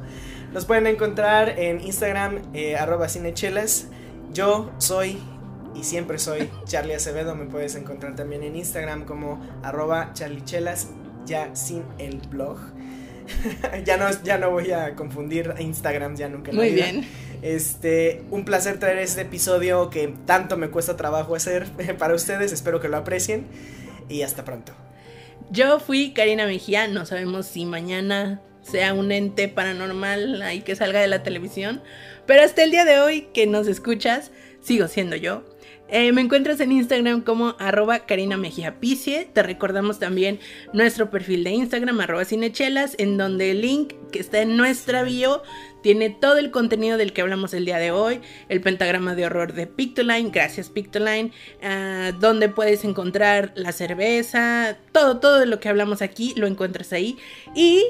Nos 0.52 0.64
pueden 0.64 0.86
encontrar 0.86 1.58
en 1.58 1.80
Instagram, 1.80 2.42
eh, 2.52 2.76
arroba 2.76 3.08
cinechelas. 3.08 3.86
Yo 4.32 4.72
soy 4.78 5.18
y 5.74 5.84
siempre 5.84 6.18
soy 6.18 6.50
Charlie 6.64 6.94
Acevedo. 6.94 7.34
Me 7.34 7.46
puedes 7.46 7.74
encontrar 7.76 8.14
también 8.14 8.42
en 8.42 8.56
Instagram 8.56 9.04
como 9.04 9.40
arroba 9.62 10.12
charlichelas, 10.12 10.88
ya 11.26 11.54
sin 11.54 11.84
el 11.98 12.18
blog. 12.28 12.58
ya, 13.84 13.96
no, 13.96 14.06
ya 14.22 14.36
no 14.36 14.50
voy 14.50 14.70
a 14.72 14.94
confundir 14.94 15.54
Instagram 15.58 16.16
ya 16.16 16.28
nunca. 16.28 16.52
Muy 16.52 16.70
bien. 16.70 17.06
Este, 17.40 18.22
un 18.30 18.44
placer 18.44 18.78
traer 18.78 18.98
este 18.98 19.22
episodio 19.22 19.88
que 19.90 20.14
tanto 20.26 20.56
me 20.56 20.68
cuesta 20.68 20.96
trabajo 20.96 21.34
hacer 21.34 21.66
para 21.98 22.14
ustedes. 22.14 22.52
Espero 22.52 22.80
que 22.80 22.88
lo 22.88 22.96
aprecien 22.96 23.46
y 24.08 24.22
hasta 24.22 24.44
pronto. 24.44 24.72
Yo 25.50 25.80
fui 25.80 26.12
Karina 26.12 26.46
Mejía, 26.46 26.88
no 26.88 27.06
sabemos 27.06 27.46
si 27.46 27.64
mañana 27.64 28.40
sea 28.62 28.94
un 28.94 29.12
ente 29.12 29.48
paranormal 29.48 30.40
ahí 30.42 30.62
que 30.62 30.76
salga 30.76 31.00
de 31.00 31.08
la 31.08 31.22
televisión, 31.22 31.82
pero 32.26 32.42
hasta 32.42 32.64
el 32.64 32.70
día 32.70 32.84
de 32.84 33.00
hoy 33.00 33.28
que 33.34 33.46
nos 33.46 33.66
escuchas, 33.66 34.30
sigo 34.60 34.88
siendo 34.88 35.16
yo. 35.16 35.44
Eh, 35.88 36.12
me 36.12 36.22
encuentras 36.22 36.58
en 36.60 36.72
Instagram 36.72 37.20
como 37.20 37.56
arroba 37.58 38.06
Karina 38.06 38.38
Mejía 38.38 38.80
Picie. 38.80 39.28
Te 39.30 39.42
recordamos 39.42 39.98
también 39.98 40.40
nuestro 40.72 41.10
perfil 41.10 41.44
de 41.44 41.50
Instagram, 41.50 42.00
arroba 42.00 42.24
cinechelas, 42.24 42.96
en 42.98 43.18
donde 43.18 43.50
el 43.50 43.60
link 43.60 43.92
que 44.10 44.18
está 44.18 44.40
en 44.40 44.56
nuestra 44.56 45.02
bio 45.02 45.42
tiene 45.84 46.08
todo 46.08 46.38
el 46.38 46.50
contenido 46.50 46.96
del 46.96 47.12
que 47.12 47.20
hablamos 47.20 47.52
el 47.52 47.66
día 47.66 47.76
de 47.76 47.90
hoy, 47.90 48.22
el 48.48 48.62
pentagrama 48.62 49.14
de 49.14 49.26
horror 49.26 49.52
de 49.52 49.66
Pictoline, 49.66 50.30
gracias 50.30 50.70
Pictoline, 50.70 51.30
ah, 51.62 52.12
donde 52.18 52.48
puedes 52.48 52.84
encontrar 52.84 53.52
la 53.54 53.70
cerveza, 53.70 54.78
todo, 54.92 55.20
todo 55.20 55.44
lo 55.44 55.60
que 55.60 55.68
hablamos 55.68 56.00
aquí 56.00 56.32
lo 56.38 56.46
encuentras 56.46 56.94
ahí. 56.94 57.18
Y 57.54 57.84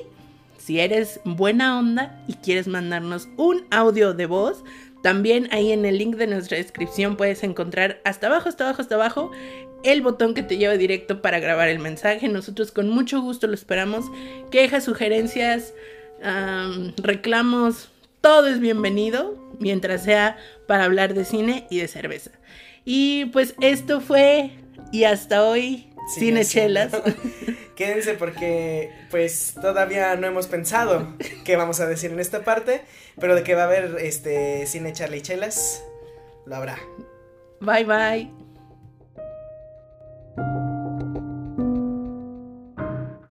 si 0.59 0.81
eres 0.81 1.21
buena 1.25 1.79
onda 1.79 2.21
y 2.27 2.33
quieres 2.35 2.67
mandarnos 2.67 3.29
un 3.37 3.65
audio 3.71 4.13
de 4.13 4.27
voz, 4.27 4.65
también 5.05 5.49
ahí 5.53 5.71
en 5.71 5.85
el 5.85 5.97
link 5.97 6.17
de 6.17 6.27
nuestra 6.27 6.57
descripción 6.57 7.17
puedes 7.17 7.45
encontrar 7.45 8.01
hasta 8.05 8.27
abajo, 8.27 8.49
hasta 8.49 8.65
abajo, 8.65 8.83
hasta 8.83 8.97
abajo 8.97 9.31
el 9.85 10.03
botón 10.03 10.35
que 10.35 10.43
te 10.43 10.57
lleva 10.57 10.77
directo 10.77 11.23
para 11.23 11.39
grabar 11.39 11.69
el 11.69 11.79
mensaje. 11.79 12.27
Nosotros 12.27 12.73
con 12.73 12.89
mucho 12.89 13.21
gusto 13.21 13.47
lo 13.47 13.55
esperamos. 13.55 14.07
Quejas, 14.51 14.83
sugerencias, 14.83 15.75
reclamos, 16.97 17.91
todo 18.21 18.49
es 18.49 18.61
bienvenido 18.61 19.37
mientras 19.59 20.05
sea 20.05 20.37
para 20.67 20.85
hablar 20.85 21.15
de 21.15 21.25
cine 21.25 21.67
y 21.71 21.79
de 21.79 21.89
cerveza. 21.89 22.31
Y 22.85 23.27
pues 23.27 23.55
esto 23.61 24.01
fue 24.01 24.53
y 24.93 25.05
hasta 25.05 25.45
hoy 25.45 25.89
Cine 26.15 26.45
Chelas. 26.45 26.93
Quédense 27.77 28.15
porque 28.15 28.91
pues 29.11 29.55
todavía 29.61 30.15
no 30.17 30.27
hemos 30.27 30.47
pensado 30.47 31.09
qué 31.45 31.57
vamos 31.57 31.81
a 31.81 31.87
decir 31.87 32.13
en 32.13 32.21
esta 32.21 32.45
parte, 32.45 32.83
pero 33.19 33.35
de 33.35 33.43
que 33.43 33.55
va 33.55 33.63
a 33.63 33.67
haber 33.67 33.97
este 34.01 34.67
Cine 34.67 34.93
Charlie 34.93 35.23
Chelas, 35.23 35.83
lo 36.47 36.57
habrá. 36.57 36.79
Bye 37.61 37.85
bye. 37.85 38.44